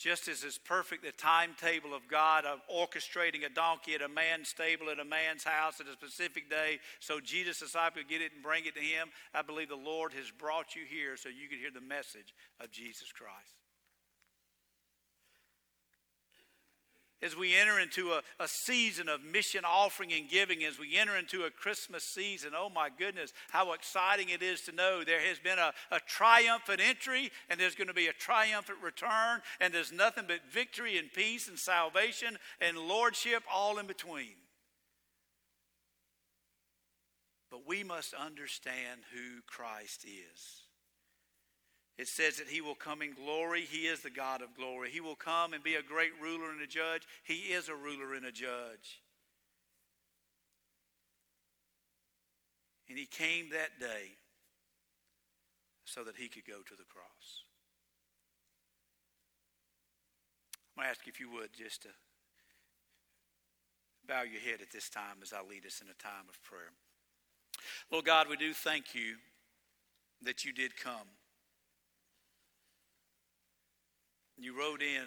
Just 0.00 0.28
as 0.28 0.44
is 0.44 0.56
perfect 0.56 1.04
the 1.04 1.12
timetable 1.12 1.92
of 1.92 2.08
God 2.08 2.46
of 2.46 2.60
orchestrating 2.74 3.44
a 3.44 3.50
donkey 3.50 3.94
at 3.94 4.00
a 4.00 4.08
man's 4.08 4.48
stable 4.48 4.88
at 4.88 4.98
a 4.98 5.04
man's 5.04 5.44
house 5.44 5.78
at 5.78 5.88
a 5.88 5.92
specific 5.92 6.48
day 6.48 6.78
so 7.00 7.20
Jesus' 7.20 7.58
disciple 7.58 8.00
get 8.08 8.22
it 8.22 8.32
and 8.32 8.42
bring 8.42 8.64
it 8.64 8.74
to 8.76 8.80
him, 8.80 9.08
I 9.34 9.42
believe 9.42 9.68
the 9.68 9.76
Lord 9.76 10.14
has 10.14 10.30
brought 10.30 10.74
you 10.74 10.84
here 10.88 11.18
so 11.18 11.28
you 11.28 11.50
could 11.50 11.58
hear 11.58 11.70
the 11.70 11.86
message 11.86 12.32
of 12.60 12.70
Jesus 12.70 13.12
Christ. 13.12 13.59
As 17.22 17.36
we 17.36 17.54
enter 17.54 17.78
into 17.78 18.12
a, 18.12 18.22
a 18.38 18.48
season 18.48 19.08
of 19.08 19.22
mission 19.22 19.62
offering 19.64 20.12
and 20.12 20.28
giving, 20.28 20.64
as 20.64 20.78
we 20.78 20.96
enter 20.96 21.16
into 21.16 21.44
a 21.44 21.50
Christmas 21.50 22.04
season, 22.04 22.52
oh 22.56 22.70
my 22.70 22.88
goodness, 22.96 23.32
how 23.50 23.72
exciting 23.72 24.30
it 24.30 24.42
is 24.42 24.62
to 24.62 24.72
know 24.72 25.04
there 25.04 25.20
has 25.20 25.38
been 25.38 25.58
a, 25.58 25.72
a 25.90 26.00
triumphant 26.06 26.80
entry 26.80 27.30
and 27.48 27.60
there's 27.60 27.74
going 27.74 27.88
to 27.88 27.94
be 27.94 28.06
a 28.06 28.12
triumphant 28.12 28.78
return, 28.82 29.40
and 29.60 29.72
there's 29.72 29.92
nothing 29.92 30.24
but 30.26 30.40
victory 30.50 30.98
and 30.98 31.12
peace 31.12 31.48
and 31.48 31.58
salvation 31.58 32.38
and 32.60 32.78
lordship 32.78 33.42
all 33.52 33.78
in 33.78 33.86
between. 33.86 34.36
But 37.50 37.66
we 37.66 37.82
must 37.82 38.14
understand 38.14 39.00
who 39.12 39.42
Christ 39.46 40.04
is. 40.04 40.69
It 41.98 42.08
says 42.08 42.36
that 42.36 42.48
he 42.48 42.60
will 42.60 42.74
come 42.74 43.02
in 43.02 43.12
glory. 43.12 43.62
He 43.62 43.86
is 43.86 44.00
the 44.00 44.10
God 44.10 44.40
of 44.40 44.56
glory. 44.56 44.90
He 44.90 45.00
will 45.00 45.16
come 45.16 45.52
and 45.52 45.62
be 45.62 45.74
a 45.74 45.82
great 45.82 46.12
ruler 46.20 46.50
and 46.50 46.62
a 46.62 46.66
judge. 46.66 47.02
He 47.24 47.52
is 47.52 47.68
a 47.68 47.74
ruler 47.74 48.14
and 48.14 48.24
a 48.24 48.32
judge. 48.32 49.02
And 52.88 52.98
he 52.98 53.06
came 53.06 53.50
that 53.50 53.78
day 53.78 54.16
so 55.84 56.02
that 56.04 56.16
he 56.16 56.28
could 56.28 56.46
go 56.46 56.62
to 56.66 56.74
the 56.74 56.84
cross. 56.88 57.44
I'm 60.76 60.82
going 60.82 60.86
to 60.86 60.90
ask 60.90 61.06
you 61.06 61.12
if 61.12 61.20
you 61.20 61.30
would 61.32 61.50
just 61.52 61.82
to 61.82 61.88
bow 64.08 64.22
your 64.22 64.40
head 64.40 64.60
at 64.62 64.72
this 64.72 64.88
time 64.88 65.18
as 65.22 65.32
I 65.32 65.46
lead 65.48 65.66
us 65.66 65.80
in 65.80 65.88
a 65.88 66.02
time 66.02 66.26
of 66.28 66.42
prayer. 66.42 66.72
Lord 67.92 68.06
God, 68.06 68.28
we 68.28 68.36
do 68.36 68.54
thank 68.54 68.94
you 68.94 69.16
that 70.22 70.44
you 70.44 70.52
did 70.52 70.76
come. 70.76 71.19
You 74.40 74.58
rode 74.58 74.80
in 74.80 75.06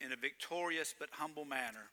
in 0.00 0.12
a 0.12 0.16
victorious 0.16 0.92
but 0.98 1.08
humble 1.12 1.44
manner 1.44 1.90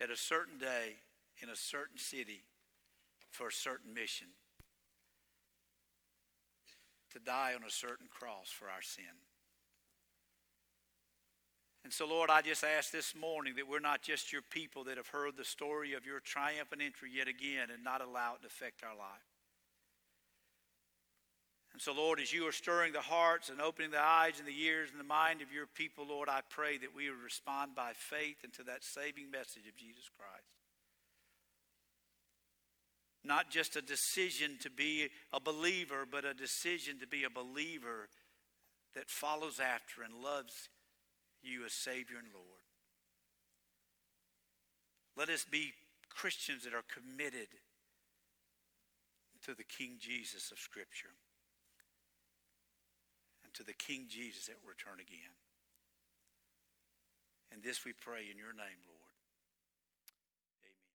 at 0.00 0.10
a 0.10 0.16
certain 0.16 0.58
day 0.58 0.96
in 1.42 1.50
a 1.50 1.56
certain 1.56 1.98
city 1.98 2.44
for 3.30 3.48
a 3.48 3.52
certain 3.52 3.92
mission 3.92 4.28
to 7.12 7.18
die 7.18 7.52
on 7.54 7.62
a 7.62 7.70
certain 7.70 8.06
cross 8.08 8.48
for 8.48 8.66
our 8.66 8.82
sin. 8.82 9.04
And 11.84 11.92
so, 11.92 12.06
Lord, 12.06 12.30
I 12.30 12.40
just 12.42 12.62
ask 12.62 12.90
this 12.90 13.14
morning 13.14 13.54
that 13.56 13.68
we're 13.68 13.80
not 13.80 14.02
just 14.02 14.32
your 14.32 14.42
people 14.50 14.84
that 14.84 14.96
have 14.96 15.08
heard 15.08 15.36
the 15.36 15.44
story 15.44 15.94
of 15.94 16.06
your 16.06 16.20
triumphant 16.20 16.82
entry 16.82 17.10
yet 17.14 17.26
again 17.28 17.68
and 17.72 17.82
not 17.82 18.00
allow 18.00 18.34
it 18.34 18.42
to 18.42 18.46
affect 18.46 18.82
our 18.84 18.96
life. 18.96 19.29
And 21.72 21.80
so, 21.80 21.92
Lord, 21.92 22.18
as 22.20 22.32
you 22.32 22.46
are 22.48 22.52
stirring 22.52 22.92
the 22.92 23.00
hearts 23.00 23.48
and 23.48 23.60
opening 23.60 23.90
the 23.90 24.02
eyes 24.02 24.38
and 24.38 24.48
the 24.48 24.62
ears 24.62 24.90
and 24.90 24.98
the 24.98 25.04
mind 25.04 25.40
of 25.40 25.52
your 25.52 25.66
people, 25.66 26.06
Lord, 26.08 26.28
I 26.28 26.40
pray 26.50 26.78
that 26.78 26.94
we 26.94 27.08
would 27.08 27.22
respond 27.22 27.74
by 27.76 27.92
faith 27.94 28.42
into 28.44 28.64
that 28.64 28.82
saving 28.82 29.30
message 29.30 29.66
of 29.68 29.76
Jesus 29.76 30.10
Christ. 30.16 30.44
Not 33.22 33.50
just 33.50 33.76
a 33.76 33.82
decision 33.82 34.56
to 34.62 34.70
be 34.70 35.08
a 35.32 35.40
believer, 35.40 36.06
but 36.10 36.24
a 36.24 36.34
decision 36.34 36.98
to 37.00 37.06
be 37.06 37.24
a 37.24 37.30
believer 37.30 38.08
that 38.94 39.10
follows 39.10 39.60
after 39.60 40.02
and 40.02 40.22
loves 40.22 40.68
you 41.42 41.64
as 41.64 41.72
Savior 41.72 42.16
and 42.18 42.28
Lord. 42.34 42.46
Let 45.16 45.28
us 45.28 45.44
be 45.48 45.72
Christians 46.08 46.64
that 46.64 46.74
are 46.74 46.84
committed 46.92 47.48
to 49.44 49.54
the 49.54 49.64
King 49.64 49.96
Jesus 50.00 50.50
of 50.50 50.58
Scripture 50.58 51.14
to 53.54 53.62
the 53.62 53.72
King 53.72 54.06
Jesus 54.08 54.46
that 54.46 54.56
will 54.62 54.70
return 54.70 55.00
again. 55.00 55.34
And 57.52 57.62
this 57.62 57.84
we 57.84 57.92
pray 57.92 58.30
in 58.30 58.38
your 58.38 58.52
name, 58.52 58.80
Lord. 58.86 58.99